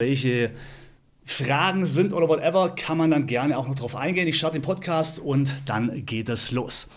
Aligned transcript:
welche 0.00 0.52
Fragen 1.24 1.84
sind 1.84 2.12
oder 2.12 2.28
whatever, 2.28 2.76
kann 2.76 2.96
man 2.96 3.10
dann 3.10 3.26
gerne 3.26 3.58
auch 3.58 3.66
noch 3.66 3.74
drauf 3.74 3.96
eingehen. 3.96 4.28
Ich 4.28 4.38
starte 4.38 4.56
den 4.56 4.62
Podcast 4.62 5.18
und 5.18 5.52
dann 5.64 6.06
geht 6.06 6.28
es 6.28 6.52
los. 6.52 6.88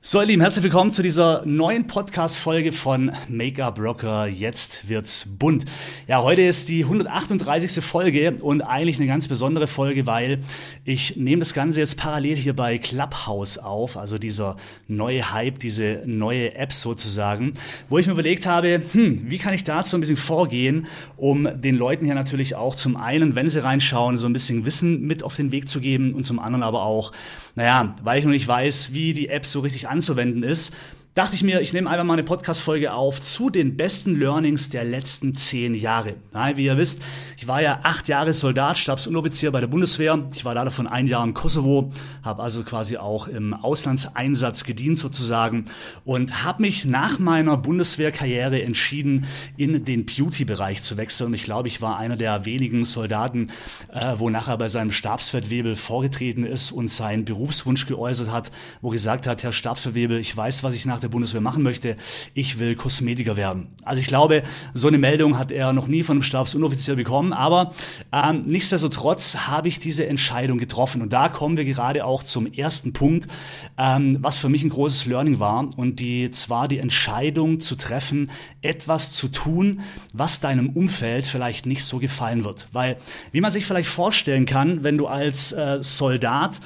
So, 0.00 0.20
ihr 0.20 0.28
Lieben, 0.28 0.42
herzlich 0.42 0.62
willkommen 0.62 0.92
zu 0.92 1.02
dieser 1.02 1.44
neuen 1.44 1.88
Podcast-Folge 1.88 2.70
von 2.70 3.10
Make-up 3.28 3.80
Rocker. 3.80 4.28
Jetzt 4.28 4.88
wird's 4.88 5.26
bunt. 5.28 5.64
Ja, 6.06 6.22
heute 6.22 6.42
ist 6.42 6.68
die 6.68 6.84
138. 6.84 7.84
Folge 7.84 8.36
und 8.40 8.62
eigentlich 8.62 8.98
eine 8.98 9.08
ganz 9.08 9.26
besondere 9.26 9.66
Folge, 9.66 10.06
weil 10.06 10.38
ich 10.84 11.16
nehme 11.16 11.40
das 11.40 11.52
Ganze 11.52 11.80
jetzt 11.80 11.96
parallel 11.96 12.36
hier 12.36 12.54
bei 12.54 12.78
Clubhouse 12.78 13.58
auf, 13.58 13.96
also 13.96 14.18
dieser 14.18 14.56
neue 14.86 15.32
Hype, 15.32 15.58
diese 15.58 16.04
neue 16.06 16.54
App 16.54 16.72
sozusagen, 16.72 17.54
wo 17.88 17.98
ich 17.98 18.06
mir 18.06 18.12
überlegt 18.12 18.46
habe, 18.46 18.80
hm, 18.92 19.28
wie 19.28 19.38
kann 19.38 19.52
ich 19.52 19.64
dazu 19.64 19.96
ein 19.96 20.00
bisschen 20.00 20.16
vorgehen, 20.16 20.86
um 21.16 21.48
den 21.60 21.74
Leuten 21.74 22.04
hier 22.04 22.14
natürlich 22.14 22.54
auch 22.54 22.76
zum 22.76 22.96
einen, 22.96 23.34
wenn 23.34 23.50
sie 23.50 23.64
reinschauen, 23.64 24.16
so 24.16 24.28
ein 24.28 24.32
bisschen 24.32 24.64
Wissen 24.64 25.02
mit 25.02 25.24
auf 25.24 25.34
den 25.34 25.50
Weg 25.50 25.68
zu 25.68 25.80
geben 25.80 26.14
und 26.14 26.24
zum 26.24 26.38
anderen 26.38 26.62
aber 26.62 26.84
auch, 26.84 27.10
naja, 27.58 27.92
weil 28.04 28.20
ich 28.20 28.24
noch 28.24 28.30
nicht 28.30 28.46
weiß, 28.46 28.92
wie 28.92 29.12
die 29.12 29.30
App 29.30 29.44
so 29.44 29.58
richtig 29.58 29.88
anzuwenden 29.88 30.44
ist, 30.44 30.72
dachte 31.14 31.34
ich 31.34 31.42
mir, 31.42 31.60
ich 31.60 31.72
nehme 31.72 31.90
einfach 31.90 32.04
mal 32.04 32.12
eine 32.12 32.22
Podcast-Folge 32.22 32.92
auf 32.92 33.20
zu 33.20 33.50
den 33.50 33.76
besten 33.76 34.18
Learnings 34.18 34.68
der 34.70 34.84
letzten 34.84 35.34
zehn 35.34 35.74
Jahre. 35.74 36.14
Ja, 36.32 36.56
wie 36.56 36.66
ihr 36.66 36.76
wisst, 36.76 37.02
ich 37.36 37.48
war 37.48 37.60
ja 37.60 37.80
acht 37.82 38.08
Jahre 38.08 38.32
Soldat, 38.34 38.78
Stabsunoffizier 38.78 39.50
bei 39.50 39.60
der 39.60 39.66
Bundeswehr. 39.66 40.28
Ich 40.34 40.44
war 40.44 40.54
leider 40.54 40.70
von 40.70 40.86
ein 40.86 41.06
Jahr 41.06 41.24
im 41.24 41.34
Kosovo, 41.34 41.92
habe 42.22 42.42
also 42.42 42.62
quasi 42.62 42.98
auch 42.98 43.26
im 43.26 43.52
Auslandseinsatz 43.52 44.64
gedient 44.64 44.98
sozusagen 44.98 45.64
und 46.04 46.44
habe 46.44 46.62
mich 46.62 46.84
nach 46.84 47.18
meiner 47.18 47.56
Bundeswehrkarriere 47.56 48.62
entschieden, 48.62 49.26
in 49.56 49.84
den 49.84 50.06
Beauty-Bereich 50.06 50.82
zu 50.82 50.96
wechseln. 50.96 51.34
Ich 51.34 51.42
glaube, 51.42 51.68
ich 51.68 51.82
war 51.82 51.98
einer 51.98 52.16
der 52.16 52.44
wenigen 52.44 52.84
Soldaten, 52.84 53.50
äh, 53.92 54.14
wo 54.18 54.30
nachher 54.30 54.56
bei 54.56 54.68
seinem 54.68 54.92
Stabsfeldwebel 54.92 55.74
vorgetreten 55.74 56.44
ist 56.44 56.70
und 56.70 56.88
seinen 56.88 57.24
Berufswunsch 57.24 57.86
geäußert 57.86 58.30
hat, 58.30 58.52
wo 58.82 58.90
gesagt 58.90 59.26
hat, 59.26 59.42
Herr 59.42 59.52
Stabsfeldwebel, 59.52 60.18
ich 60.18 60.36
weiß, 60.36 60.62
was 60.62 60.74
ich 60.74 60.86
nach 60.86 60.97
der 61.00 61.08
der 61.08 61.12
Bundeswehr 61.12 61.40
machen 61.40 61.62
möchte. 61.62 61.96
Ich 62.34 62.58
will 62.58 62.76
Kosmetiker 62.76 63.36
werden. 63.36 63.68
Also 63.82 64.00
ich 64.00 64.06
glaube, 64.06 64.42
so 64.74 64.88
eine 64.88 64.98
Meldung 64.98 65.38
hat 65.38 65.50
er 65.50 65.72
noch 65.72 65.88
nie 65.88 66.02
von 66.02 66.16
einem 66.16 66.22
Stabsunoffizier 66.22 66.96
bekommen, 66.96 67.32
aber 67.32 67.72
ähm, 68.12 68.44
nichtsdestotrotz 68.46 69.36
habe 69.48 69.68
ich 69.68 69.78
diese 69.78 70.06
Entscheidung 70.06 70.58
getroffen. 70.58 71.02
Und 71.02 71.12
da 71.12 71.28
kommen 71.28 71.56
wir 71.56 71.64
gerade 71.64 72.04
auch 72.04 72.22
zum 72.22 72.46
ersten 72.46 72.92
Punkt, 72.92 73.28
ähm, 73.78 74.18
was 74.20 74.38
für 74.38 74.48
mich 74.48 74.62
ein 74.62 74.68
großes 74.68 75.06
Learning 75.06 75.40
war. 75.40 75.68
Und 75.76 75.98
die 76.00 76.30
zwar 76.30 76.68
die 76.68 76.78
Entscheidung 76.78 77.60
zu 77.60 77.76
treffen, 77.76 78.30
etwas 78.62 79.12
zu 79.12 79.28
tun, 79.28 79.80
was 80.12 80.40
deinem 80.40 80.70
Umfeld 80.70 81.24
vielleicht 81.24 81.66
nicht 81.66 81.84
so 81.84 81.98
gefallen 81.98 82.44
wird. 82.44 82.68
Weil, 82.72 82.98
wie 83.32 83.40
man 83.40 83.50
sich 83.50 83.64
vielleicht 83.64 83.88
vorstellen 83.88 84.46
kann, 84.46 84.84
wenn 84.84 84.98
du 84.98 85.06
als 85.06 85.52
äh, 85.52 85.78
Soldat 85.80 86.60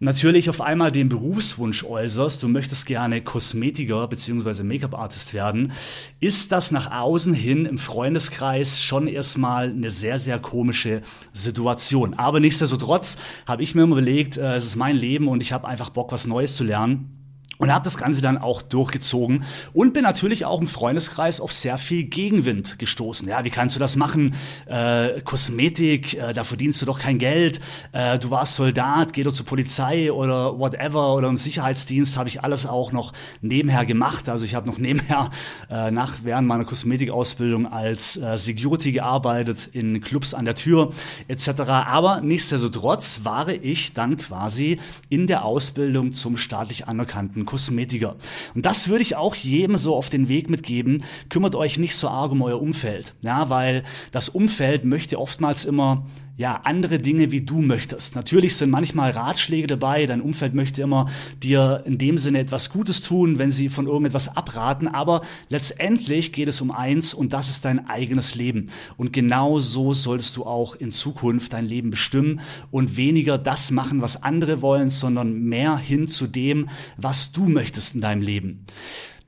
natürlich 0.00 0.48
auf 0.50 0.60
einmal 0.60 0.92
den 0.92 1.08
Berufswunsch 1.08 1.84
äußerst, 1.84 2.42
du 2.42 2.48
möchtest 2.48 2.86
gerne 2.86 3.22
Kosmetiker 3.22 4.06
bzw. 4.06 4.62
Make-up-Artist 4.62 5.34
werden, 5.34 5.72
ist 6.20 6.52
das 6.52 6.70
nach 6.70 6.90
außen 6.90 7.34
hin 7.34 7.66
im 7.66 7.78
Freundeskreis 7.78 8.82
schon 8.82 9.06
erstmal 9.06 9.70
eine 9.70 9.90
sehr, 9.90 10.18
sehr 10.18 10.38
komische 10.38 11.02
Situation. 11.32 12.14
Aber 12.14 12.40
nichtsdestotrotz 12.40 13.18
habe 13.46 13.62
ich 13.62 13.74
mir 13.74 13.82
immer 13.82 13.96
überlegt, 13.96 14.36
äh, 14.36 14.54
es 14.54 14.64
ist 14.64 14.76
mein 14.76 14.96
Leben 14.96 15.28
und 15.28 15.42
ich 15.42 15.52
habe 15.52 15.66
einfach 15.66 15.90
Bock, 15.90 16.12
was 16.12 16.26
Neues 16.26 16.56
zu 16.56 16.64
lernen. 16.64 17.17
Und 17.58 17.72
habe 17.72 17.84
das 17.84 17.98
Ganze 17.98 18.22
dann 18.22 18.38
auch 18.38 18.62
durchgezogen 18.62 19.44
und 19.72 19.92
bin 19.92 20.04
natürlich 20.04 20.44
auch 20.44 20.60
im 20.60 20.68
Freundeskreis 20.68 21.40
auf 21.40 21.52
sehr 21.52 21.76
viel 21.76 22.04
Gegenwind 22.04 22.78
gestoßen. 22.78 23.28
Ja, 23.28 23.44
wie 23.44 23.50
kannst 23.50 23.74
du 23.74 23.80
das 23.80 23.96
machen? 23.96 24.34
Äh, 24.66 25.20
Kosmetik, 25.22 26.14
äh, 26.14 26.32
da 26.32 26.44
verdienst 26.44 26.80
du 26.80 26.86
doch 26.86 26.98
kein 26.98 27.18
Geld. 27.18 27.60
Äh, 27.92 28.18
du 28.18 28.30
warst 28.30 28.54
Soldat, 28.54 29.12
geh 29.12 29.24
doch 29.24 29.32
zur 29.32 29.44
Polizei 29.46 30.12
oder 30.12 30.58
whatever 30.58 31.14
oder 31.14 31.28
im 31.28 31.36
Sicherheitsdienst 31.36 32.16
habe 32.16 32.28
ich 32.28 32.42
alles 32.42 32.66
auch 32.66 32.92
noch 32.92 33.12
nebenher 33.40 33.84
gemacht. 33.86 34.28
Also 34.28 34.44
ich 34.44 34.54
habe 34.54 34.68
noch 34.68 34.78
nebenher 34.78 35.30
äh, 35.70 35.90
nach 35.90 36.18
während 36.22 36.46
meiner 36.46 36.64
Kosmetikausbildung 36.64 37.66
als 37.66 38.16
äh, 38.16 38.38
Security 38.38 38.92
gearbeitet 38.92 39.68
in 39.72 40.00
Clubs 40.00 40.32
an 40.34 40.44
der 40.44 40.54
Tür 40.54 40.92
etc. 41.26 41.60
Aber 41.68 42.20
nichtsdestotrotz 42.20 43.20
war 43.24 43.48
ich 43.48 43.94
dann 43.94 44.16
quasi 44.16 44.78
in 45.08 45.26
der 45.26 45.44
Ausbildung 45.44 46.12
zum 46.12 46.36
staatlich 46.36 46.86
anerkannten 46.86 47.44
Kosmetiker. 47.48 48.16
Und 48.54 48.66
das 48.66 48.88
würde 48.88 49.00
ich 49.00 49.16
auch 49.16 49.34
jedem 49.34 49.78
so 49.78 49.96
auf 49.96 50.10
den 50.10 50.28
Weg 50.28 50.50
mitgeben. 50.50 51.02
Kümmert 51.30 51.54
euch 51.54 51.78
nicht 51.78 51.96
so 51.96 52.08
arg 52.08 52.30
um 52.30 52.42
euer 52.42 52.60
Umfeld. 52.60 53.14
Ja, 53.22 53.48
weil 53.48 53.84
das 54.12 54.28
Umfeld 54.28 54.84
möchte 54.84 55.18
oftmals 55.18 55.64
immer 55.64 56.06
ja, 56.38 56.60
andere 56.62 57.00
Dinge, 57.00 57.32
wie 57.32 57.40
du 57.40 57.60
möchtest. 57.60 58.14
Natürlich 58.14 58.54
sind 58.54 58.70
manchmal 58.70 59.10
Ratschläge 59.10 59.66
dabei, 59.66 60.06
dein 60.06 60.20
Umfeld 60.20 60.54
möchte 60.54 60.80
immer 60.82 61.06
dir 61.42 61.82
in 61.84 61.98
dem 61.98 62.16
Sinne 62.16 62.38
etwas 62.38 62.70
Gutes 62.70 63.02
tun, 63.02 63.40
wenn 63.40 63.50
sie 63.50 63.68
von 63.68 63.88
irgendetwas 63.88 64.36
abraten, 64.36 64.86
aber 64.86 65.22
letztendlich 65.48 66.32
geht 66.32 66.46
es 66.46 66.60
um 66.60 66.70
eins 66.70 67.12
und 67.12 67.32
das 67.32 67.48
ist 67.48 67.64
dein 67.64 67.88
eigenes 67.88 68.36
Leben. 68.36 68.70
Und 68.96 69.12
genau 69.12 69.58
so 69.58 69.92
solltest 69.92 70.36
du 70.36 70.44
auch 70.46 70.76
in 70.76 70.92
Zukunft 70.92 71.52
dein 71.52 71.66
Leben 71.66 71.90
bestimmen 71.90 72.40
und 72.70 72.96
weniger 72.96 73.36
das 73.36 73.72
machen, 73.72 74.00
was 74.00 74.22
andere 74.22 74.62
wollen, 74.62 74.90
sondern 74.90 75.42
mehr 75.42 75.76
hin 75.76 76.06
zu 76.06 76.28
dem, 76.28 76.68
was 76.96 77.32
du 77.32 77.48
möchtest 77.48 77.96
in 77.96 78.00
deinem 78.00 78.22
Leben. 78.22 78.64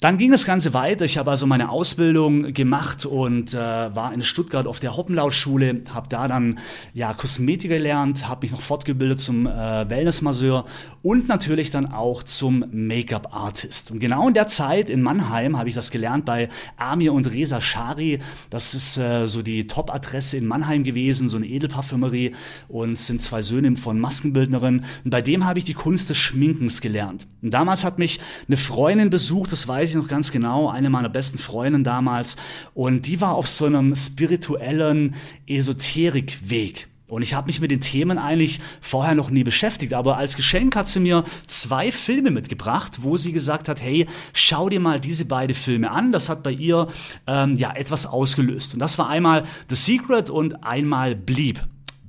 Dann 0.00 0.16
ging 0.16 0.30
das 0.30 0.46
Ganze 0.46 0.72
weiter. 0.72 1.04
Ich 1.04 1.18
habe 1.18 1.30
also 1.30 1.46
meine 1.46 1.68
Ausbildung 1.68 2.54
gemacht 2.54 3.04
und 3.04 3.52
äh, 3.52 3.58
war 3.58 4.14
in 4.14 4.22
Stuttgart 4.22 4.66
auf 4.66 4.80
der 4.80 4.96
Hoppenlaut-Schule, 4.96 5.82
habe 5.92 6.08
da 6.08 6.26
dann 6.26 6.58
ja 6.94 7.12
Kosmetik 7.12 7.70
gelernt, 7.70 8.26
habe 8.26 8.46
mich 8.46 8.52
noch 8.52 8.62
fortgebildet 8.62 9.20
zum 9.20 9.46
äh, 9.46 9.90
Wellnessmasseur 9.90 10.64
und 11.02 11.28
natürlich 11.28 11.70
dann 11.70 11.84
auch 11.84 12.22
zum 12.22 12.64
Make-up-Artist. 12.72 13.90
Und 13.90 14.00
genau 14.00 14.26
in 14.26 14.32
der 14.32 14.46
Zeit 14.46 14.88
in 14.88 15.02
Mannheim 15.02 15.58
habe 15.58 15.68
ich 15.68 15.74
das 15.74 15.90
gelernt 15.90 16.24
bei 16.24 16.48
Amir 16.78 17.12
und 17.12 17.30
Reza 17.30 17.60
Shari. 17.60 18.20
Das 18.48 18.72
ist 18.72 18.96
äh, 18.96 19.26
so 19.26 19.42
die 19.42 19.66
Top-Adresse 19.66 20.38
in 20.38 20.46
Mannheim 20.46 20.82
gewesen, 20.82 21.28
so 21.28 21.36
eine 21.36 21.46
Edelparfümerie 21.46 22.32
und 22.68 22.96
sind 22.96 23.20
zwei 23.20 23.42
Söhne 23.42 23.76
von 23.76 24.00
Maskenbildnerin. 24.00 24.82
Und 25.04 25.10
bei 25.10 25.20
dem 25.20 25.44
habe 25.44 25.58
ich 25.58 25.66
die 25.66 25.74
Kunst 25.74 26.08
des 26.08 26.16
Schminkens 26.16 26.80
gelernt. 26.80 27.26
Und 27.42 27.50
damals 27.50 27.84
hat 27.84 27.98
mich 27.98 28.18
eine 28.48 28.56
Freundin 28.56 29.10
besucht, 29.10 29.52
das 29.52 29.68
weiß 29.68 29.89
ich 29.90 29.96
noch 29.96 30.08
ganz 30.08 30.30
genau, 30.32 30.68
eine 30.68 30.90
meiner 30.90 31.08
besten 31.08 31.38
Freundinnen 31.38 31.84
damals. 31.84 32.36
Und 32.74 33.06
die 33.06 33.20
war 33.20 33.34
auf 33.34 33.48
so 33.48 33.66
einem 33.66 33.94
spirituellen 33.94 35.14
Esoterikweg. 35.46 36.88
Und 37.10 37.22
ich 37.22 37.34
habe 37.34 37.48
mich 37.48 37.60
mit 37.60 37.72
den 37.72 37.80
Themen 37.80 38.18
eigentlich 38.18 38.60
vorher 38.80 39.14
noch 39.14 39.30
nie 39.30 39.42
beschäftigt, 39.42 39.92
aber 39.92 40.16
als 40.16 40.36
Geschenk 40.36 40.76
hat 40.76 40.86
sie 40.86 41.00
mir 41.00 41.24
zwei 41.46 41.90
Filme 41.90 42.30
mitgebracht, 42.30 42.98
wo 43.02 43.16
sie 43.16 43.32
gesagt 43.32 43.68
hat, 43.68 43.82
hey, 43.82 44.06
schau 44.32 44.68
dir 44.68 44.80
mal 44.80 45.00
diese 45.00 45.24
beiden 45.24 45.56
Filme 45.56 45.90
an. 45.90 46.12
Das 46.12 46.28
hat 46.28 46.44
bei 46.44 46.52
ihr 46.52 46.86
ähm, 47.26 47.56
ja 47.56 47.74
etwas 47.74 48.06
ausgelöst. 48.06 48.74
Und 48.74 48.80
das 48.80 48.96
war 48.96 49.08
einmal 49.08 49.42
The 49.68 49.74
Secret 49.74 50.30
und 50.30 50.62
einmal 50.62 51.16
Bleep 51.16 51.60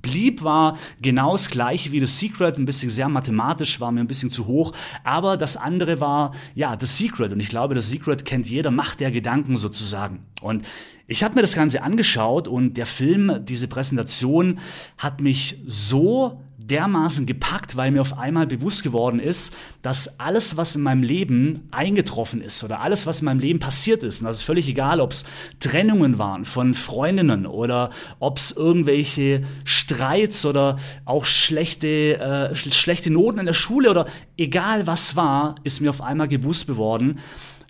blieb, 0.02 0.44
war 0.44 0.78
genau 1.02 1.34
das 1.34 1.50
gleiche 1.50 1.92
wie 1.92 2.00
The 2.00 2.06
Secret, 2.06 2.58
ein 2.58 2.66
bisschen 2.66 2.90
sehr 2.90 3.10
mathematisch, 3.10 3.80
war 3.80 3.92
mir 3.92 4.02
ein 4.02 4.08
bisschen 4.08 4.32
zu 4.32 4.48
hoch, 4.48 4.74
aber 5.04 5.38
das 5.38 5.58
andere 5.58 6.00
war, 6.00 6.34
ja, 6.56 6.78
The 6.80 6.86
Secret. 6.86 7.34
Und 7.34 7.40
ich 7.40 7.50
glaube, 7.50 7.80
The 7.80 7.96
Secret 7.96 8.26
kennt 8.26 8.50
jeder, 8.50 8.72
Macht 8.72 9.00
der 9.00 9.12
Gedanken 9.12 9.58
sozusagen. 9.58 10.20
Und 10.42 10.66
ich 11.08 11.24
habe 11.24 11.36
mir 11.36 11.42
das 11.42 11.56
Ganze 11.56 11.84
angeschaut 11.84 12.48
und 12.48 12.78
der 12.78 12.86
Film, 12.86 13.44
diese 13.44 13.68
Präsentation 13.68 14.60
hat 14.98 15.20
mich 15.20 15.58
so 15.66 16.42
dermaßen 16.68 17.26
gepackt, 17.26 17.76
weil 17.76 17.92
mir 17.92 18.02
auf 18.02 18.18
einmal 18.18 18.48
bewusst 18.48 18.84
geworden 18.84 19.20
ist, 19.20 19.54
dass 19.82 20.20
alles, 20.20 20.58
was 20.58 20.76
in 20.76 20.82
meinem 20.82 21.04
Leben 21.04 21.68
eingetroffen 21.72 22.42
ist 22.42 22.64
oder 22.64 22.82
alles, 22.82 23.06
was 23.08 23.20
in 23.20 23.26
meinem 23.26 23.40
Leben 23.40 23.60
passiert 23.60 24.04
ist, 24.04 24.22
und 24.22 24.28
das 24.28 24.38
ist 24.38 24.44
völlig 24.44 24.68
egal, 24.68 25.02
ob 25.02 25.12
es 25.12 25.26
Trennungen 25.60 26.18
waren 26.18 26.46
von 26.46 26.74
Freundinnen 26.74 27.46
oder 27.46 27.90
ob 28.20 28.38
es 28.38 28.52
irgendwelche 28.52 29.44
Streits 29.64 30.46
oder 30.46 30.78
auch 31.06 31.26
schlechte, 31.26 32.20
äh, 32.20 32.56
schlechte 32.56 33.12
Noten 33.12 33.40
in 33.40 33.46
der 33.46 33.54
Schule 33.54 33.90
oder 33.90 34.06
egal 34.38 34.88
was 34.88 35.16
war, 35.16 35.56
ist 35.64 35.82
mir 35.82 35.90
auf 35.90 36.02
einmal 36.02 36.28
bewusst 36.28 36.68
geworden, 36.68 37.20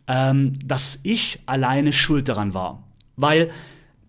ähm, 0.07 0.57
dass 0.65 0.99
ich 1.03 1.39
alleine 1.45 1.93
schuld 1.93 2.27
daran 2.27 2.53
war. 2.53 2.83
Weil 3.15 3.51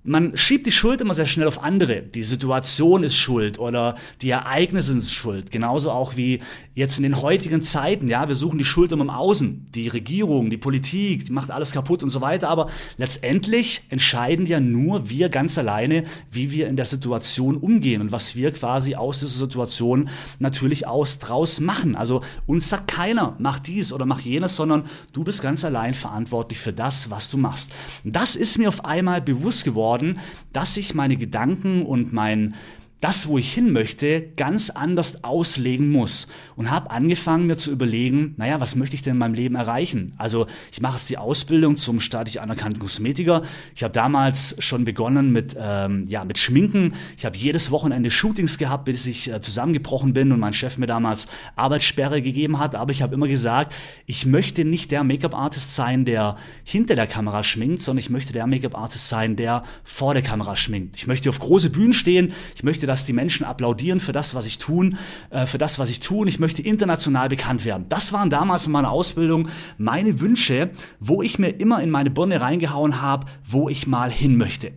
man 0.04 0.36
schiebt 0.36 0.66
die 0.66 0.72
Schuld 0.72 1.00
immer 1.00 1.14
sehr 1.14 1.26
schnell 1.26 1.46
auf 1.46 1.62
andere. 1.62 2.02
Die 2.02 2.24
Situation 2.24 3.04
ist 3.04 3.16
schuld 3.16 3.60
oder 3.60 3.94
die 4.20 4.30
Ereignisse 4.30 4.92
sind 4.92 5.04
schuld. 5.04 5.52
Genauso 5.52 5.92
auch 5.92 6.16
wie 6.16 6.40
jetzt 6.74 6.96
in 6.96 7.04
den 7.04 7.22
heutigen 7.22 7.62
Zeiten. 7.62 8.08
Ja, 8.08 8.26
wir 8.26 8.34
suchen 8.34 8.58
die 8.58 8.64
Schuld 8.64 8.90
immer 8.90 9.04
im 9.04 9.10
Außen. 9.10 9.68
Die 9.72 9.86
Regierung, 9.86 10.50
die 10.50 10.56
Politik, 10.56 11.26
die 11.26 11.32
macht 11.32 11.52
alles 11.52 11.70
kaputt 11.70 12.02
und 12.02 12.08
so 12.08 12.20
weiter. 12.20 12.48
Aber 12.48 12.68
letztendlich 12.96 13.82
entscheiden 13.90 14.46
ja 14.46 14.58
nur 14.58 15.08
wir 15.08 15.28
ganz 15.28 15.56
alleine, 15.56 16.02
wie 16.32 16.50
wir 16.50 16.66
in 16.66 16.74
der 16.74 16.84
Situation 16.84 17.56
umgehen 17.56 18.00
und 18.00 18.10
was 18.10 18.34
wir 18.34 18.52
quasi 18.52 18.96
aus 18.96 19.20
dieser 19.20 19.38
Situation 19.38 20.08
natürlich 20.40 20.84
aus 20.84 21.20
draus 21.20 21.60
machen. 21.60 21.94
Also 21.94 22.22
uns 22.46 22.68
sagt 22.68 22.88
keiner, 22.88 23.36
mach 23.38 23.60
dies 23.60 23.92
oder 23.92 24.04
mach 24.04 24.20
jenes, 24.20 24.56
sondern 24.56 24.84
du 25.12 25.22
bist 25.22 25.42
ganz 25.42 25.64
allein 25.64 25.94
verantwortlich 25.94 26.58
für 26.58 26.72
das, 26.72 27.08
was 27.10 27.30
du 27.30 27.38
machst. 27.38 27.70
Das 28.02 28.34
ist 28.34 28.58
mir 28.58 28.68
auf 28.68 28.84
einmal 28.84 29.20
bewusst 29.20 29.62
geworden 29.64 29.91
geworden, 29.92 30.18
dass 30.52 30.76
ich 30.76 30.94
meine 30.94 31.16
Gedanken 31.16 31.84
und 31.84 32.12
mein 32.12 32.54
das, 33.02 33.26
wo 33.26 33.36
ich 33.36 33.52
hin 33.52 33.72
möchte, 33.72 34.22
ganz 34.36 34.70
anders 34.70 35.24
auslegen 35.24 35.90
muss. 35.90 36.28
Und 36.54 36.70
habe 36.70 36.92
angefangen, 36.92 37.48
mir 37.48 37.56
zu 37.56 37.72
überlegen, 37.72 38.34
naja, 38.36 38.60
was 38.60 38.76
möchte 38.76 38.94
ich 38.94 39.02
denn 39.02 39.14
in 39.14 39.18
meinem 39.18 39.34
Leben 39.34 39.56
erreichen? 39.56 40.14
Also 40.18 40.46
ich 40.70 40.80
mache 40.80 40.94
jetzt 40.94 41.10
die 41.10 41.18
Ausbildung 41.18 41.76
zum 41.76 41.98
staatlich 41.98 42.40
anerkannten 42.40 42.80
Kosmetiker. 42.80 43.42
Ich 43.74 43.82
habe 43.82 43.92
damals 43.92 44.54
schon 44.60 44.84
begonnen 44.84 45.32
mit, 45.32 45.56
ähm, 45.58 46.06
ja, 46.06 46.24
mit 46.24 46.38
Schminken. 46.38 46.94
Ich 47.16 47.24
habe 47.24 47.36
jedes 47.36 47.72
Wochenende 47.72 48.08
Shootings 48.08 48.56
gehabt, 48.56 48.84
bis 48.84 49.04
ich 49.06 49.28
äh, 49.28 49.40
zusammengebrochen 49.40 50.12
bin 50.12 50.30
und 50.30 50.38
mein 50.38 50.52
Chef 50.52 50.78
mir 50.78 50.86
damals 50.86 51.26
Arbeitssperre 51.56 52.22
gegeben 52.22 52.60
hat. 52.60 52.76
Aber 52.76 52.92
ich 52.92 53.02
habe 53.02 53.14
immer 53.14 53.26
gesagt, 53.26 53.74
ich 54.06 54.26
möchte 54.26 54.64
nicht 54.64 54.92
der 54.92 55.02
Make-up-Artist 55.02 55.74
sein, 55.74 56.04
der 56.04 56.36
hinter 56.62 56.94
der 56.94 57.08
Kamera 57.08 57.42
schminkt, 57.42 57.82
sondern 57.82 57.98
ich 57.98 58.10
möchte 58.10 58.32
der 58.32 58.46
Make-up-Artist 58.46 59.08
sein, 59.08 59.34
der 59.34 59.64
vor 59.82 60.14
der 60.14 60.22
Kamera 60.22 60.54
schminkt. 60.54 60.94
Ich 60.94 61.08
möchte 61.08 61.28
auf 61.30 61.40
große 61.40 61.70
Bühnen 61.70 61.94
stehen. 61.94 62.32
Ich 62.54 62.62
möchte 62.62 62.91
dass 62.92 63.06
die 63.06 63.14
Menschen 63.14 63.46
applaudieren 63.46 64.00
für 64.00 64.12
das, 64.12 64.34
was 64.34 64.44
ich 64.44 64.58
tun, 64.58 64.98
äh, 65.30 65.46
für 65.46 65.56
das, 65.56 65.78
was 65.78 65.88
ich 65.88 66.00
tue. 66.00 66.18
Und 66.18 66.28
ich 66.28 66.38
möchte 66.38 66.60
international 66.60 67.30
bekannt 67.30 67.64
werden. 67.64 67.86
Das 67.88 68.12
waren 68.12 68.28
damals 68.28 68.66
in 68.66 68.72
meiner 68.72 68.90
Ausbildung 68.90 69.48
meine 69.78 70.20
Wünsche, 70.20 70.70
wo 71.00 71.22
ich 71.22 71.38
mir 71.38 71.48
immer 71.58 71.82
in 71.82 71.88
meine 71.88 72.10
Birne 72.10 72.42
reingehauen 72.42 73.00
habe, 73.00 73.26
wo 73.48 73.70
ich 73.70 73.86
mal 73.86 74.10
hin 74.10 74.36
möchte 74.36 74.72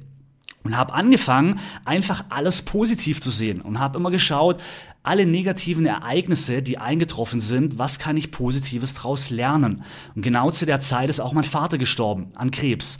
und 0.63 0.77
habe 0.77 0.93
angefangen, 0.93 1.59
einfach 1.83 2.23
alles 2.29 2.61
positiv 2.61 3.21
zu 3.21 3.29
sehen 3.29 3.59
und 3.59 3.79
habe 3.79 3.99
immer 3.99 4.11
geschaut, 4.11 4.59
alle 5.03 5.25
negativen 5.25 5.85
Ereignisse, 5.85 6.61
die 6.61 6.77
eingetroffen 6.77 7.41
sind, 7.41 7.77
was 7.77 7.99
kann 7.99 8.15
ich 8.15 8.31
Positives 8.31 8.93
daraus 8.93 9.29
lernen? 9.29 9.83
Und 10.15 10.21
genau 10.21 10.51
zu 10.51 10.65
der 10.65 10.79
Zeit 10.79 11.09
ist 11.09 11.19
auch 11.19 11.33
mein 11.33 11.43
Vater 11.43 11.77
gestorben 11.77 12.29
an 12.33 12.49
Krebs. 12.49 12.97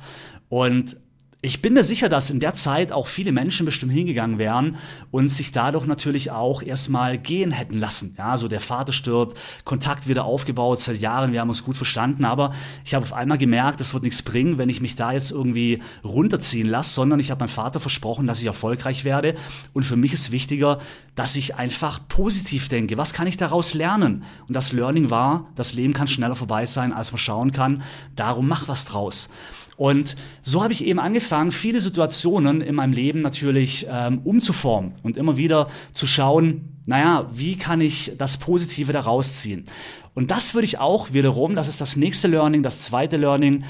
Und 0.50 0.98
ich 1.46 1.62
bin 1.62 1.74
mir 1.74 1.84
sicher, 1.84 2.10
dass 2.10 2.32
in 2.32 2.40
der 2.40 2.56
Zeit 2.56 2.92
auch 2.92 3.06
viele 3.06 3.32
Menschen 3.32 3.68
bestimmt 3.68 3.92
hingegangen 3.92 4.40
wären 4.40 4.78
und 5.12 5.28
sich 5.28 5.52
dadurch 5.52 5.86
natürlich 5.86 6.32
auch 6.32 6.64
erstmal 6.64 7.20
gehen 7.20 7.52
hätten 7.52 7.78
lassen. 7.78 8.16
Ja, 8.18 8.36
so 8.36 8.48
der 8.48 8.60
Vater 8.60 8.92
stirbt, 8.92 9.38
Kontakt 9.64 10.08
wieder 10.08 10.26
aufgebaut 10.26 10.80
seit 10.80 11.00
Jahren, 11.00 11.34
wir 11.34 11.42
haben 11.42 11.50
uns 11.50 11.64
gut 11.64 11.78
verstanden, 11.78 12.26
aber 12.26 12.52
ich 12.84 12.96
habe 12.96 13.06
auf 13.06 13.14
einmal 13.14 13.38
gemerkt, 13.38 13.80
das 13.80 13.94
wird 13.94 14.04
nichts 14.04 14.24
bringen, 14.24 14.58
wenn 14.58 14.70
ich 14.70 14.82
mich 14.82 14.96
da 14.96 15.12
jetzt 15.12 15.30
irgendwie 15.30 15.84
runterziehen 16.04 16.68
lasse, 16.68 16.96
sondern 16.96 17.20
ich 17.20 17.30
habe 17.30 17.42
meinem 17.42 17.50
Vater 17.50 17.80
versprochen, 17.80 18.26
dass 18.26 18.40
ich 18.40 18.48
erfolgreich 18.48 19.06
werde 19.06 19.36
und 19.74 19.84
für 19.84 19.98
mich 19.98 20.14
ist 20.14 20.32
wichtiger, 20.32 20.80
dass 21.14 21.36
ich 21.36 21.56
einfach 21.56 22.00
positiv 22.08 22.70
denke. 22.70 22.98
Was 22.98 23.14
kann 23.14 23.28
ich 23.28 23.38
daraus 23.38 23.76
lernen? 23.76 24.24
Und 24.48 24.56
das 24.56 24.72
Learning 24.72 25.12
war, 25.12 25.52
das 25.54 25.74
Leben 25.74 25.94
kann 25.94 26.08
schneller 26.08 26.36
vorbei 26.36 26.66
sein, 26.66 26.92
als 26.92 27.12
man 27.12 27.20
schauen 27.20 27.52
kann. 27.52 27.84
Darum 28.16 28.48
mach 28.48 28.68
was 28.68 28.86
draus. 28.86 29.30
Und 29.78 30.16
so 30.42 30.64
habe 30.64 30.74
ich 30.74 30.86
eben 30.86 31.00
angefangen, 31.00 31.52
viele 31.52 31.82
Situationen 31.82 32.62
in 32.62 32.76
meinem 32.76 32.94
Leben 32.94 33.22
natürlich 33.22 33.88
ähm, 33.90 34.22
umzuformen 34.24 34.94
und 35.04 35.18
immer 35.18 35.38
wieder 35.38 35.68
zu 35.94 36.08
schauen, 36.08 36.70
naja, 36.86 37.30
wie 37.34 37.58
kann 37.58 37.82
ich 37.82 38.14
das 38.18 38.38
Positive 38.38 38.94
daraus 38.94 39.42
ziehen? 39.42 39.66
Und 40.14 40.32
das 40.32 40.54
würde 40.54 40.66
ich 40.66 40.80
auch 40.80 41.14
wiederum, 41.14 41.56
das 41.56 41.68
ist 41.68 41.82
das 41.82 41.96
nächste 41.96 42.28
Learning, 42.28 42.64
das 42.64 42.84
zweite 42.84 43.18
Learning, 43.18 43.66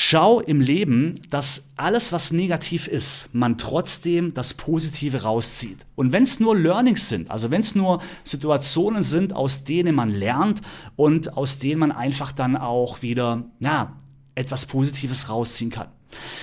Schau 0.00 0.38
im 0.38 0.60
Leben, 0.60 1.16
dass 1.28 1.70
alles, 1.74 2.12
was 2.12 2.30
negativ 2.30 2.86
ist, 2.86 3.30
man 3.34 3.58
trotzdem 3.58 4.32
das 4.32 4.54
Positive 4.54 5.22
rauszieht. 5.22 5.86
Und 5.96 6.12
wenn 6.12 6.22
es 6.22 6.38
nur 6.38 6.56
Learnings 6.56 7.08
sind, 7.08 7.28
also 7.32 7.50
wenn 7.50 7.62
es 7.62 7.74
nur 7.74 8.00
Situationen 8.22 9.02
sind, 9.02 9.32
aus 9.32 9.64
denen 9.64 9.96
man 9.96 10.12
lernt 10.12 10.62
und 10.94 11.36
aus 11.36 11.58
denen 11.58 11.80
man 11.80 11.90
einfach 11.90 12.30
dann 12.30 12.56
auch 12.56 13.02
wieder, 13.02 13.42
ja, 13.58 13.96
etwas 14.38 14.66
Positives 14.66 15.28
rausziehen 15.28 15.70
kann. 15.70 15.88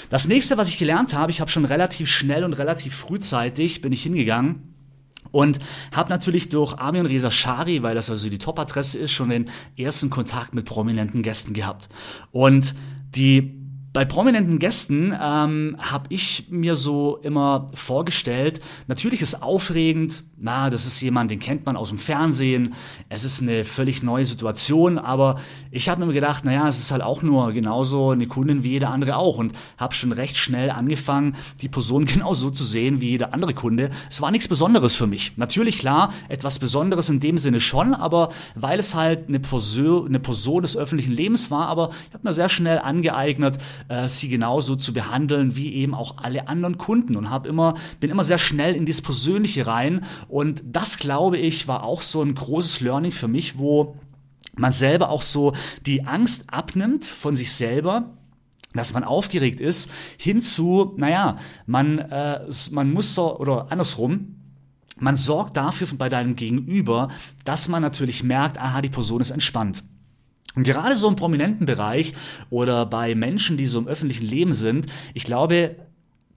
Das 0.10 0.28
nächste, 0.28 0.58
was 0.58 0.68
ich 0.68 0.78
gelernt 0.78 1.14
habe, 1.14 1.32
ich 1.32 1.42
habe 1.42 1.50
schon 1.50 1.66
relativ 1.66 2.10
schnell 2.10 2.44
und 2.44 2.54
relativ 2.54 2.96
frühzeitig 2.96 3.82
bin 3.82 3.92
ich 3.92 4.04
hingegangen 4.04 4.74
und 5.32 5.60
habe 5.92 6.10
natürlich 6.10 6.50
durch 6.50 6.78
Armin 6.78 7.06
Reza 7.06 7.32
Shari, 7.32 7.82
weil 7.84 7.96
das 7.96 8.10
also 8.10 8.30
die 8.30 8.38
Top-Adresse 8.38 9.00
ist, 9.00 9.12
schon 9.12 9.30
den 9.30 9.50
ersten 9.76 10.10
Kontakt 10.10 10.54
mit 10.54 10.66
prominenten 10.66 11.24
Gästen 11.24 11.54
gehabt. 11.54 11.90
Und 12.32 12.76
die 13.16 13.65
bei 13.96 14.04
prominenten 14.04 14.60
Gästen 14.60 15.18
ähm, 15.18 15.78
habe 15.80 16.08
ich 16.10 16.48
mir 16.50 16.76
so 16.76 17.16
immer 17.24 17.68
vorgestellt, 17.74 18.60
natürlich 18.88 19.22
ist 19.22 19.42
aufregend, 19.42 20.26
na, 20.38 20.70
das 20.70 20.86
ist 20.86 21.00
jemand, 21.00 21.32
den 21.32 21.40
kennt 21.40 21.66
man 21.66 21.78
aus 21.78 21.88
dem 21.88 21.98
Fernsehen, 21.98 22.74
es 23.08 23.24
ist 23.24 23.42
eine 23.42 23.64
völlig 23.64 24.04
neue 24.04 24.26
Situation, 24.26 24.98
aber 24.98 25.40
ich 25.72 25.88
habe 25.88 26.06
mir 26.06 26.12
gedacht, 26.12 26.44
naja, 26.44 26.68
es 26.68 26.78
ist 26.78 26.92
halt 26.92 27.04
auch 27.04 27.22
nur 27.22 27.54
genauso 27.54 28.10
eine 28.10 28.28
Kundin 28.28 28.66
wie 28.66 28.72
jeder 28.72 28.90
andere 28.90 29.16
auch 29.16 29.38
und 29.38 29.54
habe 29.78 29.96
schon 29.96 30.12
recht 30.12 30.36
schnell 30.36 30.72
angefangen, 30.72 31.38
die 31.62 31.70
Person 31.70 32.04
genauso 32.06 32.50
zu 32.50 32.66
sehen 32.66 33.00
wie 33.00 33.12
jeder 33.12 33.34
andere 33.34 33.54
Kunde. 33.54 33.92
Es 34.10 34.22
war 34.22 34.30
nichts 34.30 34.50
Besonderes 34.50 34.94
für 34.94 35.08
mich. 35.08 35.38
Natürlich, 35.38 35.80
klar, 35.80 36.14
etwas 36.28 36.60
Besonderes 36.60 37.08
in 37.08 37.22
dem 37.22 37.38
Sinne 37.38 37.62
schon, 37.62 37.94
aber 37.94 38.28
weil 38.56 38.78
es 38.78 38.94
halt 38.94 39.30
eine 39.30 39.40
Person, 39.40 40.08
eine 40.08 40.20
Person 40.20 40.64
des 40.64 40.76
öffentlichen 40.76 41.14
Lebens 41.14 41.50
war, 41.50 41.68
aber 41.70 41.92
ich 42.10 42.14
habe 42.14 42.28
mir 42.28 42.34
sehr 42.34 42.50
schnell 42.50 42.80
angeeignet, 42.80 43.58
äh, 43.88 44.08
sie 44.08 44.30
genauso 44.30 44.76
zu 44.76 44.94
behandeln 44.94 45.56
wie 45.56 45.74
eben 45.74 45.94
auch 45.94 46.18
alle 46.18 46.48
anderen 46.48 46.78
Kunden 46.78 47.16
und 47.16 47.30
habe 47.30 47.50
immer 47.50 47.76
bin 48.00 48.10
immer 48.10 48.24
sehr 48.24 48.38
schnell 48.38 48.76
in 48.76 48.86
das 48.86 49.02
Persönliche 49.02 49.68
rein 49.68 50.06
und 50.28 50.64
das 50.66 50.98
glaube 50.98 51.38
ich 51.38 51.68
war 51.68 51.84
auch 51.84 52.02
so 52.02 52.22
ein 52.22 52.36
großes 52.36 52.82
Learning 52.82 53.12
für 53.12 53.28
mich, 53.28 53.58
wo 53.58 53.98
man 54.56 54.72
selber 54.72 55.10
auch 55.10 55.22
so 55.22 55.54
die 55.86 56.06
Angst 56.06 56.46
abnimmt 56.48 57.06
von 57.06 57.36
sich 57.36 57.52
selber 57.52 58.12
dass 58.74 58.94
man 58.94 59.06
aufgeregt 59.06 59.62
ist, 59.62 59.90
hinzu, 60.18 60.94
naja, 60.98 61.38
man, 61.66 61.98
äh, 62.00 62.42
man 62.72 62.92
muss 62.92 63.16
so, 63.16 63.40
oder 63.40 63.72
andersrum, 63.72 64.36
man 64.98 65.16
sorgt 65.16 65.58
dafür 65.58 65.88
bei 65.98 66.10
deinem 66.10 66.36
Gegenüber, 66.36 67.10
dass 67.44 67.68
man 67.68 67.82
natürlich 67.82 68.24
merkt, 68.24 68.58
aha, 68.58 68.82
die 68.82 68.90
Person 68.90 69.22
ist 69.22 69.32
entspannt. 69.32 69.84
Und 70.56 70.64
gerade 70.64 70.96
so 70.96 71.08
im 71.08 71.16
prominenten 71.16 71.66
Bereich 71.66 72.14
oder 72.50 72.86
bei 72.86 73.14
Menschen, 73.16 73.58
die 73.58 73.66
so 73.66 73.80
im 73.80 73.88
öffentlichen 73.88 74.26
Leben 74.26 74.54
sind, 74.54 74.88
ich 75.14 75.24
glaube, 75.24 75.76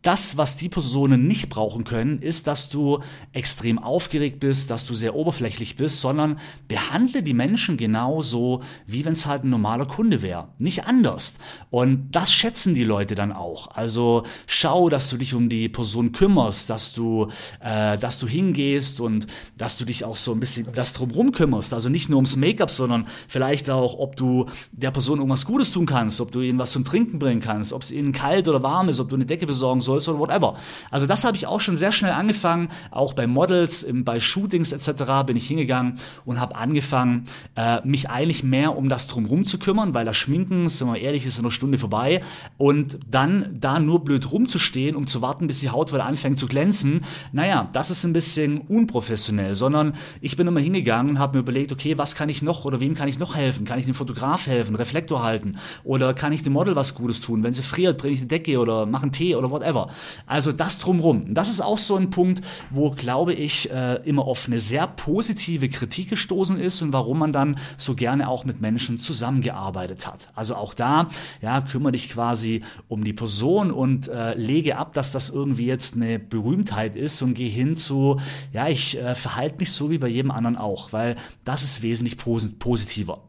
das, 0.03 0.37
was 0.37 0.57
die 0.57 0.69
Personen 0.69 1.27
nicht 1.27 1.49
brauchen 1.49 1.83
können, 1.83 2.23
ist, 2.23 2.47
dass 2.47 2.69
du 2.69 3.01
extrem 3.33 3.81
aufgeregt 3.81 4.39
bist, 4.39 4.71
dass 4.71 4.87
du 4.87 4.95
sehr 4.95 5.17
oberflächlich 5.17 5.75
bist, 5.77 6.01
sondern 6.01 6.39
behandle 6.69 7.23
die 7.23 7.35
Menschen 7.35 7.77
genauso, 7.77 8.63
wie 8.87 9.05
wenn 9.05 9.15
es 9.15 9.27
halt 9.27 9.43
ein 9.43 9.51
normaler 9.51 9.87
Kunde 9.87 10.23
wäre. 10.23 10.49
Nicht 10.59 10.87
anders. 10.87 11.35
Und 11.71 12.13
das 12.13 12.33
schätzen 12.33 12.75
die 12.75 12.85
Leute 12.85 13.17
dann 13.17 13.33
auch. 13.33 13.75
Also 13.75 14.23
schau, 14.47 14.89
dass 14.89 15.11
du 15.11 15.17
dich 15.17 15.35
um 15.35 15.49
die 15.49 15.69
Person 15.69 16.13
kümmerst, 16.13 16.71
dass 16.71 16.93
du, 16.93 17.29
äh, 17.61 17.99
dass 17.99 18.21
du 18.21 18.29
hingehst 18.29 19.01
und 19.01 19.27
dass 19.57 19.77
du 19.77 19.85
dich 19.85 20.05
auch 20.05 20.17
so 20.17 20.33
ein 20.33 20.39
bisschen 20.41 20.69
das 20.75 20.93
drumherum 20.93 21.33
kümmerst. 21.33 21.75
Also 21.75 21.89
nicht 21.89 22.09
nur 22.09 22.19
ums 22.19 22.37
Make-up, 22.37 22.71
sondern 22.71 23.09
vielleicht 23.27 23.69
auch, 23.69 23.99
ob 23.99 24.15
du 24.15 24.47
der 24.71 24.93
Person 24.93 25.19
irgendwas 25.19 25.45
Gutes 25.45 25.73
tun 25.73 25.87
kannst, 25.87 26.21
ob 26.21 26.31
du 26.31 26.41
ihnen 26.41 26.59
was 26.59 26.71
zum 26.71 26.85
Trinken 26.85 27.19
bringen 27.19 27.41
kannst, 27.41 27.73
ob 27.73 27.83
es 27.83 27.91
ihnen 27.91 28.13
kalt 28.13 28.47
oder 28.47 28.63
warm 28.63 28.89
ist, 28.89 29.01
ob 29.01 29.09
du 29.09 29.17
eine 29.17 29.27
Decke 29.27 29.47
besorgen 29.47 29.81
sollst 29.81 29.88
oder 29.89 30.19
whatever. 30.19 30.57
Also 30.91 31.07
das 31.07 31.25
habe 31.25 31.37
ich 31.37 31.47
auch 31.47 31.61
schon 31.61 31.77
sehr 31.77 31.93
schnell 31.93 32.13
angefangen, 32.13 32.69
auch 32.91 33.13
bei 33.13 33.27
Models, 33.27 33.87
bei 33.93 34.21
Shootings 34.21 34.73
etc. 34.73 35.27
bin 35.27 35.37
ich 35.37 35.47
hingegangen 35.47 35.99
und 36.25 36.41
habe 36.41 36.57
angefangen, 36.57 37.27
äh, 37.57 37.87
mich 37.87 38.11
eigentlich 38.11 38.43
mehr 38.43 38.77
um 38.77 38.89
das 38.89 39.07
drumherum 39.07 39.45
zu 39.45 39.59
kümmern, 39.59 39.95
weil 39.95 40.05
das 40.05 40.17
Schminken, 40.17 40.69
sind 40.69 40.89
wir 40.89 41.01
ehrlich, 41.01 41.27
ist 41.27 41.39
in 41.39 41.45
einer 41.45 41.51
Stunde 41.51 41.79
vorbei 41.79 42.23
und 42.57 42.99
dann 43.09 43.57
da 43.59 43.81
nur 43.81 44.05
blöd 44.05 44.31
rumzustehen, 44.31 44.97
um 44.97 45.07
zu 45.07 45.23
warten, 45.23 45.47
bis 45.47 45.61
die 45.61 45.71
Haut 45.71 45.93
wieder 45.93 46.07
anfängt 46.07 46.39
zu 46.39 46.47
glänzen, 46.47 47.05
naja, 47.33 47.69
das 47.73 47.91
ist 47.91 48.05
ein 48.05 48.13
bisschen 48.13 48.59
unprofessionell, 48.59 49.55
sondern 49.55 49.95
ich 50.21 50.37
bin 50.37 50.47
immer 50.47 50.61
hingegangen 50.61 51.13
und 51.13 51.19
habe 51.19 51.39
mir 51.39 51.43
überlegt, 51.43 51.73
okay, 51.73 51.99
was 51.99 52.15
kann 52.15 52.29
ich 52.29 52.43
noch 52.43 52.65
oder 52.65 52.81
wem 52.81 52.95
kann 52.95 53.09
ich 53.09 53.19
noch 53.19 53.37
helfen? 53.37 53.65
Kann 53.65 53.79
ich 53.79 53.87
dem 53.87 53.95
Fotograf 53.95 54.47
helfen, 54.47 54.75
Reflektor 54.75 55.23
halten 55.23 55.59
oder 55.85 56.15
kann 56.15 56.33
ich 56.33 56.43
dem 56.43 56.53
Model 56.53 56.77
was 56.77 56.95
Gutes 56.95 57.21
tun? 57.21 57.43
Wenn 57.43 57.53
sie 57.53 57.63
friert, 57.63 57.99
bringe 57.99 58.15
ich 58.15 58.21
eine 58.21 58.29
Decke 58.29 58.59
oder 58.59 58.87
mache 58.87 59.05
einen 59.05 59.13
Tee 59.13 59.35
oder 59.37 59.51
whatever. 59.51 59.78
Whatever. 59.79 59.95
Also 60.27 60.53
das 60.53 60.79
drumrum. 60.79 61.35
Das 61.35 61.49
ist 61.49 61.61
auch 61.61 61.79
so 61.79 61.97
ein 61.97 62.11
Punkt, 62.11 62.43
wo, 62.71 62.91
glaube 62.91 63.35
ich, 63.35 63.71
äh, 63.71 63.97
immer 64.05 64.25
auf 64.25 64.47
eine 64.47 64.59
sehr 64.59 64.87
positive 64.87 65.69
Kritik 65.69 66.11
gestoßen 66.11 66.59
ist 66.59 66.83
und 66.83 66.93
warum 66.93 67.19
man 67.19 67.33
dann 67.33 67.57
so 67.77 67.95
gerne 67.95 68.29
auch 68.29 68.45
mit 68.45 68.61
Menschen 68.61 68.99
zusammengearbeitet 68.99 70.07
hat. 70.07 70.29
Also 70.35 70.55
auch 70.55 70.75
da, 70.75 71.09
ja, 71.41 71.61
kümmere 71.61 71.93
dich 71.93 72.09
quasi 72.09 72.63
um 72.89 73.05
die 73.05 73.13
Person 73.13 73.71
und 73.71 74.09
äh, 74.09 74.35
lege 74.35 74.77
ab, 74.77 74.93
dass 74.95 75.13
das 75.13 75.31
irgendwie 75.31 75.67
jetzt 75.67 75.95
eine 75.95 76.19
Berühmtheit 76.19 76.97
ist 76.97 77.23
und 77.23 77.35
geh 77.35 77.49
hin 77.49 77.75
zu, 77.75 78.21
ja, 78.53 78.69
ich 78.69 78.99
äh, 78.99 79.15
verhalte 79.15 79.59
mich 79.59 79.73
so 79.73 79.91
wie 79.91 79.99
bei 79.99 80.09
jedem 80.09 80.31
anderen 80.31 80.57
auch, 80.57 80.93
weil 80.93 81.17
das 81.45 81.63
ist 81.65 81.83
wesentlich 81.83 82.19
posit 82.19 82.59
positiver. 82.59 83.23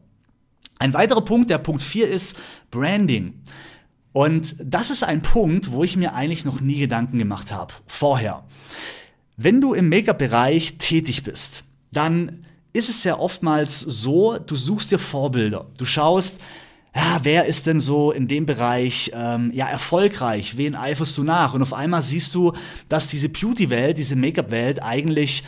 Ein 0.78 0.94
weiterer 0.94 1.20
Punkt, 1.20 1.50
der 1.50 1.58
Punkt 1.58 1.82
4 1.82 2.08
ist 2.08 2.38
Branding. 2.70 3.34
Und 4.12 4.56
das 4.58 4.90
ist 4.90 5.04
ein 5.04 5.22
Punkt, 5.22 5.70
wo 5.70 5.84
ich 5.84 5.96
mir 5.96 6.14
eigentlich 6.14 6.44
noch 6.44 6.60
nie 6.60 6.78
Gedanken 6.78 7.18
gemacht 7.18 7.52
habe, 7.52 7.72
vorher. 7.86 8.44
Wenn 9.36 9.60
du 9.60 9.72
im 9.72 9.88
Make-up-Bereich 9.88 10.78
tätig 10.78 11.22
bist, 11.22 11.64
dann 11.92 12.44
ist 12.72 12.88
es 12.88 13.04
ja 13.04 13.18
oftmals 13.18 13.80
so, 13.80 14.38
du 14.38 14.54
suchst 14.54 14.90
dir 14.90 14.98
Vorbilder. 14.98 15.66
Du 15.78 15.84
schaust, 15.84 16.40
ja, 16.94 17.20
wer 17.22 17.46
ist 17.46 17.66
denn 17.66 17.78
so 17.78 18.10
in 18.10 18.26
dem 18.26 18.46
Bereich 18.46 19.12
ähm, 19.14 19.52
ja 19.54 19.68
erfolgreich? 19.68 20.56
Wen 20.56 20.74
eiferst 20.74 21.16
du 21.16 21.22
nach? 21.22 21.54
Und 21.54 21.62
auf 21.62 21.72
einmal 21.72 22.02
siehst 22.02 22.34
du, 22.34 22.52
dass 22.88 23.06
diese 23.06 23.28
Beauty-Welt, 23.28 23.98
diese 23.98 24.16
Make-up-Welt 24.16 24.82
eigentlich 24.82 25.44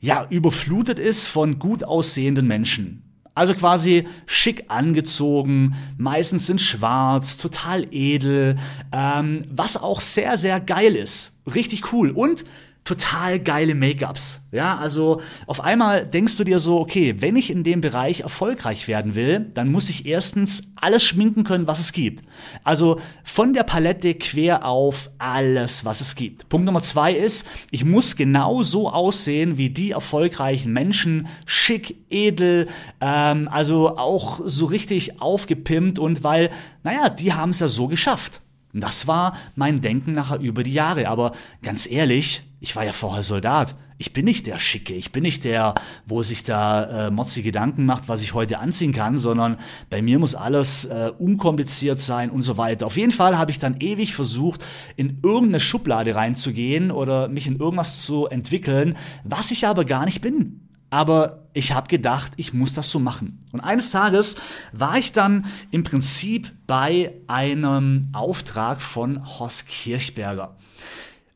ja 0.00 0.26
überflutet 0.28 0.98
ist 0.98 1.26
von 1.26 1.58
gut 1.58 1.82
aussehenden 1.82 2.46
Menschen. 2.46 3.05
Also 3.36 3.54
quasi 3.54 4.08
schick 4.24 4.64
angezogen, 4.68 5.76
meistens 5.98 6.46
sind 6.46 6.58
schwarz, 6.58 7.36
total 7.36 7.86
edel, 7.90 8.56
ähm, 8.92 9.42
was 9.50 9.76
auch 9.76 10.00
sehr, 10.00 10.38
sehr 10.38 10.58
geil 10.58 10.96
ist. 10.96 11.34
Richtig 11.54 11.92
cool. 11.92 12.12
Und 12.12 12.46
total 12.86 13.40
geile 13.40 13.74
Make-ups. 13.74 14.40
Ja, 14.52 14.78
also 14.78 15.20
auf 15.46 15.60
einmal 15.60 16.06
denkst 16.06 16.36
du 16.36 16.44
dir 16.44 16.60
so, 16.60 16.80
okay, 16.80 17.16
wenn 17.18 17.36
ich 17.36 17.50
in 17.50 17.64
dem 17.64 17.82
Bereich 17.82 18.20
erfolgreich 18.20 18.88
werden 18.88 19.14
will, 19.14 19.50
dann 19.52 19.70
muss 19.70 19.90
ich 19.90 20.06
erstens 20.06 20.62
alles 20.76 21.02
schminken 21.02 21.44
können, 21.44 21.66
was 21.66 21.80
es 21.80 21.92
gibt. 21.92 22.24
Also 22.64 22.98
von 23.24 23.52
der 23.52 23.64
Palette 23.64 24.14
quer 24.14 24.64
auf 24.64 25.10
alles, 25.18 25.84
was 25.84 26.00
es 26.00 26.14
gibt. 26.14 26.48
Punkt 26.48 26.64
Nummer 26.64 26.80
zwei 26.80 27.12
ist, 27.12 27.46
ich 27.70 27.84
muss 27.84 28.16
genau 28.16 28.62
so 28.62 28.88
aussehen 28.88 29.58
wie 29.58 29.68
die 29.68 29.90
erfolgreichen 29.90 30.72
Menschen, 30.72 31.26
schick, 31.44 31.96
edel, 32.08 32.68
ähm, 33.00 33.48
also 33.50 33.98
auch 33.98 34.40
so 34.44 34.66
richtig 34.66 35.20
aufgepimpt 35.20 35.98
und 35.98 36.22
weil, 36.22 36.50
naja, 36.84 37.08
die 37.08 37.32
haben 37.32 37.50
es 37.50 37.58
ja 37.58 37.68
so 37.68 37.88
geschafft. 37.88 38.40
Das 38.80 39.06
war 39.06 39.36
mein 39.54 39.80
Denken 39.80 40.12
nachher 40.12 40.38
über 40.38 40.62
die 40.62 40.72
Jahre. 40.72 41.08
Aber 41.08 41.32
ganz 41.62 41.90
ehrlich, 41.90 42.42
ich 42.66 42.74
war 42.74 42.84
ja 42.84 42.92
vorher 42.92 43.22
Soldat. 43.22 43.76
Ich 43.96 44.12
bin 44.12 44.24
nicht 44.24 44.48
der 44.48 44.58
Schicke, 44.58 44.92
ich 44.92 45.12
bin 45.12 45.22
nicht 45.22 45.44
der, 45.44 45.76
wo 46.04 46.24
sich 46.24 46.42
da 46.42 47.06
äh, 47.06 47.10
Motzi 47.12 47.42
Gedanken 47.42 47.86
macht, 47.86 48.08
was 48.08 48.22
ich 48.22 48.34
heute 48.34 48.58
anziehen 48.58 48.92
kann, 48.92 49.18
sondern 49.18 49.56
bei 49.88 50.02
mir 50.02 50.18
muss 50.18 50.34
alles 50.34 50.84
äh, 50.84 51.12
unkompliziert 51.16 52.00
sein 52.00 52.28
und 52.28 52.42
so 52.42 52.58
weiter. 52.58 52.84
Auf 52.84 52.96
jeden 52.96 53.12
Fall 53.12 53.38
habe 53.38 53.52
ich 53.52 53.60
dann 53.60 53.76
ewig 53.78 54.16
versucht, 54.16 54.66
in 54.96 55.20
irgendeine 55.22 55.60
Schublade 55.60 56.16
reinzugehen 56.16 56.90
oder 56.90 57.28
mich 57.28 57.46
in 57.46 57.56
irgendwas 57.56 58.02
zu 58.02 58.26
entwickeln, 58.26 58.96
was 59.22 59.52
ich 59.52 59.64
aber 59.64 59.84
gar 59.84 60.04
nicht 60.04 60.20
bin 60.20 60.62
aber 60.88 61.48
ich 61.52 61.72
habe 61.72 61.88
gedacht, 61.88 62.32
ich 62.36 62.54
muss 62.54 62.72
das 62.72 62.90
so 62.90 63.00
machen. 63.00 63.40
Und 63.50 63.58
eines 63.60 63.90
Tages 63.90 64.36
war 64.72 64.96
ich 64.96 65.10
dann 65.10 65.46
im 65.72 65.82
Prinzip 65.82 66.52
bei 66.68 67.12
einem 67.26 68.08
Auftrag 68.12 68.80
von 68.80 69.26
Horst 69.26 69.66
Kirchberger. 69.66 70.56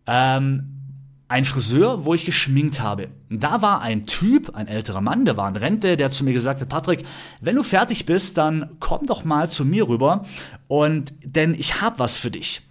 Ähm, 0.06 0.79
ein 1.30 1.44
Friseur, 1.44 2.04
wo 2.04 2.12
ich 2.12 2.24
geschminkt 2.24 2.80
habe. 2.80 3.08
Da 3.30 3.62
war 3.62 3.80
ein 3.80 4.04
Typ, 4.04 4.56
ein 4.56 4.66
älterer 4.66 5.00
Mann, 5.00 5.24
der 5.24 5.36
war 5.36 5.48
in 5.48 5.54
Rente, 5.54 5.96
der 5.96 6.10
zu 6.10 6.24
mir 6.24 6.32
gesagt 6.32 6.60
hat, 6.60 6.68
Patrick, 6.68 7.04
wenn 7.40 7.54
du 7.54 7.62
fertig 7.62 8.04
bist, 8.04 8.36
dann 8.36 8.70
komm 8.80 9.06
doch 9.06 9.24
mal 9.24 9.48
zu 9.48 9.64
mir 9.64 9.86
rüber 9.86 10.24
und 10.66 11.12
denn 11.24 11.54
ich 11.54 11.80
habe 11.80 12.00
was 12.00 12.16
für 12.16 12.32
dich. 12.32 12.62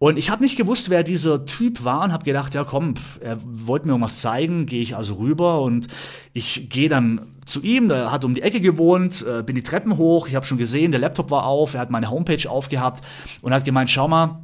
Und 0.00 0.18
ich 0.18 0.30
habe 0.30 0.42
nicht 0.42 0.56
gewusst, 0.56 0.90
wer 0.90 1.04
dieser 1.04 1.46
Typ 1.46 1.84
war 1.84 2.02
und 2.02 2.12
habe 2.12 2.24
gedacht, 2.24 2.54
ja 2.54 2.64
komm, 2.64 2.94
er 3.20 3.38
wollte 3.40 3.86
mir 3.86 3.92
irgendwas 3.92 4.20
zeigen, 4.20 4.66
gehe 4.66 4.82
ich 4.82 4.96
also 4.96 5.14
rüber 5.14 5.62
und 5.62 5.86
ich 6.32 6.68
gehe 6.68 6.88
dann 6.88 7.36
zu 7.46 7.62
ihm, 7.62 7.88
der 7.88 8.10
hat 8.10 8.24
um 8.24 8.34
die 8.34 8.42
Ecke 8.42 8.60
gewohnt, 8.60 9.24
äh, 9.24 9.44
bin 9.44 9.54
die 9.54 9.62
Treppen 9.62 9.96
hoch, 9.96 10.26
ich 10.26 10.34
habe 10.34 10.44
schon 10.44 10.58
gesehen, 10.58 10.90
der 10.90 11.00
Laptop 11.00 11.30
war 11.30 11.44
auf, 11.44 11.74
er 11.74 11.80
hat 11.80 11.90
meine 11.90 12.10
Homepage 12.10 12.50
aufgehabt 12.50 13.04
und 13.42 13.54
hat 13.54 13.64
gemeint, 13.64 13.90
schau 13.90 14.08
mal, 14.08 14.40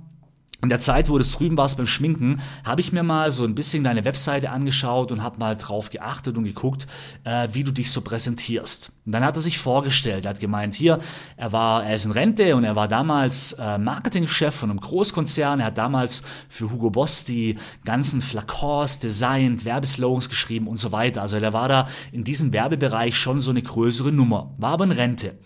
in 0.62 0.68
der 0.68 0.80
Zeit, 0.80 1.08
wo 1.08 1.16
du 1.16 1.24
drüben 1.24 1.56
warst 1.56 1.76
beim 1.76 1.86
Schminken, 1.86 2.40
habe 2.64 2.80
ich 2.80 2.92
mir 2.92 3.02
mal 3.02 3.30
so 3.30 3.44
ein 3.44 3.54
bisschen 3.54 3.82
deine 3.82 4.04
Webseite 4.04 4.50
angeschaut 4.50 5.10
und 5.10 5.22
habe 5.22 5.38
mal 5.38 5.56
drauf 5.56 5.90
geachtet 5.90 6.36
und 6.36 6.44
geguckt, 6.44 6.86
äh, 7.24 7.48
wie 7.52 7.64
du 7.64 7.72
dich 7.72 7.90
so 7.90 8.02
präsentierst. 8.02 8.92
Und 9.06 9.12
dann 9.12 9.24
hat 9.24 9.36
er 9.36 9.40
sich 9.40 9.58
vorgestellt, 9.58 10.26
er 10.26 10.30
hat 10.30 10.40
gemeint, 10.40 10.74
hier, 10.74 11.00
er 11.36 11.52
war, 11.52 11.84
er 11.84 11.94
ist 11.94 12.04
in 12.04 12.12
Rente 12.12 12.54
und 12.56 12.64
er 12.64 12.76
war 12.76 12.88
damals 12.88 13.54
äh, 13.54 13.78
Marketingchef 13.78 14.54
von 14.54 14.70
einem 14.70 14.80
Großkonzern. 14.80 15.60
Er 15.60 15.66
hat 15.66 15.78
damals 15.78 16.22
für 16.48 16.70
Hugo 16.70 16.90
Boss 16.90 17.24
die 17.24 17.56
ganzen 17.84 18.20
Flakons 18.20 18.98
designt, 18.98 19.64
Werbeslogans 19.64 20.28
geschrieben 20.28 20.68
und 20.68 20.76
so 20.76 20.92
weiter. 20.92 21.22
Also 21.22 21.40
der 21.40 21.52
war 21.52 21.68
da 21.68 21.88
in 22.12 22.24
diesem 22.24 22.52
Werbebereich 22.52 23.16
schon 23.16 23.40
so 23.40 23.50
eine 23.50 23.62
größere 23.62 24.12
Nummer, 24.12 24.54
war 24.58 24.72
aber 24.72 24.84
in 24.84 24.92
Rente. 24.92 25.38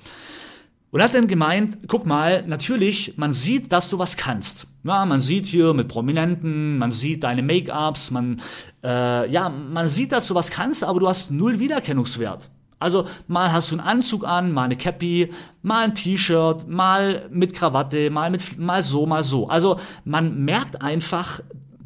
Und 0.95 1.03
hat 1.03 1.13
dann 1.13 1.27
gemeint, 1.27 1.89
guck 1.89 2.07
mal, 2.07 2.45
natürlich, 2.47 3.15
man 3.17 3.33
sieht, 3.33 3.73
dass 3.73 3.91
du 3.91 3.99
was 3.99 4.17
kannst. 4.17 4.69
Ja, 4.85 5.05
man 5.05 5.19
sieht 5.19 5.47
hier 5.47 5.75
mit 5.75 5.89
Prominenten, 5.89 6.79
man 6.79 6.93
sieht 6.93 7.25
deine 7.25 7.43
Make-ups, 7.43 8.13
man, 8.13 8.41
äh, 8.85 9.29
ja, 9.29 9.49
man 9.49 9.89
sieht, 9.89 10.13
dass 10.13 10.29
du 10.29 10.37
was 10.37 10.53
kannst, 10.53 10.85
aber 10.85 11.01
du 11.01 11.09
hast 11.09 11.33
null 11.33 11.59
Wiedererkennungswert. 11.59 12.49
Also 12.79 13.09
mal 13.27 13.53
hast 13.53 13.73
du 13.73 13.75
einen 13.75 13.85
Anzug 13.85 14.25
an, 14.25 14.53
mal 14.53 14.67
eine 14.67 14.77
Cappy, 14.77 15.31
mal 15.63 15.87
ein 15.87 15.97
T-Shirt, 15.97 16.69
mal 16.69 17.29
mit 17.29 17.55
Krawatte, 17.55 18.09
mal 18.11 18.31
mit 18.31 18.57
mal 18.57 18.81
so, 18.81 19.05
mal 19.05 19.25
so. 19.25 19.49
Also 19.49 19.81
man 20.05 20.45
merkt 20.45 20.81
einfach, 20.81 21.41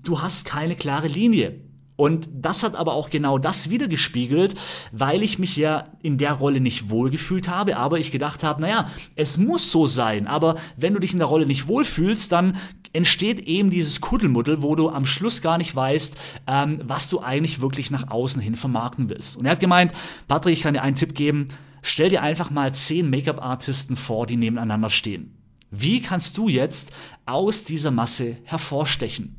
du 0.05 0.21
hast 0.21 0.45
keine 0.45 0.77
klare 0.77 1.09
Linie. 1.09 1.61
Und 1.99 2.28
das 2.33 2.62
hat 2.62 2.76
aber 2.76 2.93
auch 2.93 3.11
genau 3.11 3.38
das 3.38 3.71
wiedergespiegelt, 3.71 4.55
weil 4.93 5.25
ich 5.25 5.40
mich 5.40 5.57
ja 5.57 5.88
in 6.00 6.17
der 6.17 6.35
Rolle 6.35 6.61
nicht 6.61 6.90
wohlgefühlt 6.90 7.49
habe, 7.49 7.76
aber 7.76 7.99
ich 7.99 8.12
gedacht 8.12 8.45
habe, 8.45 8.61
naja, 8.61 8.88
es 9.17 9.37
muss 9.37 9.73
so 9.73 9.85
sein, 9.85 10.28
aber 10.28 10.55
wenn 10.76 10.95
du 10.95 11.00
dich 11.00 11.12
in 11.12 11.19
der 11.19 11.26
Rolle 11.26 11.45
nicht 11.45 11.67
wohlfühlst, 11.67 12.31
dann 12.31 12.57
entsteht 12.93 13.40
eben 13.40 13.71
dieses 13.71 14.00
Kuddelmuddel, 14.00 14.62
wo 14.62 14.76
du 14.76 14.90
am 14.90 15.07
Schluss 15.07 15.43
gar 15.43 15.59
nicht 15.59 15.75
weißt, 15.75 16.17
ähm, 16.47 16.81
was 16.85 17.09
du 17.09 17.19
eigentlich 17.19 17.61
wirklich 17.61 17.90
nach 17.90 18.09
außen 18.09 18.40
hin 18.40 18.55
vermarkten 18.55 19.09
willst. 19.09 19.37
Und 19.37 19.47
er 19.47 19.50
hat 19.50 19.61
gemeint, 19.61 19.93
Patrick, 20.28 20.52
ich 20.52 20.62
kann 20.62 20.75
dir 20.75 20.83
einen 20.83 20.95
Tipp 20.95 21.17
geben, 21.17 21.49
stell 21.83 22.11
dir 22.11 22.23
einfach 22.23 22.50
mal 22.50 22.73
zehn 22.73 23.11
Make-up-Artisten 23.11 23.97
vor, 23.97 24.25
die 24.28 24.37
nebeneinander 24.37 24.88
stehen. 24.88 25.35
Wie 25.73 26.00
kannst 26.00 26.38
du 26.38 26.49
jetzt 26.49 26.93
aus 27.26 27.64
dieser 27.64 27.90
Masse 27.90 28.37
hervorstechen? 28.45 29.37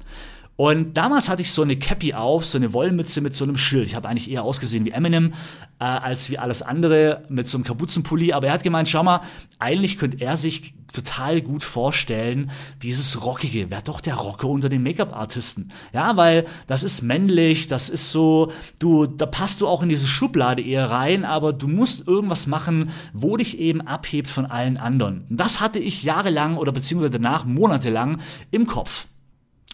Und 0.59 0.97
damals 0.97 1.29
hatte 1.29 1.41
ich 1.41 1.53
so 1.53 1.61
eine 1.61 1.77
Cappy 1.77 2.13
auf, 2.13 2.45
so 2.45 2.57
eine 2.57 2.73
Wollmütze 2.73 3.21
mit 3.21 3.33
so 3.33 3.45
einem 3.45 3.55
Schild. 3.55 3.87
Ich 3.87 3.95
habe 3.95 4.09
eigentlich 4.09 4.29
eher 4.29 4.43
ausgesehen 4.43 4.83
wie 4.83 4.91
Eminem 4.91 5.33
äh, 5.79 5.85
als 5.85 6.29
wie 6.29 6.37
alles 6.37 6.61
andere 6.61 7.23
mit 7.29 7.47
so 7.47 7.57
einem 7.57 7.63
Kapuzenpulli. 7.63 8.33
Aber 8.33 8.47
er 8.47 8.53
hat 8.55 8.63
gemeint, 8.63 8.89
schau 8.89 9.01
mal, 9.01 9.21
eigentlich 9.57 9.97
könnte 9.97 10.19
er 10.19 10.35
sich 10.35 10.73
total 10.91 11.39
gut 11.39 11.63
vorstellen, 11.63 12.51
dieses 12.83 13.23
Rockige. 13.23 13.67
Wer 13.71 13.81
doch 13.83 14.01
der 14.01 14.15
Rocker 14.15 14.49
unter 14.49 14.67
den 14.67 14.83
Make-up-Artisten? 14.83 15.71
Ja, 15.93 16.17
weil 16.17 16.45
das 16.67 16.83
ist 16.83 17.03
männlich, 17.03 17.69
das 17.69 17.87
ist 17.87 18.11
so, 18.11 18.51
du, 18.79 19.05
da 19.05 19.27
passt 19.27 19.61
du 19.61 19.67
auch 19.69 19.81
in 19.81 19.87
diese 19.87 20.07
Schublade 20.07 20.61
eher 20.61 20.91
rein, 20.91 21.23
aber 21.23 21.53
du 21.53 21.69
musst 21.69 22.05
irgendwas 22.05 22.47
machen, 22.47 22.91
wo 23.13 23.37
dich 23.37 23.59
eben 23.59 23.79
abhebt 23.79 24.27
von 24.27 24.45
allen 24.45 24.75
anderen. 24.75 25.25
Das 25.29 25.61
hatte 25.61 25.79
ich 25.79 26.03
jahrelang 26.03 26.57
oder 26.57 26.73
beziehungsweise 26.73 27.11
danach 27.11 27.45
monatelang 27.45 28.17
im 28.51 28.67
Kopf. 28.67 29.07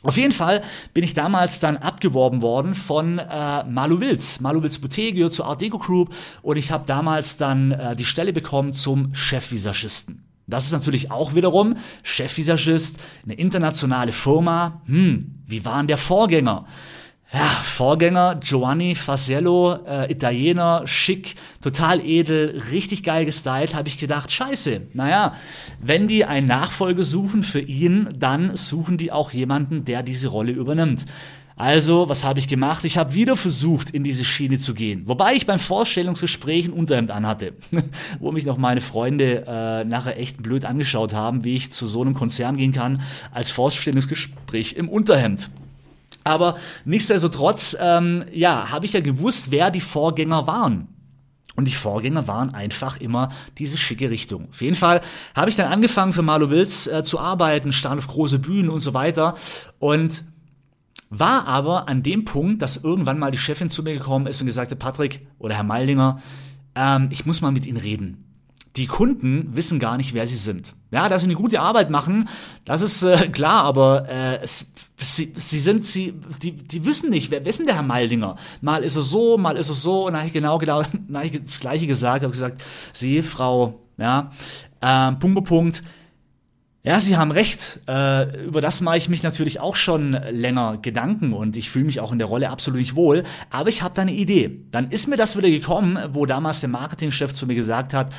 Auf 0.06 0.18
jeden 0.18 0.34
Fall 0.34 0.62
bin 0.94 1.04
ich 1.04 1.16
damals 1.16 1.60
dann 1.60 1.78
abgeworben 1.78 2.44
worden 2.44 2.76
von 2.76 3.18
äh, 3.18 3.64
Malu 3.64 4.00
Wills. 4.00 4.40
Malu 4.40 4.62
Wills 4.62 4.78
Boutique 4.78 5.16
gehört 5.16 5.34
zur 5.34 5.48
Art 5.48 5.62
Deco 5.62 5.80
Group 5.80 6.14
und 6.44 6.58
ich 6.58 6.72
habe 6.72 6.86
damals 6.86 7.38
dann 7.38 7.72
äh, 7.72 7.96
die 7.96 8.06
Stelle 8.06 8.32
bekommen 8.32 8.72
zum 8.72 9.16
Chefvisagisten. 9.16 10.24
Das 10.46 10.66
ist 10.66 10.74
natürlich 10.74 11.10
auch 11.10 11.34
wiederum 11.34 11.76
Chefvisagist, 12.04 13.00
eine 13.24 13.34
internationale 13.34 14.12
Firma. 14.12 14.84
Hm, 14.86 15.42
wie 15.48 15.66
war 15.66 15.78
denn 15.78 15.88
der 15.88 15.98
Vorgänger? 15.98 16.66
Ja, 17.36 17.48
Vorgänger 17.48 18.36
Giovanni 18.36 18.96
Fasiello, 18.96 19.80
äh, 19.86 20.10
Italiener, 20.10 20.84
schick, 20.86 21.36
total 21.62 22.00
edel, 22.00 22.63
richtig 22.72 23.04
geil 23.04 23.25
gestylt, 23.25 23.75
habe 23.75 23.89
ich 23.89 23.98
gedacht, 23.98 24.32
scheiße, 24.32 24.84
naja, 24.94 25.36
wenn 25.82 26.08
die 26.08 26.24
einen 26.24 26.48
Nachfolger 26.48 27.04
suchen 27.04 27.44
für 27.44 27.60
ihn, 27.60 28.08
dann 28.18 28.56
suchen 28.56 28.98
die 28.98 29.12
auch 29.12 29.32
jemanden, 29.32 29.84
der 29.84 30.01
diese 30.01 30.30
Rolle 30.30 30.54
übernimmt. 30.54 31.06
Also, 31.58 32.08
was 32.08 32.24
habe 32.24 32.39
ich 32.39 32.48
gemacht? 32.48 32.86
Ich 32.86 32.98
habe 32.98 33.13
wieder 33.13 33.36
versucht, 33.36 33.89
in 33.89 34.04
diese 34.06 34.24
Schiene 34.24 34.58
zu 34.58 34.74
gehen. 34.74 35.04
Wobei 35.06 35.36
ich 35.36 35.46
beim 35.46 35.60
Vorstellungsgespräch 35.60 36.65
ein 36.65 36.74
Unterhemd 36.74 37.12
anhatte, 37.12 37.54
wo 38.22 38.32
mich 38.32 38.46
noch 38.46 38.58
meine 38.58 38.82
Freunde 38.82 39.44
äh, 39.46 39.84
nachher 39.84 40.18
echt 40.18 40.42
blöd 40.42 40.63
angeschaut 40.63 41.13
haben, 41.13 41.44
wie 41.44 41.56
ich 41.56 41.74
zu 41.74 41.88
so 41.88 42.01
einem 42.01 42.13
Konzern 42.13 42.56
gehen 42.56 42.72
kann 42.72 43.01
als 43.34 43.51
Vorstellungsgespräch 43.51 44.74
im 44.74 44.88
Unterhemd. 44.88 45.50
Aber 46.25 46.55
nichtsdestotrotz, 46.84 47.77
ähm, 47.79 48.25
ja, 48.34 48.72
habe 48.72 48.86
ich 48.86 48.94
ja 48.94 49.00
gewusst, 49.00 49.51
wer 49.51 49.72
die 49.72 49.79
Vorgänger 49.79 50.48
waren. 50.48 50.89
Und 51.55 51.70
die 51.70 51.74
Vorgänger 51.74 52.27
waren 52.27 52.53
einfach 52.53 53.00
immer 53.00 53.29
diese 53.58 53.77
schicke 53.77 54.10
Richtung. 54.10 54.50
Auf 54.50 54.62
jeden 54.62 54.75
Fall 54.75 55.00
habe 55.36 55.50
ich 55.50 55.55
dann 55.55 55.72
angefangen 55.72 56.12
für 56.12 56.24
Marlo 56.24 56.50
Wills 56.50 56.88
äh, 56.88 57.03
zu 57.03 57.20
arbeiten, 57.20 57.72
stand 57.72 58.00
auf 58.00 58.08
große 58.08 58.39
Bühnen 58.39 58.70
und 58.70 58.82
so 58.82 58.94
weiter. 58.94 59.36
Und 59.79 60.25
war 61.10 61.48
aber 61.48 61.88
an 61.88 62.03
dem 62.03 62.25
Punkt, 62.25 62.62
dass 62.62 62.84
irgendwann 62.84 63.20
mal 63.20 63.32
die 63.32 63.38
Chefin 63.38 63.70
zu 63.70 63.84
mir 63.84 63.94
gekommen 63.94 64.27
ist 64.27 64.41
und 64.41 64.48
gesagt 64.48 64.72
hat, 64.72 64.79
Patrick 64.79 65.25
oder 65.38 65.55
Herr 65.55 65.63
Meilinger, 65.63 66.20
ähm, 66.74 67.08
ich 67.12 67.25
muss 67.25 67.39
mal 67.39 67.51
mit 67.51 67.65
Ihnen 67.65 67.77
reden 67.77 68.25
die 68.75 68.88
Kunden 68.88 69.55
wissen 69.55 69.79
gar 69.79 69.98
nicht, 69.98 70.13
wer 70.13 70.27
sie 70.27 70.36
sind. 70.36 70.75
Ja, 70.96 71.10
dass 71.10 71.24
sie 71.24 71.28
eine 71.28 71.36
gute 71.36 71.60
Arbeit 71.60 71.90
machen, 71.90 72.30
das 72.64 72.82
ist 72.82 73.04
äh, 73.04 73.28
klar, 73.28 73.66
aber 73.66 74.08
äh, 74.08 74.40
es, 74.42 74.72
sie, 74.96 75.34
sie 75.36 75.60
sind, 75.60 75.84
sie, 75.84 76.14
die, 76.42 76.54
die 76.54 76.86
wissen 76.86 77.10
nicht, 77.10 77.32
wer, 77.32 77.42
denn 77.42 77.66
der 77.66 77.75
Herr 77.75 77.84
Maldinger? 77.84 78.38
Mal 78.62 78.82
ist 78.82 78.96
er 78.96 79.02
so, 79.02 79.38
mal 79.38 79.58
ist 79.58 79.68
er 79.68 79.75
so, 79.75 80.06
und 80.06 80.14
dann 80.14 80.22
habe 80.22 80.28
ich 80.28 80.34
genau, 80.34 80.58
genau, 80.58 80.84
dann 81.10 81.18
habe 81.18 81.25
ich 81.28 81.44
das 81.44 81.60
Gleiche 81.60 81.86
gesagt, 81.86 82.24
habe 82.24 82.32
gesagt, 82.32 82.64
Sie, 82.94 83.22
Frau, 83.22 83.82
ja, 83.98 84.32
Äh, 84.80 85.12
Punkt, 85.14 85.44
Punkt. 85.44 85.84
Ja, 86.86 87.01
Sie 87.01 87.18
haben 87.18 87.32
recht. 87.32 87.80
Äh, 87.88 88.46
über 88.46 88.62
das 88.62 88.80
mache 88.80 88.98
ich 88.98 89.10
mich 89.10 89.24
natürlich 89.24 89.60
auch 89.60 89.75
schon 89.75 90.12
länger 90.12 90.77
Gedanken 90.80 91.34
und 91.34 91.58
ich 91.58 91.72
fühle 91.72 91.86
mich 91.86 92.00
auch 92.00 92.12
in 92.12 92.20
der 92.20 92.27
Rolle 92.27 92.51
absolut 92.51 92.80
nicht 92.80 92.96
wohl. 92.96 93.24
Aber 93.50 93.70
ich 93.70 93.82
habe 93.82 93.96
da 93.96 94.04
eine 94.04 94.13
Idee. 94.13 94.60
Dann 94.70 94.92
ist 94.92 95.08
mir 95.08 95.18
das 95.18 95.36
wieder 95.36 95.50
gekommen, 95.50 95.98
wo 96.13 96.27
damals 96.27 96.60
der 96.60 96.70
Marketingchef 96.70 97.34
zu 97.34 97.48
mir 97.48 97.56
gesagt 97.56 97.96
hat, 97.96 98.13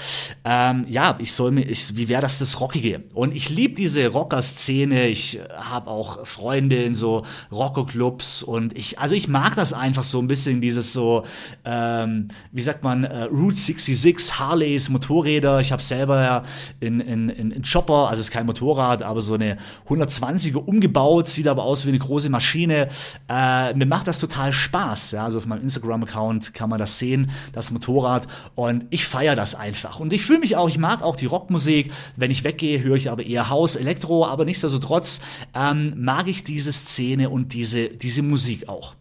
ähm, 0.44 0.84
ja, 0.88 1.16
ich 1.20 1.32
soll 1.32 1.52
mir, 1.52 1.62
ich, 1.62 1.96
wie 1.96 2.08
wäre 2.08 2.22
das 2.22 2.40
das 2.40 2.58
Rockige? 2.58 3.04
Und 3.14 3.36
ich 3.36 3.50
liebe 3.50 3.76
diese 3.76 4.08
Rocker-Szene. 4.08 5.06
Ich 5.06 5.38
habe 5.56 5.88
auch 5.88 6.26
Freunde 6.26 6.82
in 6.82 6.96
so 6.96 7.24
Rockerclubs 7.52 8.42
und 8.42 8.76
ich, 8.76 8.98
also 8.98 9.14
ich 9.14 9.28
mag 9.28 9.54
das 9.54 9.74
einfach 9.74 10.02
so 10.02 10.18
ein 10.18 10.26
bisschen 10.26 10.60
dieses 10.60 10.92
so, 10.92 11.22
ähm, 11.64 12.28
wie 12.50 12.62
sagt 12.62 12.82
man, 12.82 13.04
äh, 13.04 13.22
Route 13.24 13.58
66, 13.58 14.40
Harleys, 14.40 14.88
Motorräder. 14.88 15.60
Ich 15.60 15.70
habe 15.70 15.82
selber 15.82 16.20
ja 16.20 16.42
in, 16.80 16.98
in, 16.98 17.28
in, 17.28 17.52
in 17.52 17.62
Chopper, 17.62 18.08
also 18.08 18.18
es 18.18 18.26
ist 18.26 18.32
kein 18.32 18.44
Motorrad, 18.44 18.55
Motorrad, 18.56 19.02
aber 19.02 19.20
so 19.20 19.34
eine 19.34 19.58
120er 19.88 20.56
umgebaut, 20.56 21.26
sieht 21.26 21.46
aber 21.46 21.64
aus 21.64 21.84
wie 21.84 21.90
eine 21.90 21.98
große 21.98 22.30
Maschine. 22.30 22.88
Äh, 23.28 23.74
mir 23.74 23.86
macht 23.86 24.08
das 24.08 24.18
total 24.18 24.52
Spaß. 24.52 25.12
Ja? 25.12 25.24
Also 25.24 25.38
auf 25.38 25.46
meinem 25.46 25.62
Instagram-Account 25.62 26.54
kann 26.54 26.70
man 26.70 26.78
das 26.78 26.98
sehen, 26.98 27.30
das 27.52 27.70
Motorrad. 27.70 28.26
Und 28.54 28.86
ich 28.90 29.06
feiere 29.06 29.36
das 29.36 29.54
einfach. 29.54 30.00
Und 30.00 30.12
ich 30.12 30.24
fühle 30.24 30.40
mich 30.40 30.56
auch, 30.56 30.68
ich 30.68 30.78
mag 30.78 31.02
auch 31.02 31.16
die 31.16 31.26
Rockmusik. 31.26 31.92
Wenn 32.16 32.30
ich 32.30 32.44
weggehe, 32.44 32.82
höre 32.82 32.96
ich 32.96 33.10
aber 33.10 33.24
eher 33.24 33.50
Haus, 33.50 33.76
Elektro, 33.76 34.26
aber 34.26 34.44
nichtsdestotrotz 34.44 35.20
ähm, 35.54 35.92
mag 35.96 36.28
ich 36.28 36.44
diese 36.44 36.72
Szene 36.72 37.30
und 37.30 37.52
diese, 37.52 37.88
diese 37.88 38.22
Musik 38.22 38.68
auch. 38.68 38.94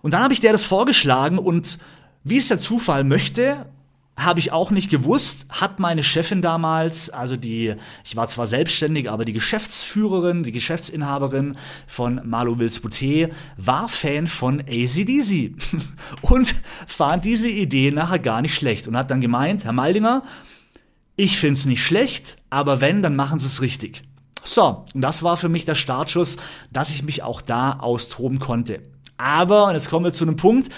Und 0.00 0.14
dann 0.14 0.22
habe 0.22 0.32
ich 0.32 0.40
der 0.40 0.52
das 0.52 0.64
vorgeschlagen 0.64 1.38
und 1.38 1.78
wie 2.24 2.38
es 2.38 2.48
der 2.48 2.58
Zufall 2.58 3.04
möchte, 3.04 3.66
habe 4.18 4.40
ich 4.40 4.50
auch 4.50 4.72
nicht 4.72 4.90
gewusst, 4.90 5.46
hat 5.48 5.78
meine 5.78 6.02
Chefin 6.02 6.42
damals, 6.42 7.08
also 7.08 7.36
die, 7.36 7.74
ich 8.04 8.16
war 8.16 8.26
zwar 8.26 8.46
selbstständig, 8.46 9.08
aber 9.08 9.24
die 9.24 9.32
Geschäftsführerin, 9.32 10.42
die 10.42 10.50
Geschäftsinhaberin 10.50 11.56
von 11.86 12.20
Malo 12.24 12.58
Wills 12.58 12.80
Boutet, 12.80 13.32
war 13.56 13.88
Fan 13.88 14.26
von 14.26 14.60
ACDC 14.60 15.54
und 16.22 16.52
fand 16.88 17.24
diese 17.24 17.48
Idee 17.48 17.92
nachher 17.92 18.18
gar 18.18 18.42
nicht 18.42 18.56
schlecht 18.56 18.88
und 18.88 18.96
hat 18.96 19.10
dann 19.10 19.20
gemeint, 19.20 19.64
Herr 19.64 19.72
Maldinger, 19.72 20.24
ich 21.14 21.38
find's 21.38 21.64
nicht 21.64 21.84
schlecht, 21.84 22.36
aber 22.50 22.80
wenn, 22.80 23.02
dann 23.02 23.14
machen 23.14 23.38
Sie 23.38 23.46
es 23.46 23.62
richtig. 23.62 24.02
So, 24.42 24.84
und 24.94 25.00
das 25.00 25.22
war 25.22 25.36
für 25.36 25.48
mich 25.48 25.64
der 25.64 25.74
Startschuss, 25.76 26.38
dass 26.72 26.90
ich 26.90 27.04
mich 27.04 27.22
auch 27.22 27.40
da 27.40 27.74
austoben 27.74 28.40
konnte. 28.40 28.82
Aber, 29.16 29.66
und 29.66 29.74
jetzt 29.74 29.90
kommen 29.90 30.04
wir 30.04 30.12
zu 30.12 30.24
einem 30.24 30.36
Punkt, 30.36 30.72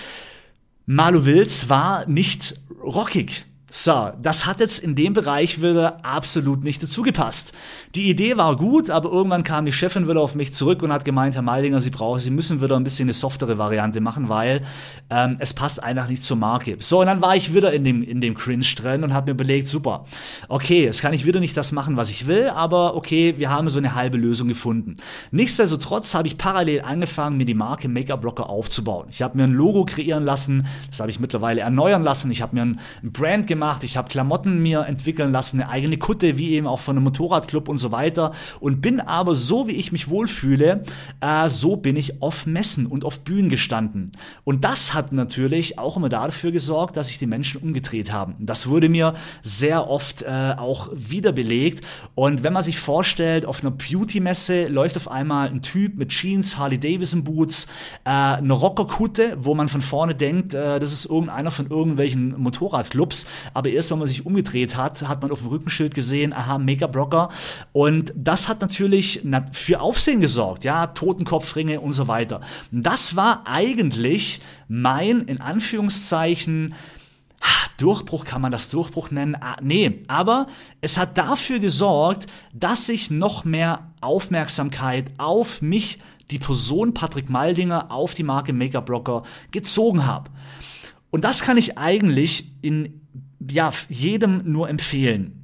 Malo 0.93 1.25
Wills 1.25 1.69
war 1.69 2.05
nicht 2.07 2.57
rockig. 2.83 3.45
So, 3.73 4.11
das 4.21 4.47
hat 4.47 4.59
jetzt 4.59 4.81
in 4.81 4.97
dem 4.97 5.13
Bereich 5.13 5.63
wieder 5.63 6.05
absolut 6.05 6.65
nicht 6.65 6.83
dazu 6.83 7.03
gepasst. 7.03 7.53
Die 7.95 8.11
Idee 8.11 8.37
war 8.37 8.57
gut, 8.57 8.91
aber 8.91 9.13
irgendwann 9.13 9.45
kam 9.45 9.65
die 9.65 9.71
Chefin 9.71 10.09
wieder 10.09 10.21
auf 10.21 10.35
mich 10.35 10.53
zurück 10.53 10.83
und 10.83 10.93
hat 10.93 11.05
gemeint, 11.05 11.37
Herr 11.37 11.43
Meidinger, 11.43 11.81
Sie 11.81 11.91
brauchen, 11.91 12.19
Sie 12.19 12.31
müssen 12.31 12.61
wieder 12.61 12.75
ein 12.75 12.83
bisschen 12.83 13.05
eine 13.05 13.13
softere 13.13 13.59
Variante 13.59 14.01
machen, 14.01 14.29
weil 14.29 14.63
ähm, 15.09 15.37
es 15.39 15.55
passt 15.55 15.81
einfach 15.81 16.09
nicht 16.09 16.25
zur 16.25 16.37
Marke. 16.37 16.77
So, 16.81 17.01
und 17.01 17.07
dann 17.07 17.23
war 17.23 17.37
ich 17.37 17.55
wieder 17.55 17.73
in 17.73 17.85
dem, 17.85 18.03
in 18.03 18.21
dem 18.21 18.35
Cringe 18.35 18.65
drin 18.77 19.05
und 19.05 19.15
habe 19.15 19.27
mir 19.27 19.35
überlegt, 19.35 19.69
super, 19.69 20.05
okay, 20.49 20.85
jetzt 20.85 21.01
kann 21.01 21.13
ich 21.13 21.25
wieder 21.25 21.39
nicht 21.39 21.57
das 21.57 21.71
machen, 21.71 21.97
was 21.97 22.11
ich 22.11 22.27
will, 22.27 22.49
aber 22.49 22.97
okay, 22.97 23.35
wir 23.37 23.51
haben 23.51 23.69
so 23.69 23.79
eine 23.79 23.95
halbe 23.95 24.19
Lösung 24.19 24.49
gefunden. 24.49 24.97
Nichtsdestotrotz 25.31 26.13
habe 26.15 26.27
ich 26.27 26.39
parallel 26.39 26.81
angefangen, 26.81 27.37
mir 27.37 27.47
die 27.47 27.55
Marke 27.55 27.89
Make-up 27.89 28.21
Blocker 28.23 28.51
aufzubauen. 28.51 29.07
Ich 29.11 29.23
habe 29.23 29.37
mir 29.37 29.45
ein 29.45 29.53
Logo 29.53 29.85
kreieren 29.85 30.25
lassen, 30.25 30.67
das 30.89 30.99
habe 30.99 31.11
ich 31.11 31.21
mittlerweile 31.21 31.61
erneuern 31.61 32.03
lassen, 32.03 32.33
ich 32.33 32.43
habe 32.43 32.57
mir 32.57 32.63
ein, 32.63 32.81
ein 33.05 33.13
Brand 33.13 33.47
gemacht, 33.47 33.60
gemacht, 33.61 33.85
ich 33.85 33.99
habe 33.99 34.09
Klamotten 34.09 34.63
mir 34.63 34.87
entwickeln 34.87 35.33
lassen, 35.33 35.61
eine 35.61 35.71
eigene 35.71 35.99
Kutte, 35.99 36.39
wie 36.39 36.53
eben 36.53 36.67
auch 36.67 36.79
von 36.81 36.97
einem 36.97 37.05
Motorradclub 37.05 37.69
und 37.69 37.77
so 37.77 37.93
weiter. 37.93 38.33
Und 38.59 38.81
bin 38.81 39.01
aber 39.01 39.35
so, 39.35 39.69
wie 39.69 39.73
ich 39.73 39.93
mich 39.93 40.09
wohlfühle, 40.09 40.83
äh, 41.21 41.51
so 41.51 41.77
bin 41.77 41.95
ich 41.97 42.23
auf 42.23 42.47
Messen 42.47 42.87
und 42.87 43.05
auf 43.05 43.21
Bühnen 43.21 43.51
gestanden. 43.51 44.13
Und 44.45 44.65
das 44.65 44.95
hat 44.95 45.13
natürlich 45.13 45.79
auch 45.79 45.99
immer 45.99 46.09
dafür 46.09 46.53
gesorgt, 46.53 46.97
dass 46.97 47.09
sich 47.09 47.19
die 47.19 47.27
Menschen 47.27 47.61
umgedreht 47.61 48.11
haben. 48.11 48.35
Das 48.39 48.67
wurde 48.67 48.89
mir 48.89 49.13
sehr 49.43 49.91
oft 49.91 50.23
äh, 50.23 50.55
auch 50.57 50.89
wieder 50.95 51.33
belegt. 51.33 51.85
Und 52.15 52.43
wenn 52.43 52.55
man 52.55 52.63
sich 52.63 52.79
vorstellt, 52.79 53.45
auf 53.45 53.61
einer 53.61 53.73
Beauty-Messe 53.73 54.69
läuft 54.69 54.97
auf 54.97 55.11
einmal 55.11 55.49
ein 55.49 55.61
Typ 55.61 55.99
mit 55.99 56.09
Jeans, 56.09 56.57
Harley-Davidson-Boots, 56.57 57.67
äh, 58.05 58.09
eine 58.09 58.55
Rockerkutte, 58.55 59.37
wo 59.39 59.55
man 59.55 59.69
von 59.69 59.83
vorne 59.83 60.15
denkt, 60.15 60.55
äh, 60.55 60.81
das 60.81 60.95
ist 60.95 61.05
irgendeiner 61.05 61.51
von 61.51 61.67
irgendwelchen 61.69 62.41
Motorradclubs. 62.41 63.27
Aber 63.55 63.69
erst 63.71 63.91
wenn 63.91 63.99
man 63.99 64.09
sich 64.09 64.27
umgedreht 64.27 64.77
hat, 64.77 65.07
hat 65.09 65.23
man 65.23 65.31
auf 65.31 65.41
dem 65.41 65.49
Rückenschild 65.49 65.95
gesehen, 65.95 66.33
aha, 66.33 66.59
Mega-Brocker. 66.59 67.29
Und 67.73 68.13
das 68.17 68.49
hat 68.49 68.61
natürlich 68.61 69.23
für 69.53 69.81
Aufsehen 69.81 70.21
gesorgt, 70.21 70.65
ja, 70.65 70.89
Totenkopfringe 70.89 71.81
und 71.81 71.93
so 71.93 72.09
weiter. 72.09 72.41
Das 72.71 73.17
war 73.17 73.43
eigentlich 73.47 74.41
mein, 74.69 75.23
in 75.23 75.41
Anführungszeichen, 75.41 76.75
Durchbruch 77.81 78.27
kann 78.27 78.43
man 78.43 78.53
das 78.53 78.69
Durchbruch 78.69 79.11
nennen? 79.11 79.37
Ah, 79.41 79.57
nee, 79.63 80.01
aber 80.07 80.47
es 80.83 80.99
hat 80.99 81.17
dafür 81.17 81.59
gesorgt, 81.59 82.27
dass 82.53 82.89
ich 82.91 83.11
noch 83.11 83.45
mehr 83.45 83.91
Aufmerksamkeit 84.03 85.11
auf 85.17 85.63
mich, 85.63 85.99
die 86.31 86.39
Person 86.39 86.93
Patrick 86.93 87.31
Maldinger, 87.31 87.91
auf 87.91 88.13
die 88.15 88.23
Marke 88.23 88.53
Make-up 88.53 88.87
Blocker 88.87 89.23
gezogen 89.51 90.07
habe. 90.07 90.31
Und 91.11 91.25
das 91.25 91.41
kann 91.41 91.57
ich 91.57 91.79
eigentlich 91.79 92.53
in 92.63 93.01
ja, 93.49 93.71
jedem 93.89 94.43
nur 94.51 94.69
empfehlen. 94.69 95.37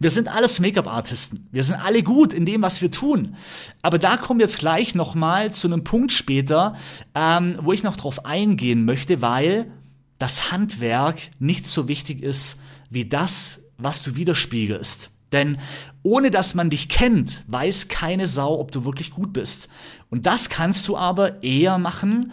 Wir 0.00 0.10
sind 0.10 0.28
alles 0.28 0.60
Make-up-Artisten. 0.60 1.48
Wir 1.52 1.62
sind 1.62 1.76
alle 1.76 2.02
gut 2.02 2.34
in 2.34 2.44
dem, 2.44 2.62
was 2.62 2.82
wir 2.82 2.90
tun. 2.90 3.36
Aber 3.80 3.98
da 3.98 4.16
kommen 4.16 4.40
wir 4.40 4.46
jetzt 4.46 4.58
gleich 4.58 4.94
nochmal 4.94 5.52
zu 5.52 5.68
einem 5.68 5.84
Punkt 5.84 6.12
später, 6.12 6.74
ähm, 7.14 7.58
wo 7.62 7.72
ich 7.72 7.84
noch 7.84 7.96
drauf 7.96 8.24
eingehen 8.26 8.84
möchte, 8.84 9.22
weil 9.22 9.70
das 10.18 10.52
Handwerk 10.52 11.30
nicht 11.38 11.66
so 11.66 11.88
wichtig 11.88 12.22
ist 12.22 12.60
wie 12.90 13.06
das, 13.06 13.62
was 13.78 14.02
du 14.02 14.16
widerspiegelst. 14.16 15.10
Denn 15.32 15.58
ohne 16.02 16.30
dass 16.30 16.54
man 16.54 16.70
dich 16.70 16.88
kennt, 16.88 17.42
weiß 17.46 17.88
keine 17.88 18.26
Sau, 18.26 18.58
ob 18.58 18.72
du 18.72 18.84
wirklich 18.84 19.10
gut 19.10 19.32
bist. 19.32 19.68
Und 20.10 20.26
das 20.26 20.48
kannst 20.48 20.86
du 20.86 20.96
aber 20.96 21.42
eher 21.42 21.78
machen, 21.78 22.32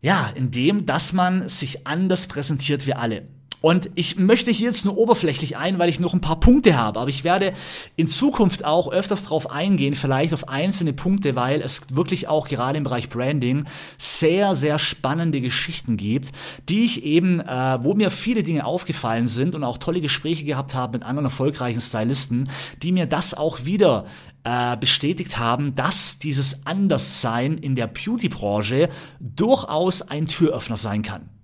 ja, 0.00 0.30
indem, 0.34 0.86
dass 0.86 1.12
man 1.12 1.48
sich 1.48 1.86
anders 1.86 2.28
präsentiert 2.28 2.86
wie 2.86 2.94
alle. 2.94 3.26
Und 3.60 3.90
ich 3.96 4.16
möchte 4.16 4.52
hier 4.52 4.68
jetzt 4.68 4.84
nur 4.84 4.96
oberflächlich 4.96 5.56
ein, 5.56 5.78
weil 5.78 5.88
ich 5.88 5.98
noch 5.98 6.14
ein 6.14 6.20
paar 6.20 6.38
Punkte 6.38 6.76
habe. 6.76 7.00
Aber 7.00 7.08
ich 7.08 7.24
werde 7.24 7.52
in 7.96 8.06
Zukunft 8.06 8.64
auch 8.64 8.90
öfters 8.90 9.24
darauf 9.24 9.50
eingehen, 9.50 9.94
vielleicht 9.94 10.32
auf 10.32 10.48
einzelne 10.48 10.92
Punkte, 10.92 11.34
weil 11.34 11.60
es 11.60 11.82
wirklich 11.92 12.28
auch 12.28 12.46
gerade 12.46 12.78
im 12.78 12.84
Bereich 12.84 13.08
Branding 13.08 13.64
sehr, 13.96 14.54
sehr 14.54 14.78
spannende 14.78 15.40
Geschichten 15.40 15.96
gibt, 15.96 16.30
die 16.68 16.84
ich 16.84 17.02
eben, 17.04 17.40
äh, 17.40 17.78
wo 17.82 17.94
mir 17.94 18.10
viele 18.10 18.44
Dinge 18.44 18.64
aufgefallen 18.64 19.26
sind 19.26 19.56
und 19.56 19.64
auch 19.64 19.78
tolle 19.78 20.00
Gespräche 20.00 20.44
gehabt 20.44 20.74
habe 20.74 20.98
mit 20.98 21.06
anderen 21.06 21.24
erfolgreichen 21.24 21.80
Stylisten, 21.80 22.48
die 22.82 22.92
mir 22.92 23.06
das 23.06 23.34
auch 23.34 23.64
wieder 23.64 24.04
äh, 24.44 24.76
bestätigt 24.76 25.36
haben, 25.38 25.74
dass 25.74 26.18
dieses 26.18 26.64
Anderssein 26.64 27.58
in 27.58 27.74
der 27.74 27.88
Beauty-Branche 27.88 28.88
durchaus 29.18 30.02
ein 30.02 30.26
Türöffner 30.26 30.76
sein 30.76 31.02
kann. 31.02 31.37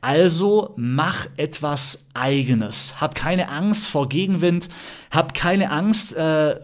Also 0.00 0.74
mach 0.76 1.26
etwas 1.36 2.06
Eigenes. 2.14 3.00
Hab 3.00 3.14
keine 3.14 3.48
Angst 3.48 3.86
vor 3.88 4.08
Gegenwind. 4.08 4.68
Hab 5.10 5.34
keine 5.34 5.70
Angst 5.70 6.14
äh, 6.14 6.60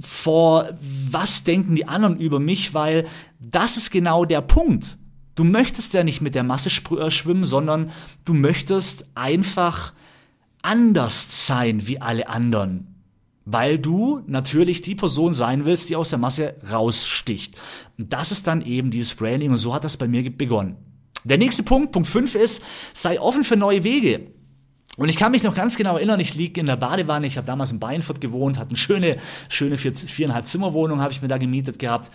vor, 0.00 0.70
was 1.10 1.44
denken 1.44 1.76
die 1.76 1.88
anderen 1.88 2.18
über 2.18 2.38
mich, 2.38 2.74
weil 2.74 3.06
das 3.40 3.76
ist 3.76 3.90
genau 3.90 4.24
der 4.24 4.40
Punkt. 4.40 4.98
Du 5.34 5.44
möchtest 5.44 5.94
ja 5.94 6.02
nicht 6.02 6.20
mit 6.20 6.34
der 6.34 6.42
Masse 6.42 6.70
äh, 6.70 7.10
schwimmen, 7.10 7.44
sondern 7.44 7.90
du 8.24 8.34
möchtest 8.34 9.06
einfach 9.14 9.92
anders 10.62 11.46
sein 11.46 11.86
wie 11.86 12.00
alle 12.00 12.28
anderen. 12.28 12.94
Weil 13.44 13.78
du 13.78 14.22
natürlich 14.26 14.82
die 14.82 14.96
Person 14.96 15.32
sein 15.32 15.64
willst, 15.64 15.88
die 15.88 15.96
aus 15.96 16.10
der 16.10 16.18
Masse 16.18 16.56
raussticht. 16.68 17.54
Und 17.96 18.12
das 18.12 18.32
ist 18.32 18.46
dann 18.48 18.60
eben 18.62 18.90
dieses 18.90 19.14
Branding 19.14 19.50
und 19.50 19.56
so 19.56 19.72
hat 19.72 19.84
das 19.84 19.96
bei 19.96 20.08
mir 20.08 20.28
begonnen. 20.36 20.76
Der 21.28 21.38
nächste 21.38 21.62
Punkt, 21.62 21.92
Punkt 21.92 22.08
5 22.08 22.34
ist, 22.34 22.62
sei 22.92 23.20
offen 23.20 23.44
für 23.44 23.56
neue 23.56 23.84
Wege. 23.84 24.28
Und 24.96 25.08
ich 25.08 25.16
kann 25.16 25.32
mich 25.32 25.42
noch 25.42 25.54
ganz 25.54 25.76
genau 25.76 25.96
erinnern, 25.96 26.20
ich 26.20 26.34
liege 26.34 26.60
in 26.60 26.66
der 26.66 26.76
Badewanne, 26.76 27.26
ich 27.26 27.36
habe 27.36 27.46
damals 27.46 27.70
in 27.70 27.80
Beinfurt 27.80 28.20
gewohnt, 28.20 28.58
hatte 28.58 28.70
eine 28.70 28.78
schöne, 28.78 29.16
schöne 29.48 29.76
vier, 29.76 29.94
viereinhalb 29.94 30.46
Zimmerwohnung, 30.46 31.00
habe 31.00 31.12
ich 31.12 31.20
mir 31.20 31.28
da 31.28 31.36
gemietet 31.36 31.78
gehabt. 31.78 32.10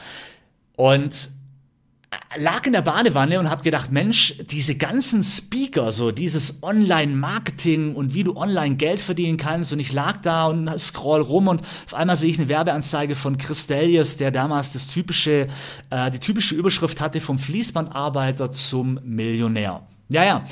Und 0.75 1.29
lag 2.35 2.65
in 2.65 2.73
der 2.73 2.81
Badewanne 2.81 3.39
und 3.39 3.49
habe 3.49 3.63
gedacht, 3.63 3.91
Mensch, 3.91 4.35
diese 4.49 4.75
ganzen 4.75 5.23
Speaker, 5.23 5.91
so 5.91 6.11
dieses 6.11 6.61
Online-Marketing 6.61 7.95
und 7.95 8.13
wie 8.13 8.23
du 8.23 8.35
online 8.35 8.75
Geld 8.75 9.01
verdienen 9.01 9.37
kannst. 9.37 9.73
Und 9.73 9.79
ich 9.79 9.93
lag 9.93 10.17
da 10.21 10.47
und 10.47 10.79
scroll 10.79 11.21
rum 11.21 11.47
und 11.47 11.61
auf 11.61 11.93
einmal 11.93 12.15
sehe 12.15 12.29
ich 12.29 12.39
eine 12.39 12.49
Werbeanzeige 12.49 13.15
von 13.15 13.37
Chris 13.37 13.67
Delius, 13.67 14.17
der 14.17 14.31
damals 14.31 14.73
das 14.73 14.87
typische, 14.87 15.47
äh, 15.89 16.11
die 16.11 16.19
typische 16.19 16.55
Überschrift 16.55 17.01
hatte 17.01 17.21
vom 17.21 17.39
Fließbandarbeiter 17.39 18.51
zum 18.51 18.99
Millionär. 19.03 19.81
Ja, 20.09 20.25
ja. 20.25 20.45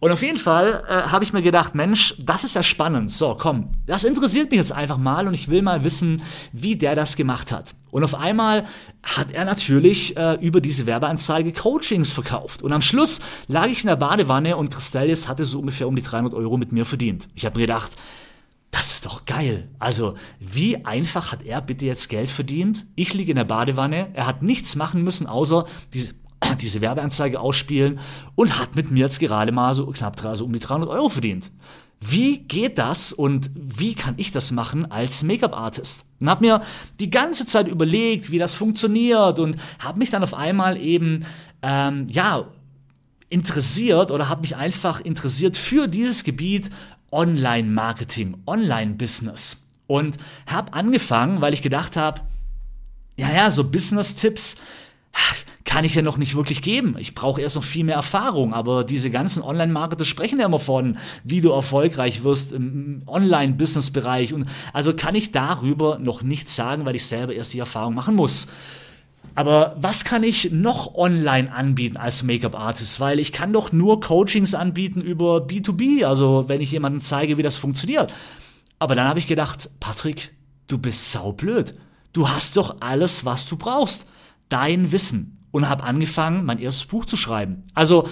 Und 0.00 0.10
auf 0.10 0.22
jeden 0.22 0.38
Fall 0.38 0.84
äh, 0.86 1.10
habe 1.10 1.24
ich 1.24 1.32
mir 1.32 1.40
gedacht, 1.40 1.74
Mensch, 1.74 2.14
das 2.18 2.44
ist 2.44 2.54
ja 2.54 2.62
spannend. 2.62 3.10
So, 3.10 3.36
komm, 3.38 3.70
das 3.86 4.04
interessiert 4.04 4.50
mich 4.50 4.58
jetzt 4.58 4.72
einfach 4.72 4.98
mal 4.98 5.26
und 5.26 5.34
ich 5.34 5.48
will 5.48 5.62
mal 5.62 5.82
wissen, 5.82 6.22
wie 6.52 6.76
der 6.76 6.94
das 6.94 7.16
gemacht 7.16 7.50
hat. 7.52 7.74
Und 7.90 8.04
auf 8.04 8.14
einmal 8.14 8.64
hat 9.02 9.32
er 9.32 9.44
natürlich 9.44 10.16
äh, 10.16 10.34
über 10.34 10.60
diese 10.60 10.86
Werbeanzeige 10.86 11.52
Coachings 11.52 12.10
verkauft. 12.10 12.62
Und 12.62 12.72
am 12.72 12.82
Schluss 12.82 13.20
lag 13.46 13.68
ich 13.68 13.80
in 13.80 13.86
der 13.86 13.96
Badewanne 13.96 14.56
und 14.56 14.70
Christelius 14.70 15.28
hatte 15.28 15.44
so 15.44 15.60
ungefähr 15.60 15.88
um 15.88 15.96
die 15.96 16.02
300 16.02 16.34
Euro 16.34 16.58
mit 16.58 16.72
mir 16.72 16.84
verdient. 16.84 17.28
Ich 17.34 17.46
habe 17.46 17.58
mir 17.58 17.66
gedacht, 17.66 17.92
das 18.74 18.94
ist 18.94 19.06
doch 19.06 19.24
geil. 19.24 19.68
Also, 19.78 20.14
wie 20.40 20.84
einfach 20.84 21.30
hat 21.30 21.44
er 21.44 21.60
bitte 21.60 21.86
jetzt 21.86 22.08
Geld 22.08 22.28
verdient? 22.28 22.86
Ich 22.96 23.14
liege 23.14 23.30
in 23.30 23.36
der 23.36 23.44
Badewanne, 23.44 24.08
er 24.14 24.26
hat 24.26 24.42
nichts 24.42 24.74
machen 24.74 25.04
müssen, 25.04 25.28
außer 25.28 25.66
diese 25.92 26.14
diese 26.60 26.80
Werbeanzeige 26.80 27.40
ausspielen 27.40 27.98
und 28.34 28.58
hat 28.58 28.76
mit 28.76 28.90
mir 28.90 29.00
jetzt 29.00 29.20
gerade 29.20 29.52
mal 29.52 29.74
so 29.74 29.86
knapp 29.86 30.22
also 30.24 30.44
um 30.44 30.52
die 30.52 30.60
300 30.60 30.88
Euro 30.88 31.08
verdient. 31.08 31.50
Wie 32.00 32.38
geht 32.38 32.76
das 32.78 33.12
und 33.12 33.50
wie 33.54 33.94
kann 33.94 34.14
ich 34.18 34.30
das 34.30 34.50
machen 34.50 34.90
als 34.90 35.22
Make-up-Artist? 35.22 36.04
Und 36.20 36.28
habe 36.28 36.44
mir 36.44 36.62
die 37.00 37.08
ganze 37.08 37.46
Zeit 37.46 37.66
überlegt, 37.66 38.30
wie 38.30 38.38
das 38.38 38.54
funktioniert 38.54 39.38
und 39.38 39.56
habe 39.78 39.98
mich 39.98 40.10
dann 40.10 40.22
auf 40.22 40.34
einmal 40.34 40.80
eben, 40.80 41.24
ähm, 41.62 42.06
ja, 42.10 42.44
interessiert 43.30 44.10
oder 44.10 44.28
habe 44.28 44.42
mich 44.42 44.54
einfach 44.56 45.00
interessiert 45.00 45.56
für 45.56 45.88
dieses 45.88 46.24
Gebiet 46.24 46.70
Online-Marketing, 47.10 48.36
Online-Business. 48.46 49.64
Und 49.86 50.18
habe 50.46 50.72
angefangen, 50.72 51.40
weil 51.40 51.54
ich 51.54 51.62
gedacht 51.62 51.96
habe, 51.96 52.22
ja, 53.16 53.30
ja, 53.32 53.50
so 53.50 53.64
Business-Tipps, 53.64 54.56
kann 55.74 55.84
ich 55.84 55.96
ja 55.96 56.02
noch 56.02 56.18
nicht 56.18 56.36
wirklich 56.36 56.62
geben. 56.62 56.94
Ich 57.00 57.16
brauche 57.16 57.40
erst 57.40 57.56
noch 57.56 57.64
viel 57.64 57.82
mehr 57.82 57.96
Erfahrung. 57.96 58.54
Aber 58.54 58.84
diese 58.84 59.10
ganzen 59.10 59.42
Online-Marketer 59.42 60.04
sprechen 60.04 60.38
ja 60.38 60.46
immer 60.46 60.60
von, 60.60 60.98
wie 61.24 61.40
du 61.40 61.50
erfolgreich 61.50 62.22
wirst 62.22 62.52
im 62.52 63.02
Online-Business-Bereich. 63.08 64.32
Und 64.32 64.46
also 64.72 64.94
kann 64.94 65.16
ich 65.16 65.32
darüber 65.32 65.98
noch 65.98 66.22
nichts 66.22 66.54
sagen, 66.54 66.84
weil 66.84 66.94
ich 66.94 67.04
selber 67.04 67.34
erst 67.34 67.54
die 67.54 67.58
Erfahrung 67.58 67.92
machen 67.92 68.14
muss. 68.14 68.46
Aber 69.34 69.74
was 69.76 70.04
kann 70.04 70.22
ich 70.22 70.52
noch 70.52 70.94
online 70.94 71.52
anbieten 71.52 71.96
als 71.96 72.22
Make-up-Artist? 72.22 73.00
Weil 73.00 73.18
ich 73.18 73.32
kann 73.32 73.52
doch 73.52 73.72
nur 73.72 74.00
Coachings 74.00 74.54
anbieten 74.54 75.00
über 75.00 75.38
B2B, 75.38 76.04
also 76.04 76.44
wenn 76.46 76.60
ich 76.60 76.70
jemandem 76.70 77.00
zeige, 77.00 77.36
wie 77.36 77.42
das 77.42 77.56
funktioniert. 77.56 78.14
Aber 78.78 78.94
dann 78.94 79.08
habe 79.08 79.18
ich 79.18 79.26
gedacht, 79.26 79.70
Patrick, 79.80 80.30
du 80.68 80.78
bist 80.78 81.10
saublöd. 81.10 81.74
Du 82.12 82.28
hast 82.28 82.56
doch 82.58 82.76
alles, 82.78 83.24
was 83.24 83.48
du 83.48 83.56
brauchst. 83.56 84.06
Dein 84.48 84.92
Wissen 84.92 85.34
und 85.54 85.68
habe 85.68 85.84
angefangen, 85.84 86.44
mein 86.44 86.58
erstes 86.58 86.84
Buch 86.84 87.04
zu 87.04 87.16
schreiben. 87.16 87.62
Also 87.74 88.08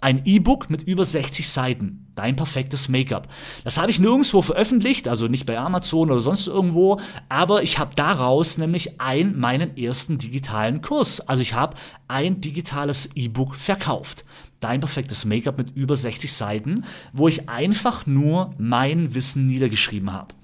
ein 0.00 0.22
E-Book 0.24 0.70
mit 0.70 0.82
über 0.82 1.04
60 1.04 1.46
Seiten. 1.46 2.06
Dein 2.14 2.34
perfektes 2.34 2.88
Make-up. 2.88 3.28
Das 3.62 3.76
habe 3.76 3.90
ich 3.90 4.00
nirgendwo 4.00 4.40
veröffentlicht, 4.40 5.06
also 5.06 5.28
nicht 5.28 5.44
bei 5.44 5.58
Amazon 5.58 6.10
oder 6.10 6.20
sonst 6.20 6.46
irgendwo, 6.48 6.98
aber 7.28 7.62
ich 7.62 7.78
habe 7.78 7.94
daraus 7.94 8.56
nämlich 8.56 9.00
ein, 9.02 9.38
meinen 9.38 9.76
ersten 9.76 10.16
digitalen 10.16 10.80
Kurs. 10.80 11.20
Also 11.20 11.42
ich 11.42 11.52
habe 11.52 11.76
ein 12.08 12.40
digitales 12.40 13.10
E-Book 13.14 13.54
verkauft. 13.54 14.24
Dein 14.60 14.80
perfektes 14.80 15.26
Make-up 15.26 15.58
mit 15.58 15.76
über 15.76 15.94
60 15.94 16.32
Seiten, 16.32 16.84
wo 17.12 17.28
ich 17.28 17.50
einfach 17.50 18.06
nur 18.06 18.54
mein 18.56 19.14
Wissen 19.14 19.46
niedergeschrieben 19.46 20.10
habe. 20.10 20.34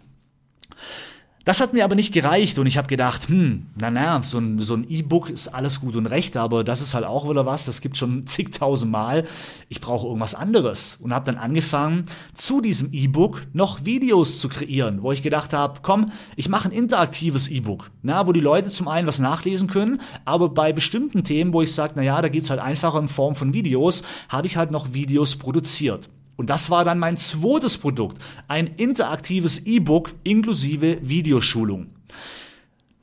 Das 1.49 1.63
hat 1.63 1.73
mir 1.73 1.83
aber 1.83 1.95
nicht 1.95 2.13
gereicht 2.13 2.59
und 2.59 2.67
ich 2.67 2.77
habe 2.77 2.89
gedacht, 2.89 3.31
hm, 3.31 3.69
na 3.81 3.91
na, 3.91 4.21
so 4.21 4.37
ein, 4.37 4.61
so 4.61 4.77
E-Book 4.77 5.31
ist 5.31 5.49
alles 5.49 5.81
gut 5.81 5.97
und 5.97 6.05
recht, 6.05 6.37
aber 6.37 6.63
das 6.63 6.83
ist 6.83 6.93
halt 6.93 7.07
auch 7.07 7.27
wieder 7.27 7.47
was, 7.47 7.65
das 7.65 7.81
gibt 7.81 7.97
schon 7.97 8.27
zigtausend 8.27 8.93
Mal. 8.93 9.25
Ich 9.71 9.81
brauche 9.81 10.07
irgendwas 10.07 10.35
anderes 10.35 10.97
und 10.97 11.15
habe 11.15 11.25
dann 11.25 11.41
angefangen, 11.41 12.05
zu 12.35 12.61
diesem 12.61 12.93
E-Book 12.93 13.47
noch 13.55 13.87
Videos 13.87 14.41
zu 14.41 14.51
kreieren, 14.51 15.03
wo 15.03 15.11
ich 15.11 15.23
gedacht 15.23 15.55
habe, 15.55 15.81
komm, 15.81 16.13
ich 16.37 16.51
mache 16.51 16.69
ein 16.69 16.73
interaktives 16.73 17.49
E-Book, 17.49 17.93
wo 18.03 18.33
die 18.33 18.41
Leute 18.41 18.69
zum 18.69 18.87
einen 18.87 19.07
was 19.07 19.19
nachlesen 19.19 19.69
können, 19.69 20.03
aber 20.27 20.51
bei 20.51 20.75
bestimmten 20.75 21.25
Themen, 21.25 21.55
wo 21.55 21.63
ich 21.63 21.73
sage, 21.73 21.95
na 21.97 22.03
ja, 22.03 22.21
da 22.21 22.29
geht's 22.29 22.51
halt 22.51 22.61
einfacher 22.61 22.99
in 22.99 23.09
Form 23.09 23.35
von 23.35 23.55
Videos, 23.55 24.03
habe 24.29 24.47
ich 24.47 24.59
halt 24.59 24.71
noch 24.71 24.93
Videos 24.93 25.37
produziert. 25.37 26.11
Und 26.39 26.49
das 26.51 26.71
war 26.71 26.85
dann 26.85 27.01
mein 27.01 27.17
zweites 27.17 27.79
Produkt, 27.79 28.17
ein 28.47 28.69
interaktives 28.69 29.67
E-Book 29.67 30.15
inklusive 30.23 30.99
Videoschulung. 31.03 31.89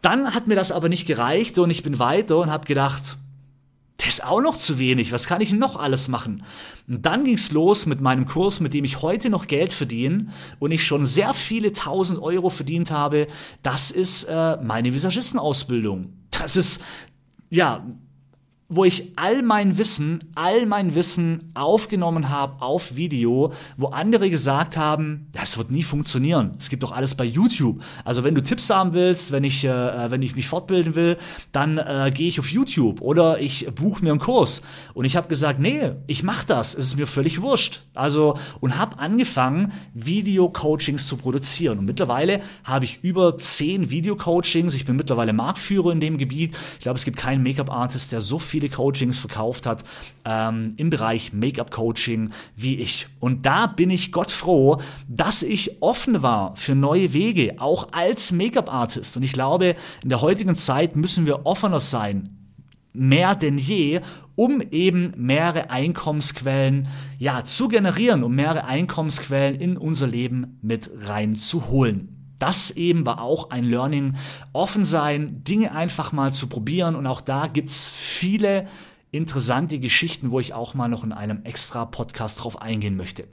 Dann 0.01 0.33
hat 0.33 0.47
mir 0.47 0.55
das 0.55 0.71
aber 0.71 0.87
nicht 0.87 1.05
gereicht 1.05 1.59
und 1.59 1.69
ich 1.69 1.83
bin 1.83 1.99
weiter 1.99 2.37
und 2.37 2.49
habe 2.49 2.65
gedacht, 2.65 3.17
das 3.97 4.07
ist 4.07 4.23
auch 4.23 4.39
noch 4.39 4.55
zu 4.55 4.79
wenig, 4.79 5.11
was 5.11 5.27
kann 5.27 5.41
ich 5.41 5.51
noch 5.51 5.75
alles 5.75 6.07
machen? 6.07 6.43
Und 6.87 7.05
dann 7.05 7.25
ging's 7.25 7.51
los 7.51 7.85
mit 7.85 7.99
meinem 7.99 8.25
Kurs, 8.25 8.61
mit 8.61 8.73
dem 8.73 8.85
ich 8.85 9.01
heute 9.01 9.29
noch 9.29 9.47
Geld 9.47 9.73
verdiene 9.73 10.27
und 10.59 10.71
ich 10.71 10.85
schon 10.85 11.05
sehr 11.05 11.33
viele 11.33 11.73
tausend 11.73 12.21
Euro 12.21 12.49
verdient 12.49 12.89
habe. 12.89 13.27
Das 13.63 13.91
ist 13.91 14.25
äh, 14.25 14.57
meine 14.63 14.93
Visagistenausbildung. 14.93 16.13
Das 16.31 16.55
ist 16.55 16.81
ja 17.49 17.85
wo 18.67 18.83
ich 18.83 19.11
all 19.15 19.43
mein 19.43 19.77
Wissen, 19.77 20.31
all 20.33 20.65
mein 20.65 20.95
Wissen 20.95 21.51
aufgenommen 21.53 22.29
habe 22.29 22.63
auf 22.63 22.95
Video, 22.95 23.53
wo 23.77 23.87
andere 23.87 24.31
gesagt 24.31 24.75
haben, 24.75 25.27
das 25.33 25.59
wird 25.59 25.69
nie 25.69 25.83
funktionieren. 25.83 26.55
Es 26.57 26.69
gibt 26.69 26.81
doch 26.81 26.91
alles 26.91 27.13
bei 27.13 27.25
YouTube. 27.25 27.83
Also 28.03 28.23
wenn 28.23 28.33
du 28.33 28.41
Tipps 28.41 28.71
haben 28.71 28.93
willst, 28.93 29.31
wenn 29.31 29.43
ich, 29.43 29.63
äh, 29.65 30.09
wenn 30.09 30.23
ich 30.23 30.35
mich 30.35 30.47
fortbilden 30.47 30.95
will, 30.95 31.17
dann 31.51 31.77
äh, 31.77 32.11
gehe 32.11 32.27
ich 32.27 32.39
auf 32.39 32.49
YouTube 32.49 33.01
oder 33.01 33.39
ich 33.39 33.67
buche 33.75 34.03
mir 34.03 34.09
einen 34.09 34.19
Kurs. 34.19 34.63
Und 34.95 35.05
ich 35.05 35.15
habe 35.15 35.27
gesagt, 35.27 35.59
nee, 35.59 35.91
ich 36.07 36.23
mache 36.23 36.47
das. 36.47 36.73
Es 36.73 36.87
ist 36.87 36.97
mir 36.97 37.07
völlig 37.07 37.41
wurscht. 37.41 37.81
Also 37.93 38.35
und 38.61 38.79
habe 38.79 38.97
angefangen, 38.97 39.73
Video-Coachings 39.93 41.05
zu 41.05 41.17
produzieren. 41.17 41.77
Und 41.77 41.85
mittlerweile 41.85 42.41
habe 42.63 42.85
ich 42.85 43.03
über 43.03 43.37
zehn 43.37 43.91
Video-Coachings. 43.91 44.73
Ich 44.73 44.85
bin 44.85 44.95
mittlerweile 44.95 45.33
Marktführer 45.33 45.91
in 45.91 45.99
dem 45.99 46.17
Gebiet. 46.17 46.57
Ich 46.73 46.79
glaube, 46.79 46.97
es 46.97 47.05
gibt 47.05 47.17
keinen 47.17 47.43
Make-up-Artist, 47.43 48.11
der 48.11 48.21
so 48.21 48.39
viel 48.39 48.54
viele 48.55 48.69
Coachings 48.69 49.19
verkauft 49.19 49.65
hat 49.65 49.83
ähm, 50.23 50.75
im 50.77 50.89
Bereich 50.89 51.33
Make-up-Coaching 51.33 52.29
wie 52.55 52.75
ich. 52.75 53.07
Und 53.19 53.45
da 53.45 53.67
bin 53.67 53.89
ich 53.89 54.13
Gott 54.13 54.31
froh, 54.31 54.77
dass 55.09 55.43
ich 55.43 55.81
offen 55.81 56.23
war 56.23 56.55
für 56.55 56.73
neue 56.73 57.11
Wege, 57.11 57.55
auch 57.57 57.89
als 57.91 58.31
Make-up-Artist. 58.31 59.17
Und 59.17 59.23
ich 59.23 59.33
glaube, 59.33 59.75
in 60.03 60.07
der 60.07 60.21
heutigen 60.21 60.55
Zeit 60.55 60.95
müssen 60.95 61.25
wir 61.25 61.45
offener 61.45 61.81
sein, 61.81 62.29
mehr 62.93 63.35
denn 63.35 63.57
je, 63.57 63.99
um 64.35 64.61
eben 64.71 65.11
mehrere 65.17 65.69
Einkommensquellen 65.69 66.87
ja, 67.19 67.43
zu 67.43 67.67
generieren, 67.67 68.23
um 68.23 68.35
mehrere 68.35 68.63
Einkommensquellen 68.63 69.59
in 69.59 69.75
unser 69.75 70.07
Leben 70.07 70.59
mit 70.61 70.89
reinzuholen. 70.95 72.14
Das 72.39 72.71
eben 72.71 73.05
war 73.05 73.21
auch 73.21 73.49
ein 73.49 73.63
Learning. 73.63 74.15
Offen 74.53 74.85
sein, 74.85 75.43
Dinge 75.43 75.71
einfach 75.73 76.11
mal 76.11 76.31
zu 76.31 76.47
probieren. 76.47 76.95
Und 76.95 77.07
auch 77.07 77.21
da 77.21 77.47
gibt 77.47 77.69
es 77.69 77.89
viele 77.89 78.67
interessante 79.11 79.79
Geschichten, 79.79 80.31
wo 80.31 80.39
ich 80.39 80.53
auch 80.53 80.73
mal 80.73 80.87
noch 80.87 81.03
in 81.03 81.13
einem 81.13 81.43
extra 81.43 81.85
Podcast 81.85 82.43
drauf 82.43 82.61
eingehen 82.61 82.97
möchte. 82.97 83.27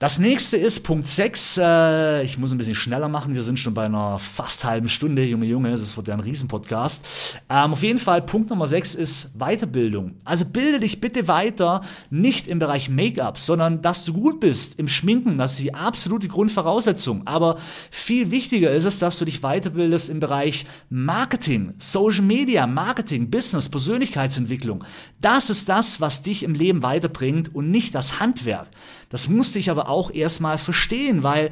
Das 0.00 0.20
nächste 0.20 0.56
ist 0.56 0.84
Punkt 0.84 1.08
6. 1.08 1.58
Äh, 1.58 2.22
ich 2.22 2.38
muss 2.38 2.52
ein 2.52 2.58
bisschen 2.58 2.76
schneller 2.76 3.08
machen. 3.08 3.34
Wir 3.34 3.42
sind 3.42 3.58
schon 3.58 3.74
bei 3.74 3.86
einer 3.86 4.20
fast 4.20 4.64
halben 4.64 4.88
Stunde. 4.88 5.24
Junge, 5.24 5.46
Junge, 5.46 5.72
das 5.72 5.96
wird 5.96 6.06
ja 6.06 6.14
ein 6.14 6.20
Riesenpodcast. 6.20 7.42
Ähm, 7.48 7.72
auf 7.72 7.82
jeden 7.82 7.98
Fall, 7.98 8.22
Punkt 8.22 8.50
Nummer 8.50 8.68
6 8.68 8.94
ist 8.94 9.36
Weiterbildung. 9.36 10.14
Also 10.24 10.44
bilde 10.44 10.78
dich 10.78 11.00
bitte 11.00 11.26
weiter, 11.26 11.80
nicht 12.10 12.46
im 12.46 12.60
Bereich 12.60 12.88
Make-up, 12.88 13.38
sondern 13.38 13.82
dass 13.82 14.04
du 14.04 14.12
gut 14.12 14.38
bist 14.38 14.78
im 14.78 14.86
Schminken. 14.86 15.36
Das 15.36 15.54
ist 15.54 15.64
die 15.64 15.74
absolute 15.74 16.28
Grundvoraussetzung. 16.28 17.26
Aber 17.26 17.58
viel 17.90 18.30
wichtiger 18.30 18.70
ist 18.70 18.84
es, 18.84 19.00
dass 19.00 19.18
du 19.18 19.24
dich 19.24 19.40
weiterbildest 19.40 20.10
im 20.10 20.20
Bereich 20.20 20.64
Marketing, 20.90 21.74
Social 21.78 22.22
Media, 22.22 22.68
Marketing, 22.68 23.30
Business, 23.30 23.68
Persönlichkeitsentwicklung. 23.68 24.84
Das 25.20 25.50
ist 25.50 25.68
das, 25.68 26.00
was 26.00 26.22
dich 26.22 26.44
im 26.44 26.54
Leben 26.54 26.84
weiterbringt 26.84 27.52
und 27.52 27.72
nicht 27.72 27.96
das 27.96 28.20
Handwerk. 28.20 28.68
Das 29.08 29.28
musste 29.28 29.58
ich 29.58 29.70
aber 29.70 29.88
auch 29.88 30.10
erstmal 30.10 30.58
verstehen, 30.58 31.22
weil 31.22 31.50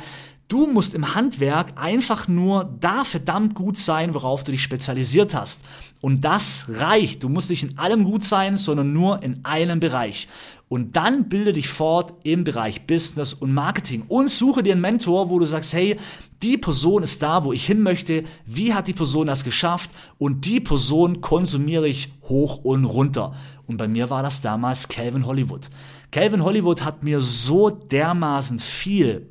du 0.48 0.66
musst 0.66 0.94
im 0.94 1.14
Handwerk 1.14 1.72
einfach 1.76 2.28
nur 2.28 2.76
da 2.80 3.04
verdammt 3.04 3.54
gut 3.54 3.78
sein, 3.78 4.14
worauf 4.14 4.44
du 4.44 4.52
dich 4.52 4.62
spezialisiert 4.62 5.34
hast. 5.34 5.62
Und 6.00 6.24
das 6.24 6.66
reicht. 6.68 7.22
Du 7.22 7.28
musst 7.28 7.50
nicht 7.50 7.62
in 7.62 7.78
allem 7.78 8.04
gut 8.04 8.22
sein, 8.22 8.56
sondern 8.56 8.92
nur 8.92 9.22
in 9.22 9.44
einem 9.44 9.80
Bereich. 9.80 10.28
Und 10.68 10.96
dann 10.96 11.28
bilde 11.28 11.52
dich 11.52 11.68
fort 11.68 12.14
im 12.24 12.42
Bereich 12.42 12.86
Business 12.86 13.32
und 13.32 13.54
Marketing 13.54 14.02
und 14.08 14.30
suche 14.30 14.64
dir 14.64 14.72
einen 14.72 14.80
Mentor, 14.80 15.30
wo 15.30 15.38
du 15.38 15.46
sagst, 15.46 15.72
hey, 15.72 15.96
die 16.42 16.58
Person 16.58 17.04
ist 17.04 17.22
da, 17.22 17.44
wo 17.44 17.52
ich 17.52 17.64
hin 17.64 17.82
möchte. 17.82 18.24
Wie 18.46 18.74
hat 18.74 18.88
die 18.88 18.92
Person 18.92 19.28
das 19.28 19.44
geschafft? 19.44 19.90
Und 20.18 20.44
die 20.44 20.60
Person 20.60 21.20
konsumiere 21.20 21.88
ich 21.88 22.12
hoch 22.24 22.58
und 22.58 22.84
runter. 22.84 23.34
Und 23.66 23.76
bei 23.76 23.86
mir 23.86 24.10
war 24.10 24.24
das 24.24 24.40
damals 24.40 24.88
Calvin 24.88 25.24
Hollywood. 25.24 25.70
Calvin 26.10 26.42
Hollywood 26.42 26.84
hat 26.84 27.02
mir 27.02 27.20
so 27.20 27.70
dermaßen 27.70 28.58
viel 28.58 29.28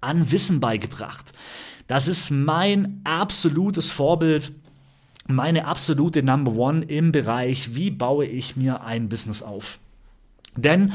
an 0.00 0.30
Wissen 0.30 0.60
beigebracht. 0.60 1.32
Das 1.86 2.08
ist 2.08 2.30
mein 2.30 3.00
absolutes 3.04 3.90
Vorbild, 3.90 4.52
meine 5.26 5.66
absolute 5.66 6.22
Number 6.22 6.52
One 6.52 6.84
im 6.84 7.12
Bereich, 7.12 7.74
wie 7.74 7.90
baue 7.90 8.26
ich 8.26 8.56
mir 8.56 8.82
ein 8.82 9.08
Business 9.08 9.42
auf. 9.42 9.78
Denn 10.56 10.92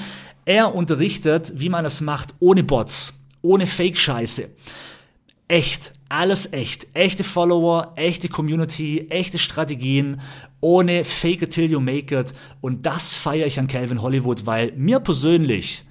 Er 0.49 0.73
unterrichtet, 0.73 1.53
wie 1.57 1.69
man 1.69 1.85
es 1.85 2.01
macht, 2.01 2.33
ohne 2.39 2.63
Bots, 2.63 3.13
ohne 3.43 3.67
Fake-Scheiße. 3.67 4.49
Echt, 5.49 5.93
alles 6.09 6.53
echt. 6.53 6.87
Echte 6.93 7.23
Follower, 7.23 7.93
echte 7.95 8.29
Community, 8.29 9.07
echte 9.09 9.39
Strategien, 9.39 10.21
ohne 10.61 11.03
Fake 11.03 11.41
it 11.41 11.49
till 11.51 11.71
you 11.71 11.79
make 11.79 12.17
it. 12.17 12.33
Und 12.61 12.85
das 12.85 13.15
feiere 13.15 13.47
ich 13.47 13.59
an 13.59 13.67
Calvin 13.67 14.03
Hollywood, 14.03 14.45
weil 14.45 14.71
mir 14.73 14.99
persönlich, 14.99 15.85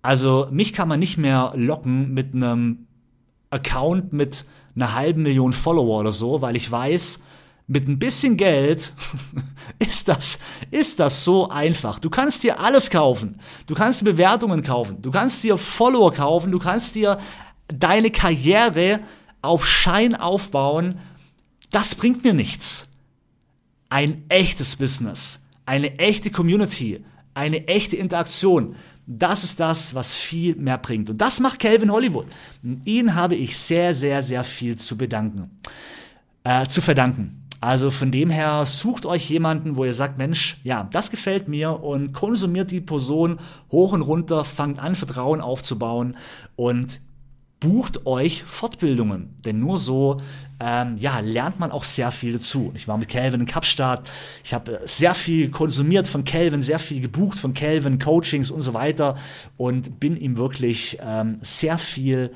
also 0.00 0.46
mich 0.52 0.72
kann 0.72 0.86
man 0.86 1.00
nicht 1.00 1.18
mehr 1.18 1.52
locken 1.56 2.14
mit 2.14 2.34
einem 2.34 2.86
Account 3.50 4.12
mit 4.12 4.44
einer 4.76 4.94
halben 4.94 5.22
Million 5.22 5.52
Follower 5.52 5.98
oder 5.98 6.12
so, 6.12 6.40
weil 6.40 6.54
ich 6.54 6.70
weiß, 6.70 7.20
mit 7.66 7.88
ein 7.88 7.98
bisschen 7.98 8.36
Geld 8.36 8.92
ist 9.80 10.06
das, 10.06 10.38
ist 10.70 11.00
das 11.00 11.24
so 11.24 11.48
einfach. 11.48 11.98
Du 11.98 12.10
kannst 12.10 12.44
dir 12.44 12.60
alles 12.60 12.90
kaufen. 12.90 13.40
Du 13.66 13.74
kannst 13.74 14.04
Bewertungen 14.04 14.62
kaufen. 14.62 15.02
Du 15.02 15.10
kannst 15.10 15.42
dir 15.42 15.56
Follower 15.56 16.12
kaufen. 16.12 16.52
Du 16.52 16.60
kannst 16.60 16.94
dir 16.94 17.18
deine 17.80 18.10
Karriere 18.10 19.00
auf 19.42 19.66
Schein 19.66 20.14
aufbauen. 20.14 20.98
Das 21.70 21.94
bringt 21.94 22.24
mir 22.24 22.34
nichts. 22.34 22.88
Ein 23.88 24.24
echtes 24.28 24.76
Business, 24.76 25.40
eine 25.66 25.98
echte 25.98 26.30
Community, 26.30 27.04
eine 27.34 27.68
echte 27.68 27.96
Interaktion. 27.96 28.76
Das 29.06 29.44
ist 29.44 29.60
das, 29.60 29.94
was 29.94 30.14
viel 30.14 30.56
mehr 30.56 30.78
bringt. 30.78 31.10
Und 31.10 31.18
das 31.18 31.40
macht 31.40 31.60
Calvin 31.60 31.92
Hollywood. 31.92 32.26
Und 32.62 32.86
ihn 32.86 33.14
habe 33.14 33.34
ich 33.34 33.56
sehr, 33.56 33.92
sehr, 33.92 34.22
sehr 34.22 34.44
viel 34.44 34.76
zu 34.76 34.96
bedanken, 34.96 35.50
äh, 36.42 36.66
zu 36.66 36.80
verdanken. 36.80 37.44
Also 37.60 37.90
von 37.90 38.10
dem 38.10 38.28
her 38.28 38.66
sucht 38.66 39.06
euch 39.06 39.30
jemanden, 39.30 39.76
wo 39.76 39.86
ihr 39.86 39.94
sagt, 39.94 40.18
Mensch, 40.18 40.58
ja, 40.64 40.86
das 40.90 41.10
gefällt 41.10 41.48
mir 41.48 41.82
und 41.82 42.12
konsumiert 42.12 42.70
die 42.70 42.82
Person 42.82 43.38
hoch 43.70 43.92
und 43.92 44.02
runter, 44.02 44.44
fangt 44.44 44.78
an, 44.78 44.94
Vertrauen 44.94 45.40
aufzubauen 45.40 46.16
und 46.56 47.00
bucht 47.64 48.04
euch 48.04 48.44
Fortbildungen, 48.44 49.34
denn 49.42 49.58
nur 49.58 49.78
so 49.78 50.20
ähm, 50.60 50.98
ja, 50.98 51.20
lernt 51.20 51.58
man 51.58 51.72
auch 51.72 51.82
sehr 51.82 52.12
viel 52.12 52.34
dazu. 52.34 52.70
Ich 52.74 52.86
war 52.86 52.98
mit 52.98 53.08
Calvin 53.08 53.40
in 53.40 53.46
Kapstadt, 53.46 54.10
ich 54.44 54.52
habe 54.52 54.80
äh, 54.80 54.86
sehr 54.86 55.14
viel 55.14 55.50
konsumiert 55.50 56.06
von 56.06 56.24
Calvin, 56.24 56.60
sehr 56.60 56.78
viel 56.78 57.00
gebucht 57.00 57.38
von 57.38 57.54
Calvin, 57.54 57.98
Coachings 57.98 58.50
und 58.50 58.60
so 58.60 58.74
weiter 58.74 59.16
und 59.56 59.98
bin 59.98 60.18
ihm 60.18 60.36
wirklich 60.36 60.98
ähm, 61.00 61.38
sehr 61.40 61.78
viel, 61.78 62.32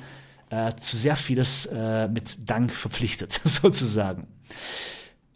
äh, 0.49 0.73
zu 0.73 0.97
sehr 0.97 1.15
vieles 1.15 1.67
äh, 1.67 2.07
mit 2.07 2.49
Dank 2.49 2.73
verpflichtet, 2.73 3.39
sozusagen. 3.43 4.25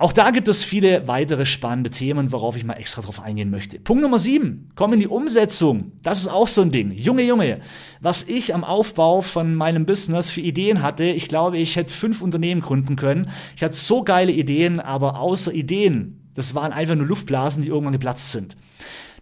Auch 0.04 0.12
da 0.12 0.32
gibt 0.32 0.50
es 0.50 0.66
viele 0.66 1.08
weitere 1.08 1.46
spannende 1.46 1.90
Themen, 1.90 2.34
worauf 2.34 2.58
ich 2.58 2.66
mal 2.66 2.74
extra 2.74 3.02
drauf 3.02 3.22
eingehen 3.22 3.50
möchte. 3.50 3.80
Punkt 3.80 4.04
Nummer 4.04 4.20
sieben, 4.20 4.70
komm 4.76 4.92
in 4.92 5.00
die 5.00 5.08
Umsetzung. 5.08 5.94
Das 6.02 6.20
ist 6.20 6.28
auch 6.28 6.50
so 6.50 6.62
ein 6.62 6.72
Ding. 6.72 6.92
Junge, 6.92 7.24
Junge, 7.24 7.62
was 8.02 8.24
ich 8.24 8.54
am 8.54 8.66
Aufbau 8.66 9.22
von 9.22 9.56
meinem 9.56 9.86
Business 9.86 10.30
für 10.30 10.42
Ideen 10.42 10.82
hatte, 10.82 11.06
ich 11.06 11.30
glaube, 11.30 11.58
ich 11.58 11.78
hätte 11.78 11.94
fünf 11.94 12.22
Unternehmen 12.22 12.60
gründen 12.60 12.98
können. 12.98 13.30
Ich 13.56 13.64
hatte 13.64 13.78
so 13.78 14.04
geile 14.04 14.34
Ideen, 14.34 14.82
aber 14.82 15.22
außer 15.22 15.54
Ideen, 15.54 16.30
das 16.36 16.54
waren 16.54 16.74
einfach 16.74 16.96
nur 16.96 17.08
Luftblasen, 17.08 17.64
die 17.64 17.70
irgendwann 17.70 17.94
geplatzt 17.94 18.34
sind. 18.34 18.58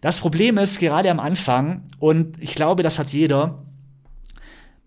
Das 0.02 0.20
Problem 0.20 0.58
ist, 0.58 0.80
gerade 0.80 1.12
am 1.12 1.20
Anfang, 1.20 1.84
und 2.00 2.42
ich 2.42 2.56
glaube, 2.56 2.82
das 2.82 2.98
hat 2.98 3.12
jeder, 3.12 3.68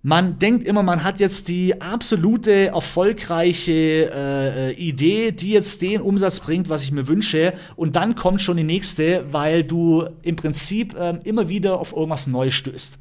man 0.06 0.38
denkt 0.38 0.64
immer, 0.64 0.82
man 0.82 1.02
hat 1.02 1.18
jetzt 1.18 1.48
die 1.48 1.80
absolute 1.80 2.66
erfolgreiche 2.66 3.72
äh, 3.72 4.68
äh, 4.68 4.72
Idee, 4.74 5.32
die 5.32 5.48
jetzt 5.48 5.80
den 5.80 6.02
Umsatz 6.02 6.40
bringt, 6.40 6.68
was 6.68 6.82
ich 6.82 6.92
mir 6.92 7.08
wünsche. 7.08 7.54
Und 7.74 7.96
dann 7.96 8.14
kommt 8.14 8.42
schon 8.42 8.58
die 8.58 8.64
nächste, 8.64 9.24
weil 9.32 9.64
du 9.64 10.06
im 10.20 10.36
Prinzip 10.36 10.94
äh, 10.94 11.18
immer 11.24 11.48
wieder 11.48 11.80
auf 11.80 11.94
irgendwas 11.94 12.26
Neues 12.26 12.52
stößt. 12.52 12.98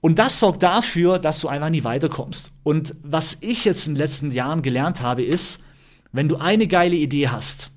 Und 0.00 0.20
das 0.20 0.38
sorgt 0.38 0.62
dafür, 0.62 1.18
dass 1.18 1.40
du 1.40 1.48
einfach 1.48 1.68
nie 1.68 1.82
weiterkommst. 1.82 2.52
Und 2.62 2.94
was 3.02 3.38
ich 3.40 3.64
jetzt 3.64 3.88
in 3.88 3.94
den 3.94 3.98
letzten 3.98 4.30
Jahren 4.30 4.62
gelernt 4.62 5.02
habe, 5.02 5.24
ist, 5.24 5.64
wenn 6.12 6.28
du 6.28 6.36
eine 6.36 6.68
geile 6.68 6.94
Idee 6.94 7.28
hast, 7.28 7.72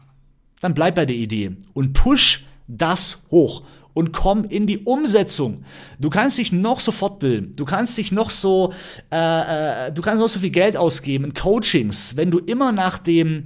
dann 0.60 0.76
bleib 0.76 0.94
bei 0.94 1.08
der 1.08 1.16
Idee 1.16 1.54
und 1.74 1.94
push 1.94 2.46
das 2.68 3.24
hoch 3.32 3.64
und 3.94 4.14
komm 4.14 4.44
in 4.46 4.68
die 4.68 4.80
Umsetzung. 4.80 5.64
Du 6.00 6.10
kannst 6.10 6.38
dich 6.38 6.52
noch 6.52 6.80
so 6.80 6.92
fortbilden, 6.92 7.56
du 7.56 7.66
kannst 7.66 7.98
dich 7.98 8.12
noch 8.12 8.30
so, 8.30 8.74
äh, 9.12 9.88
äh, 9.88 9.92
du 9.92 10.02
kannst 10.02 10.22
noch 10.22 10.30
so 10.30 10.40
viel 10.40 10.50
Geld 10.50 10.78
ausgeben 10.78 11.26
in 11.26 11.34
Coachings. 11.34 12.16
Wenn 12.16 12.32
du 12.32 12.40
immer 12.40 12.72
nach 12.72 12.98
dem, 13.00 13.44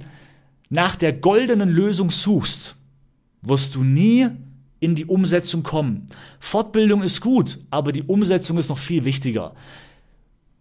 nach 0.68 0.96
der 0.96 1.12
goldenen 1.12 1.70
Lösung 1.70 2.10
suchst, 2.10 2.76
wirst 3.42 3.74
du 3.74 3.84
nie 3.84 4.28
in 4.80 4.94
die 4.94 5.06
Umsetzung 5.06 5.62
kommen. 5.62 6.08
Fortbildung 6.38 7.02
ist 7.02 7.20
gut, 7.20 7.58
aber 7.70 7.92
die 7.92 8.02
Umsetzung 8.02 8.58
ist 8.58 8.68
noch 8.68 8.78
viel 8.78 9.04
wichtiger. 9.04 9.54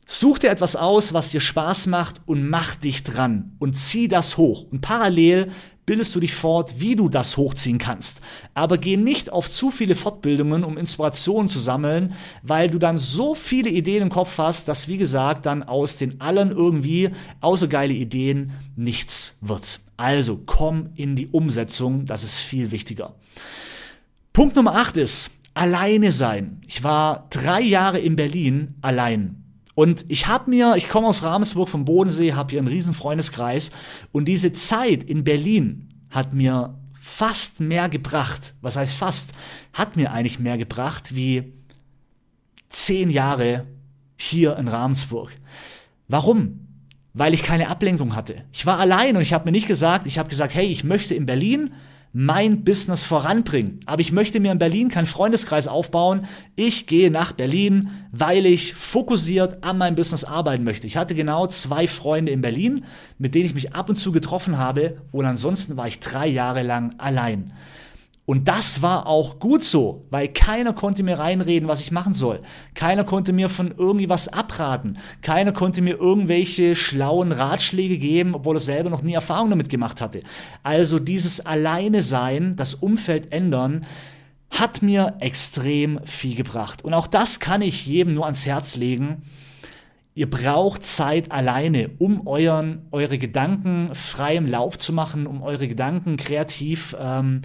Such 0.07 0.39
dir 0.39 0.51
etwas 0.51 0.75
aus, 0.75 1.13
was 1.13 1.31
dir 1.31 1.41
Spaß 1.41 1.87
macht 1.87 2.21
und 2.27 2.47
mach 2.47 2.75
dich 2.75 3.03
dran 3.03 3.55
und 3.57 3.73
zieh 3.73 4.07
das 4.07 4.37
hoch. 4.37 4.65
Und 4.71 4.81
parallel 4.81 5.49
bildest 5.85 6.15
du 6.15 6.19
dich 6.19 6.33
fort, 6.33 6.79
wie 6.79 6.95
du 6.95 7.09
das 7.09 7.37
hochziehen 7.37 7.77
kannst. 7.77 8.21
Aber 8.53 8.77
geh 8.77 8.97
nicht 8.97 9.31
auf 9.31 9.49
zu 9.49 9.71
viele 9.71 9.95
Fortbildungen, 9.95 10.63
um 10.63 10.77
Inspirationen 10.77 11.47
zu 11.47 11.59
sammeln, 11.59 12.13
weil 12.43 12.69
du 12.69 12.79
dann 12.79 12.97
so 12.97 13.35
viele 13.35 13.69
Ideen 13.69 14.03
im 14.03 14.09
Kopf 14.09 14.37
hast, 14.37 14.67
dass, 14.67 14.87
wie 14.87 14.97
gesagt, 14.97 15.45
dann 15.45 15.63
aus 15.63 15.97
den 15.97 16.21
allen 16.21 16.51
irgendwie 16.51 17.11
außer 17.41 17.67
geile 17.67 17.93
Ideen 17.93 18.53
nichts 18.75 19.37
wird. 19.41 19.79
Also 19.97 20.41
komm 20.45 20.89
in 20.95 21.15
die 21.15 21.27
Umsetzung, 21.27 22.05
das 22.05 22.23
ist 22.23 22.37
viel 22.37 22.71
wichtiger. 22.71 23.15
Punkt 24.33 24.55
Nummer 24.55 24.75
8 24.75 24.97
ist, 24.97 25.31
alleine 25.53 26.11
sein. 26.11 26.59
Ich 26.67 26.83
war 26.83 27.27
drei 27.29 27.61
Jahre 27.61 27.99
in 27.99 28.15
Berlin 28.15 28.75
allein. 28.81 29.44
Und 29.75 30.05
ich 30.07 30.27
habe 30.27 30.49
mir, 30.49 30.75
ich 30.77 30.89
komme 30.89 31.07
aus 31.07 31.21
Ravensburg 31.21 31.69
vom 31.69 31.85
Bodensee, 31.85 32.33
habe 32.33 32.51
hier 32.51 32.59
einen 32.59 32.69
riesen 32.69 32.93
Freundeskreis 32.93 33.71
und 34.11 34.25
diese 34.25 34.53
Zeit 34.53 35.03
in 35.03 35.23
Berlin 35.25 35.89
hat 36.09 36.33
mir 36.33 36.75
fast 36.93 37.59
mehr 37.59 37.89
gebracht. 37.89 38.55
Was 38.61 38.77
heißt 38.77 38.95
fast? 38.95 39.33
Hat 39.73 39.97
mir 39.97 40.11
eigentlich 40.11 40.39
mehr 40.39 40.57
gebracht 40.57 41.13
wie 41.13 41.53
zehn 42.69 43.09
Jahre 43.09 43.67
hier 44.17 44.57
in 44.57 44.67
Ravensburg. 44.67 45.31
Warum? 46.07 46.67
Weil 47.13 47.33
ich 47.33 47.43
keine 47.43 47.67
Ablenkung 47.67 48.15
hatte. 48.15 48.43
Ich 48.53 48.65
war 48.65 48.79
allein 48.79 49.15
und 49.15 49.21
ich 49.21 49.33
habe 49.33 49.45
mir 49.45 49.51
nicht 49.51 49.67
gesagt, 49.67 50.07
ich 50.07 50.17
habe 50.17 50.29
gesagt, 50.29 50.55
hey, 50.55 50.65
ich 50.65 50.83
möchte 50.83 51.15
in 51.15 51.25
Berlin 51.25 51.73
mein 52.17 52.63
Business 52.63 53.03
voranbringen. 53.03 53.81
Aber 53.85 53.99
ich 53.99 54.13
möchte 54.13 54.39
mir 54.39 54.53
in 54.53 54.57
Berlin 54.57 54.87
keinen 54.87 55.05
Freundeskreis 55.05 55.67
aufbauen. 55.67 56.27
Ich 56.55 56.87
gehe 56.87 57.11
nach 57.11 57.33
Berlin, 57.33 57.89
weil 58.13 58.45
ich 58.45 58.73
fokussiert 58.73 59.65
an 59.65 59.77
meinem 59.77 59.95
Business 59.95 60.23
arbeiten 60.23 60.63
möchte. 60.63 60.87
Ich 60.87 60.95
hatte 60.95 61.13
genau 61.13 61.45
zwei 61.47 61.87
Freunde 61.87 62.31
in 62.31 62.39
Berlin, 62.39 62.85
mit 63.17 63.35
denen 63.35 63.47
ich 63.47 63.53
mich 63.53 63.75
ab 63.75 63.89
und 63.89 63.97
zu 63.97 64.13
getroffen 64.13 64.57
habe. 64.57 64.95
Und 65.11 65.25
ansonsten 65.25 65.75
war 65.75 65.89
ich 65.89 65.99
drei 65.99 66.27
Jahre 66.27 66.63
lang 66.63 66.95
allein. 66.99 67.51
Und 68.25 68.47
das 68.47 68.81
war 68.81 69.05
auch 69.05 69.39
gut 69.39 69.63
so, 69.63 70.07
weil 70.09 70.27
keiner 70.29 70.73
konnte 70.73 71.03
mir 71.03 71.19
reinreden, 71.19 71.69
was 71.69 71.79
ich 71.79 71.91
machen 71.91 72.13
soll. 72.13 72.41
Keiner 72.73 73.03
konnte 73.03 73.33
mir 73.33 73.49
von 73.49 73.71
irgendwie 73.77 74.09
was 74.09 74.27
abraten. 74.27 74.97
Keiner 75.21 75.51
konnte 75.51 75.83
mir 75.83 75.97
irgendwelche 75.99 76.75
schlauen 76.75 77.31
Ratschläge 77.31 77.99
geben, 77.99 78.33
obwohl 78.33 78.55
er 78.55 78.61
selber 78.61 78.89
noch 78.89 79.03
nie 79.03 79.13
Erfahrung 79.13 79.51
damit 79.51 79.69
gemacht 79.69 80.01
hatte. 80.01 80.21
Also 80.63 80.97
dieses 80.97 81.45
Alleine 81.45 82.01
sein, 82.01 82.55
das 82.55 82.73
Umfeld 82.73 83.31
ändern, 83.31 83.85
hat 84.49 84.81
mir 84.81 85.17
extrem 85.19 85.99
viel 86.03 86.35
gebracht. 86.35 86.83
Und 86.83 86.95
auch 86.95 87.07
das 87.07 87.39
kann 87.39 87.61
ich 87.61 87.85
jedem 87.85 88.15
nur 88.15 88.25
ans 88.25 88.47
Herz 88.47 88.75
legen. 88.75 89.21
Ihr 90.15 90.29
braucht 90.29 90.83
Zeit 90.83 91.31
alleine, 91.31 91.91
um 91.99 92.25
euren, 92.25 92.87
eure 92.91 93.19
Gedanken 93.19 93.93
frei 93.93 94.37
im 94.37 94.47
Lauf 94.47 94.79
zu 94.79 94.93
machen, 94.93 95.27
um 95.27 95.43
eure 95.43 95.67
Gedanken 95.67 96.15
kreativ 96.17 96.95
ähm, 96.99 97.41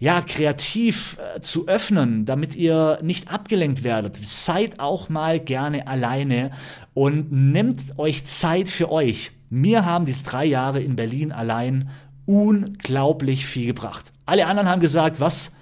ja, 0.00 0.22
kreativ 0.22 1.18
äh, 1.18 1.40
zu 1.40 1.68
öffnen, 1.68 2.24
damit 2.24 2.56
ihr 2.56 2.98
nicht 3.02 3.30
abgelenkt 3.30 3.84
werdet. 3.84 4.16
Seid 4.16 4.80
auch 4.80 5.10
mal 5.10 5.38
gerne 5.38 5.86
alleine 5.86 6.50
und 6.94 7.30
nehmt 7.30 7.98
euch 7.98 8.24
Zeit 8.24 8.68
für 8.68 8.90
euch. 8.90 9.30
Mir 9.50 9.84
haben 9.84 10.06
diese 10.06 10.24
drei 10.24 10.46
Jahre 10.46 10.80
in 10.80 10.96
Berlin 10.96 11.32
allein 11.32 11.90
unglaublich 12.24 13.44
viel 13.44 13.66
gebracht. 13.66 14.12
Alle 14.24 14.46
anderen 14.46 14.70
haben 14.70 14.80
gesagt, 14.80 15.20
was? 15.20 15.54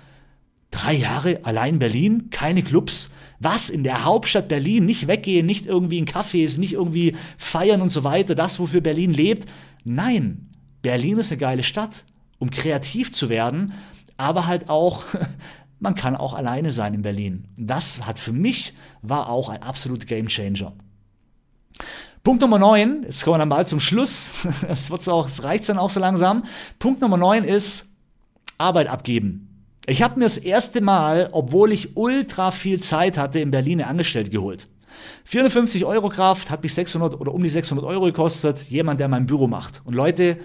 Drei 0.71 0.93
Jahre 0.93 1.41
allein 1.43 1.81
Berlin? 1.81 2.29
Keine 2.31 2.63
Clubs? 2.63 3.11
Was? 3.41 3.71
In 3.71 3.83
der 3.83 4.05
Hauptstadt 4.05 4.47
Berlin? 4.47 4.85
Nicht 4.85 5.09
weggehen, 5.09 5.47
nicht 5.47 5.67
irgendwie 5.67 5.99
in 5.99 6.07
Cafés, 6.07 6.61
nicht 6.61 6.75
irgendwie 6.75 7.17
feiern 7.39 7.81
und 7.81 7.89
so 7.89 8.05
weiter. 8.05 8.37
Das, 8.37 8.61
wofür 8.61 8.83
Berlin 8.83 9.13
lebt? 9.13 9.47
Nein. 9.85 10.51
Berlin 10.83 11.19
ist 11.19 11.33
eine 11.33 11.41
geile 11.41 11.63
Stadt. 11.65 12.05
Um 12.39 12.51
kreativ 12.51 13.11
zu 13.11 13.31
werden, 13.31 13.73
aber 14.19 14.47
halt 14.47 14.69
auch, 14.69 15.05
man 15.81 15.95
kann 15.95 16.15
auch 16.15 16.35
alleine 16.35 16.71
sein 16.71 16.93
in 16.93 17.01
Berlin. 17.01 17.49
Das 17.57 18.05
hat 18.07 18.19
für 18.19 18.33
mich, 18.33 18.75
war 19.01 19.31
auch 19.31 19.49
ein 19.49 19.63
absoluter 19.63 20.07
Gamechanger. 20.07 20.75
Punkt 22.23 22.43
Nummer 22.43 22.59
9, 22.59 23.05
jetzt 23.05 23.25
kommen 23.25 23.37
wir 23.37 23.39
dann 23.39 23.49
bald 23.49 23.69
zum 23.69 23.81
Schluss, 23.81 24.33
es, 24.69 24.91
wird 24.91 25.09
auch, 25.09 25.27
es 25.27 25.45
reicht 25.45 25.67
dann 25.71 25.79
auch 25.79 25.89
so 25.89 26.01
langsam. 26.01 26.45
Punkt 26.79 27.01
Nummer 27.01 27.17
9 27.17 27.45
ist 27.45 27.89
Arbeit 28.59 28.89
abgeben. 28.89 29.65
Ich 29.87 30.03
habe 30.03 30.19
mir 30.19 30.27
das 30.27 30.37
erste 30.37 30.83
Mal, 30.83 31.31
obwohl 31.33 31.73
ich 31.73 31.97
ultra 31.97 32.51
viel 32.51 32.81
Zeit 32.83 33.17
hatte, 33.17 33.41
in 33.41 33.51
Berlin 33.51 33.81
eine 33.81 33.89
Angestellte 33.89 34.31
geholt. 34.31 34.69
450 35.25 35.85
Euro 35.87 36.09
Kraft 36.11 36.51
hat 36.51 36.63
mich 36.63 36.75
600 36.75 37.19
oder 37.19 37.33
um 37.33 37.43
die 37.43 37.49
600 37.49 37.87
Euro 37.87 38.07
gekostet. 38.07 38.63
Jemand, 38.69 39.01
der 39.01 39.09
mein 39.09 39.25
Büro 39.25 39.47
macht. 39.47 39.81
Und 39.85 39.95
Leute, 39.95 40.39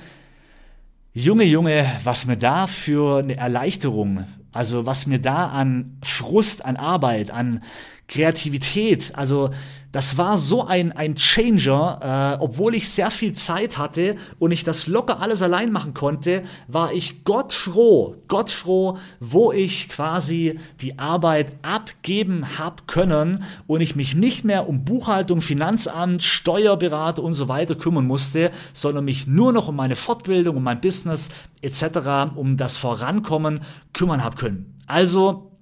Junge, 1.16 1.44
Junge, 1.44 1.86
was 2.04 2.26
mir 2.26 2.38
da 2.38 2.66
für 2.66 3.20
eine 3.20 3.38
Erleichterung, 3.38 4.26
also 4.52 4.88
was 4.88 5.06
mir 5.06 5.20
da 5.20 5.46
an 5.46 6.00
Frust, 6.02 6.66
an 6.66 6.76
Arbeit, 6.76 7.30
an 7.30 7.62
Kreativität, 8.08 9.12
also 9.14 9.52
das 9.94 10.18
war 10.18 10.40
so 10.40 10.66
ein, 10.66 10.92
ein 10.92 11.16
Changer, 11.16 12.38
äh, 12.40 12.44
obwohl 12.44 12.74
ich 12.76 12.90
sehr 12.90 13.12
viel 13.12 13.34
Zeit 13.34 13.78
hatte 13.78 14.16
und 14.40 14.52
ich 14.52 14.64
das 14.64 14.88
locker 14.88 15.22
alles 15.22 15.44
allein 15.44 15.72
machen 15.72 15.94
konnte, 15.94 16.42
war 16.68 16.92
ich 16.92 17.24
Gott 17.24 17.54
froh, 17.54 18.16
Gott 18.28 18.50
froh, 18.50 18.98
wo 19.20 19.52
ich 19.52 19.88
quasi 19.90 20.60
die 20.82 20.98
Arbeit 20.98 21.54
abgeben 21.62 22.58
hab 22.58 22.88
können 22.88 23.44
und 23.68 23.82
ich 23.82 23.96
mich 23.96 24.16
nicht 24.16 24.44
mehr 24.44 24.68
um 24.68 24.84
Buchhaltung, 24.84 25.42
Finanzamt, 25.42 26.24
Steuerberater 26.24 27.22
und 27.22 27.34
so 27.34 27.48
weiter 27.48 27.76
kümmern 27.76 28.08
musste, 28.08 28.50
sondern 28.74 29.06
mich 29.06 29.28
nur 29.28 29.54
noch 29.54 29.68
um 29.68 29.76
meine 29.76 29.96
Fortbildung, 29.96 30.58
um 30.58 30.64
mein 30.64 30.82
Business 30.82 31.30
etc., 31.62 32.34
um 32.36 32.58
das 32.58 32.78
Vorankommen 32.78 33.60
kümmern 33.94 34.24
hab 34.24 34.38
können. 34.38 34.74
Also 34.88 35.53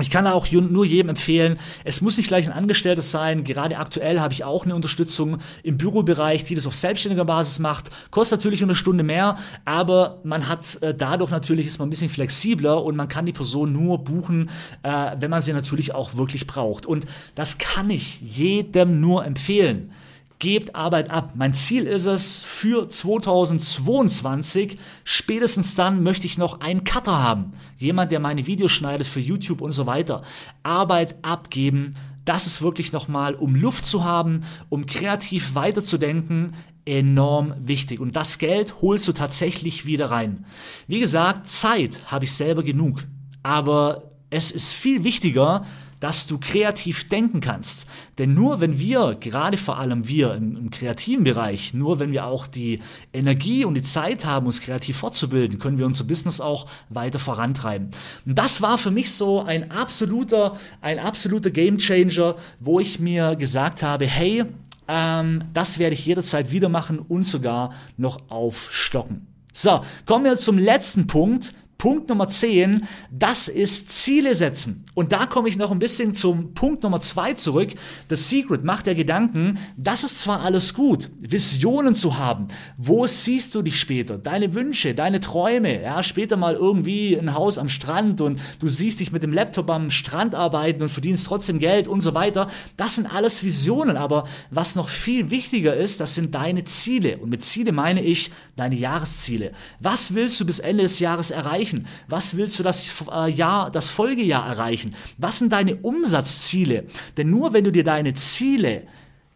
ich 0.00 0.10
kann 0.10 0.26
auch 0.26 0.50
nur 0.50 0.84
jedem 0.84 1.10
empfehlen, 1.10 1.56
es 1.84 2.00
muss 2.00 2.16
nicht 2.16 2.26
gleich 2.26 2.48
ein 2.48 2.52
Angestelltes 2.52 3.12
sein. 3.12 3.44
Gerade 3.44 3.78
aktuell 3.78 4.18
habe 4.18 4.34
ich 4.34 4.42
auch 4.42 4.64
eine 4.64 4.74
Unterstützung 4.74 5.38
im 5.62 5.78
Bürobereich, 5.78 6.42
die 6.42 6.56
das 6.56 6.66
auf 6.66 6.74
selbstständiger 6.74 7.24
Basis 7.24 7.60
macht. 7.60 7.92
Kostet 8.10 8.40
natürlich 8.40 8.60
eine 8.60 8.74
Stunde 8.74 9.04
mehr, 9.04 9.36
aber 9.64 10.18
man 10.24 10.48
hat 10.48 10.82
äh, 10.82 10.96
dadurch 10.96 11.30
natürlich 11.30 11.68
ist 11.68 11.78
man 11.78 11.86
ein 11.86 11.90
bisschen 11.90 12.08
flexibler 12.08 12.82
und 12.82 12.96
man 12.96 13.06
kann 13.06 13.24
die 13.24 13.32
Person 13.32 13.72
nur 13.72 14.02
buchen, 14.02 14.50
äh, 14.82 15.12
wenn 15.20 15.30
man 15.30 15.42
sie 15.42 15.52
natürlich 15.52 15.94
auch 15.94 16.16
wirklich 16.16 16.48
braucht. 16.48 16.86
Und 16.86 17.06
das 17.36 17.58
kann 17.58 17.88
ich 17.88 18.20
jedem 18.20 18.98
nur 18.98 19.24
empfehlen 19.24 19.92
gebt 20.38 20.74
Arbeit 20.74 21.10
ab. 21.10 21.32
Mein 21.36 21.54
Ziel 21.54 21.84
ist 21.84 22.06
es 22.06 22.42
für 22.42 22.88
2022, 22.88 24.78
spätestens 25.04 25.74
dann 25.74 26.02
möchte 26.02 26.26
ich 26.26 26.38
noch 26.38 26.60
einen 26.60 26.84
Cutter 26.84 27.18
haben. 27.18 27.52
Jemand, 27.78 28.12
der 28.12 28.20
meine 28.20 28.46
Videos 28.46 28.72
schneidet 28.72 29.06
für 29.06 29.20
YouTube 29.20 29.60
und 29.60 29.72
so 29.72 29.86
weiter. 29.86 30.22
Arbeit 30.62 31.16
abgeben, 31.22 31.94
das 32.24 32.46
ist 32.46 32.62
wirklich 32.62 32.92
nochmal, 32.92 33.34
um 33.34 33.54
Luft 33.54 33.84
zu 33.84 34.04
haben, 34.04 34.44
um 34.70 34.86
kreativ 34.86 35.54
weiterzudenken, 35.54 36.54
enorm 36.86 37.54
wichtig. 37.58 38.00
Und 38.00 38.16
das 38.16 38.38
Geld 38.38 38.80
holst 38.82 39.06
du 39.08 39.12
tatsächlich 39.12 39.86
wieder 39.86 40.10
rein. 40.10 40.44
Wie 40.86 41.00
gesagt, 41.00 41.48
Zeit 41.48 42.00
habe 42.06 42.24
ich 42.24 42.32
selber 42.32 42.62
genug. 42.62 43.04
Aber 43.42 44.10
es 44.30 44.50
ist 44.50 44.72
viel 44.72 45.04
wichtiger, 45.04 45.64
dass 46.04 46.26
du 46.26 46.36
kreativ 46.38 47.08
denken 47.08 47.40
kannst. 47.40 47.86
Denn 48.18 48.34
nur 48.34 48.60
wenn 48.60 48.78
wir, 48.78 49.16
gerade 49.18 49.56
vor 49.56 49.78
allem 49.78 50.06
wir 50.06 50.34
im, 50.34 50.54
im, 50.54 50.70
kreativen 50.70 51.24
Bereich, 51.24 51.72
nur 51.72 51.98
wenn 51.98 52.12
wir 52.12 52.26
auch 52.26 52.46
die 52.46 52.80
Energie 53.14 53.64
und 53.64 53.72
die 53.72 53.82
Zeit 53.82 54.26
haben, 54.26 54.44
uns 54.44 54.60
kreativ 54.60 54.98
fortzubilden, 54.98 55.58
können 55.58 55.78
wir 55.78 55.86
unser 55.86 56.04
Business 56.04 56.42
auch 56.42 56.66
weiter 56.90 57.18
vorantreiben. 57.18 57.88
Und 58.26 58.38
das 58.38 58.60
war 58.60 58.76
für 58.76 58.90
mich 58.90 59.12
so 59.12 59.40
ein 59.40 59.70
absoluter, 59.70 60.58
ein 60.82 60.98
absoluter 60.98 61.50
Gamechanger, 61.50 62.36
wo 62.60 62.80
ich 62.80 63.00
mir 63.00 63.34
gesagt 63.36 63.82
habe, 63.82 64.04
hey, 64.06 64.44
ähm, 64.86 65.44
das 65.54 65.78
werde 65.78 65.94
ich 65.94 66.04
jederzeit 66.04 66.52
wieder 66.52 66.68
machen 66.68 66.98
und 66.98 67.22
sogar 67.22 67.72
noch 67.96 68.28
aufstocken. 68.28 69.26
So, 69.54 69.80
kommen 70.04 70.26
wir 70.26 70.36
zum 70.36 70.58
letzten 70.58 71.06
Punkt, 71.06 71.54
Punkt 71.78 72.08
Nummer 72.08 72.28
10, 72.28 72.86
das 73.10 73.48
ist 73.48 73.90
Ziele 73.90 74.34
setzen. 74.34 74.84
Und 74.94 75.12
da 75.12 75.26
komme 75.26 75.48
ich 75.48 75.56
noch 75.56 75.70
ein 75.70 75.78
bisschen 75.78 76.14
zum 76.14 76.54
Punkt 76.54 76.82
Nummer 76.82 77.00
2 77.00 77.34
zurück. 77.34 77.70
The 78.08 78.16
Secret 78.16 78.64
macht 78.64 78.86
der 78.86 78.94
Gedanken, 78.94 79.58
das 79.76 80.04
ist 80.04 80.20
zwar 80.20 80.40
alles 80.40 80.74
gut, 80.74 81.10
Visionen 81.18 81.94
zu 81.94 82.16
haben. 82.16 82.46
Wo 82.78 83.06
siehst 83.06 83.54
du 83.54 83.62
dich 83.62 83.78
später? 83.78 84.16
Deine 84.18 84.54
Wünsche, 84.54 84.94
deine 84.94 85.20
Träume, 85.20 85.82
ja, 85.82 86.02
später 86.02 86.36
mal 86.36 86.54
irgendwie 86.54 87.16
ein 87.16 87.34
Haus 87.34 87.58
am 87.58 87.68
Strand 87.68 88.20
und 88.20 88.40
du 88.60 88.68
siehst 88.68 89.00
dich 89.00 89.12
mit 89.12 89.22
dem 89.22 89.32
Laptop 89.32 89.68
am 89.68 89.90
Strand 89.90 90.34
arbeiten 90.34 90.82
und 90.82 90.88
verdienst 90.88 91.26
trotzdem 91.26 91.58
Geld 91.58 91.88
und 91.88 92.00
so 92.00 92.14
weiter. 92.14 92.48
Das 92.76 92.94
sind 92.94 93.06
alles 93.06 93.42
Visionen, 93.42 93.96
aber 93.96 94.24
was 94.50 94.76
noch 94.76 94.88
viel 94.88 95.30
wichtiger 95.30 95.74
ist, 95.74 96.00
das 96.00 96.14
sind 96.14 96.34
deine 96.34 96.64
Ziele. 96.64 97.18
Und 97.18 97.30
mit 97.30 97.44
Ziele 97.44 97.72
meine 97.72 98.02
ich 98.02 98.30
deine 98.56 98.76
Jahresziele. 98.76 99.52
Was 99.80 100.14
willst 100.14 100.40
du 100.40 100.46
bis 100.46 100.60
Ende 100.60 100.84
des 100.84 100.98
Jahres 101.00 101.30
erreichen? 101.30 101.63
Erreichen? 101.64 101.86
Was 102.08 102.36
willst 102.36 102.58
du 102.58 102.62
das 102.62 102.92
äh, 103.10 103.30
Jahr, 103.30 103.70
das 103.70 103.88
Folgejahr 103.88 104.46
erreichen? 104.46 104.94
Was 105.18 105.38
sind 105.38 105.52
deine 105.52 105.76
Umsatzziele? 105.76 106.84
Denn 107.16 107.30
nur 107.30 107.52
wenn 107.52 107.64
du 107.64 107.72
dir 107.72 107.84
deine 107.84 108.14
Ziele 108.14 108.82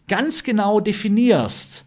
ganz 0.06 0.42
genau 0.42 0.80
definierst, 0.80 1.84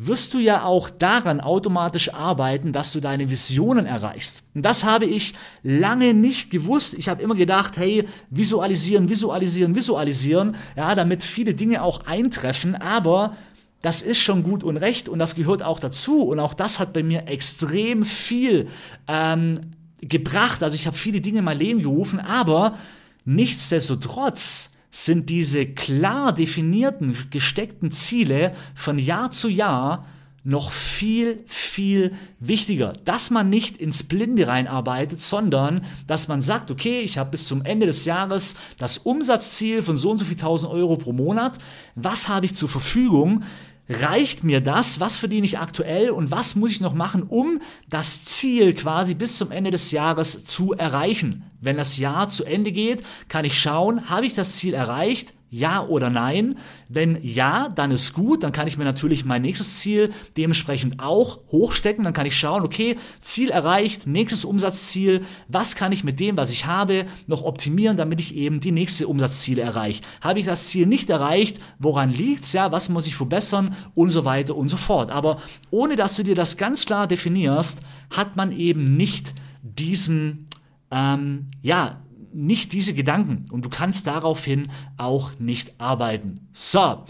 wirst 0.00 0.32
du 0.32 0.38
ja 0.38 0.62
auch 0.62 0.90
daran 0.90 1.40
automatisch 1.40 2.14
arbeiten, 2.14 2.72
dass 2.72 2.92
du 2.92 3.00
deine 3.00 3.30
Visionen 3.30 3.84
erreichst. 3.84 4.44
Und 4.54 4.64
das 4.64 4.84
habe 4.84 5.06
ich 5.06 5.34
lange 5.64 6.14
nicht 6.14 6.50
gewusst. 6.50 6.94
Ich 6.94 7.08
habe 7.08 7.20
immer 7.20 7.34
gedacht, 7.34 7.76
hey, 7.76 8.04
visualisieren, 8.30 9.08
visualisieren, 9.08 9.74
visualisieren, 9.74 10.54
ja, 10.76 10.94
damit 10.94 11.24
viele 11.24 11.54
Dinge 11.54 11.82
auch 11.82 12.06
eintreffen, 12.06 12.76
aber 12.76 13.34
das 13.82 14.02
ist 14.02 14.18
schon 14.18 14.42
gut 14.42 14.64
und 14.64 14.76
recht 14.76 15.08
und 15.08 15.18
das 15.18 15.34
gehört 15.34 15.62
auch 15.62 15.78
dazu 15.78 16.22
und 16.22 16.40
auch 16.40 16.54
das 16.54 16.80
hat 16.80 16.92
bei 16.92 17.02
mir 17.02 17.28
extrem 17.28 18.04
viel 18.04 18.66
ähm, 19.06 19.72
gebracht. 20.00 20.62
Also 20.62 20.74
ich 20.74 20.86
habe 20.86 20.96
viele 20.96 21.20
Dinge 21.20 21.38
in 21.38 21.44
mein 21.44 21.58
Leben 21.58 21.82
gerufen, 21.82 22.20
aber 22.20 22.76
nichtsdestotrotz 23.24 24.70
sind 24.90 25.28
diese 25.28 25.66
klar 25.66 26.32
definierten, 26.32 27.16
gesteckten 27.30 27.90
Ziele 27.90 28.54
von 28.74 28.98
Jahr 28.98 29.30
zu 29.30 29.48
Jahr 29.48 30.06
noch 30.44 30.72
viel, 30.72 31.44
viel 31.46 32.14
wichtiger, 32.40 32.94
dass 33.04 33.30
man 33.30 33.50
nicht 33.50 33.76
ins 33.76 34.04
Blinde 34.04 34.48
reinarbeitet, 34.48 35.20
sondern 35.20 35.82
dass 36.06 36.28
man 36.28 36.40
sagt, 36.40 36.70
okay, 36.70 37.00
ich 37.00 37.18
habe 37.18 37.32
bis 37.32 37.46
zum 37.46 37.64
Ende 37.66 37.84
des 37.84 38.06
Jahres 38.06 38.56
das 38.78 38.96
Umsatzziel 38.96 39.82
von 39.82 39.98
so 39.98 40.10
und 40.10 40.18
so 40.18 40.24
viel 40.24 40.36
tausend 40.36 40.72
Euro 40.72 40.96
pro 40.96 41.12
Monat. 41.12 41.58
Was 41.96 42.28
habe 42.28 42.46
ich 42.46 42.54
zur 42.54 42.70
Verfügung? 42.70 43.42
Reicht 43.88 44.44
mir 44.44 44.60
das? 44.60 45.00
Was 45.00 45.16
verdiene 45.16 45.46
ich 45.46 45.58
aktuell 45.58 46.10
und 46.10 46.30
was 46.30 46.54
muss 46.54 46.70
ich 46.70 46.80
noch 46.80 46.94
machen, 46.94 47.22
um 47.22 47.60
das 47.88 48.24
Ziel 48.24 48.74
quasi 48.74 49.14
bis 49.14 49.36
zum 49.36 49.50
Ende 49.50 49.70
des 49.70 49.90
Jahres 49.90 50.44
zu 50.44 50.74
erreichen? 50.74 51.44
Wenn 51.60 51.76
das 51.76 51.96
Jahr 51.96 52.28
zu 52.28 52.44
Ende 52.44 52.72
geht, 52.72 53.02
kann 53.28 53.44
ich 53.44 53.60
schauen, 53.60 54.10
habe 54.10 54.26
ich 54.26 54.34
das 54.34 54.56
Ziel 54.56 54.74
erreicht? 54.74 55.34
Ja 55.50 55.84
oder 55.84 56.10
nein? 56.10 56.56
Wenn 56.88 57.18
ja, 57.22 57.68
dann 57.70 57.90
ist 57.90 58.12
gut, 58.12 58.42
dann 58.42 58.52
kann 58.52 58.66
ich 58.66 58.76
mir 58.76 58.84
natürlich 58.84 59.24
mein 59.24 59.42
nächstes 59.42 59.78
Ziel 59.78 60.10
dementsprechend 60.36 61.00
auch 61.00 61.40
hochstecken, 61.50 62.04
dann 62.04 62.12
kann 62.12 62.26
ich 62.26 62.38
schauen, 62.38 62.64
okay, 62.64 62.96
Ziel 63.20 63.50
erreicht, 63.50 64.06
nächstes 64.06 64.44
Umsatzziel, 64.44 65.22
was 65.48 65.74
kann 65.74 65.92
ich 65.92 66.04
mit 66.04 66.20
dem, 66.20 66.36
was 66.36 66.50
ich 66.50 66.66
habe, 66.66 67.06
noch 67.26 67.42
optimieren, 67.42 67.96
damit 67.96 68.20
ich 68.20 68.34
eben 68.34 68.60
die 68.60 68.72
nächste 68.72 69.08
Umsatzziele 69.08 69.62
erreiche. 69.62 70.02
Habe 70.20 70.38
ich 70.40 70.46
das 70.46 70.68
Ziel 70.68 70.86
nicht 70.86 71.08
erreicht, 71.08 71.60
woran 71.78 72.10
liegt's, 72.10 72.52
ja, 72.52 72.70
was 72.72 72.88
muss 72.88 73.06
ich 73.06 73.16
verbessern 73.16 73.74
und 73.94 74.10
so 74.10 74.24
weiter 74.24 74.54
und 74.54 74.68
so 74.68 74.76
fort. 74.76 75.10
Aber 75.10 75.40
ohne 75.70 75.96
dass 75.96 76.16
du 76.16 76.22
dir 76.22 76.34
das 76.34 76.56
ganz 76.56 76.84
klar 76.84 77.06
definierst, 77.06 77.80
hat 78.10 78.36
man 78.36 78.52
eben 78.52 78.96
nicht 78.96 79.34
diesen 79.62 80.46
ähm, 80.90 81.48
ja, 81.62 82.00
nicht 82.32 82.72
diese 82.72 82.94
Gedanken 82.94 83.46
und 83.50 83.64
du 83.64 83.68
kannst 83.68 84.06
daraufhin 84.06 84.70
auch 84.96 85.32
nicht 85.38 85.80
arbeiten. 85.80 86.48
So. 86.52 87.04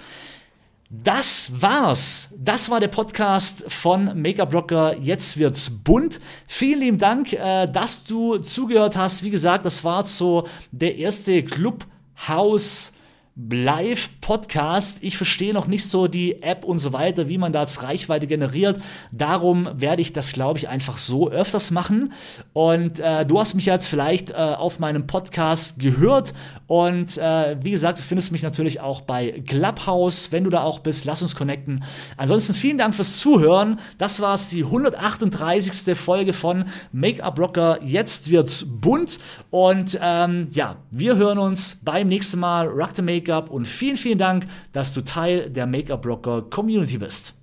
Das 0.91 1.51
war's. 1.61 2.31
Das 2.39 2.71
war 2.71 2.81
der 2.81 2.89
Podcast 2.89 3.63
von 3.71 4.23
Make-up 4.23 4.55
Rocker. 4.55 4.97
Jetzt 4.97 5.37
wird's 5.37 5.69
bunt. 5.69 6.19
Vielen 6.47 6.81
lieben 6.81 6.99
Dank, 6.99 7.35
äh, 7.35 7.67
dass 7.67 8.05
du 8.05 8.39
zugehört 8.39 8.97
hast. 8.97 9.23
Wie 9.23 9.29
gesagt, 9.29 9.67
das 9.67 9.85
war 9.85 10.07
so 10.07 10.49
der 10.73 10.97
erste 10.97 11.45
Clubhouse 11.45 12.93
Live-Podcast. 13.39 14.99
Ich 15.01 15.17
verstehe 15.17 15.55
noch 15.55 15.69
nicht 15.69 15.89
so 15.89 16.09
die 16.09 16.43
App 16.43 16.65
und 16.65 16.81
so 16.81 16.93
weiter, 16.93 17.29
wie 17.29 17.39
man 17.39 17.53
da 17.53 17.61
jetzt 17.61 17.85
Reichweite 17.85 18.27
generiert. 18.27 18.81
Darum 19.13 19.69
werde 19.75 20.03
ich 20.03 20.13
das, 20.13 20.33
glaube 20.33 20.59
ich, 20.59 20.69
einfach 20.69 20.97
so 20.97 21.31
öfters 21.31 21.71
machen. 21.71 22.13
Und 22.53 22.99
äh, 22.99 23.25
du 23.25 23.39
hast 23.39 23.55
mich 23.55 23.67
jetzt 23.67 23.87
vielleicht 23.87 24.33
äh, 24.33 24.35
auf 24.35 24.81
meinem 24.81 25.07
Podcast 25.07 25.79
gehört. 25.79 26.35
Und 26.67 27.17
äh, 27.17 27.57
wie 27.63 27.71
gesagt, 27.71 28.01
du 28.01 28.03
findest 28.03 28.33
mich 28.33 28.43
natürlich 28.43 28.81
auch 28.81 29.03
bei 29.03 29.43
Clubhouse. 29.47 30.33
Wenn 30.33 30.43
du 30.43 30.51
da 30.51 30.63
auch 30.63 30.81
bist, 30.81 31.05
lass 31.05 31.23
uns 31.23 31.37
connecten. 31.37 31.85
Ansonsten 32.17 32.55
vielen 32.55 32.79
Dank 32.79 32.97
fürs 32.97 33.19
Zuhören. 33.19 33.79
Das 33.99 34.21
war 34.21 34.35
es, 34.35 34.49
die 34.49 34.65
138. 34.65 35.97
Folge 35.97 36.33
von 36.33 36.65
Make-up 36.91 37.39
Rocker. 37.39 37.79
Jetzt 37.85 38.31
wird's 38.31 38.67
bunt. 38.69 39.21
Und 39.51 39.97
ähm, 40.03 40.49
ja, 40.51 40.77
wir 40.91 41.17
hören 41.17 41.39
uns 41.39 41.81
beim 41.85 42.09
nächsten 42.09 42.41
Mal. 42.41 42.67
Rock 42.67 42.91
the 42.97 43.03
Make 43.03 43.28
Make-up 43.29 43.51
und 43.51 43.67
vielen, 43.67 43.97
vielen 43.97 44.19
Dank, 44.19 44.47
dass 44.73 44.95
du 44.95 45.03
Teil 45.03 45.51
der 45.51 45.67
Make-up 45.67 46.07
Rocker 46.07 46.43
Community 46.43 46.97
bist. 46.99 47.35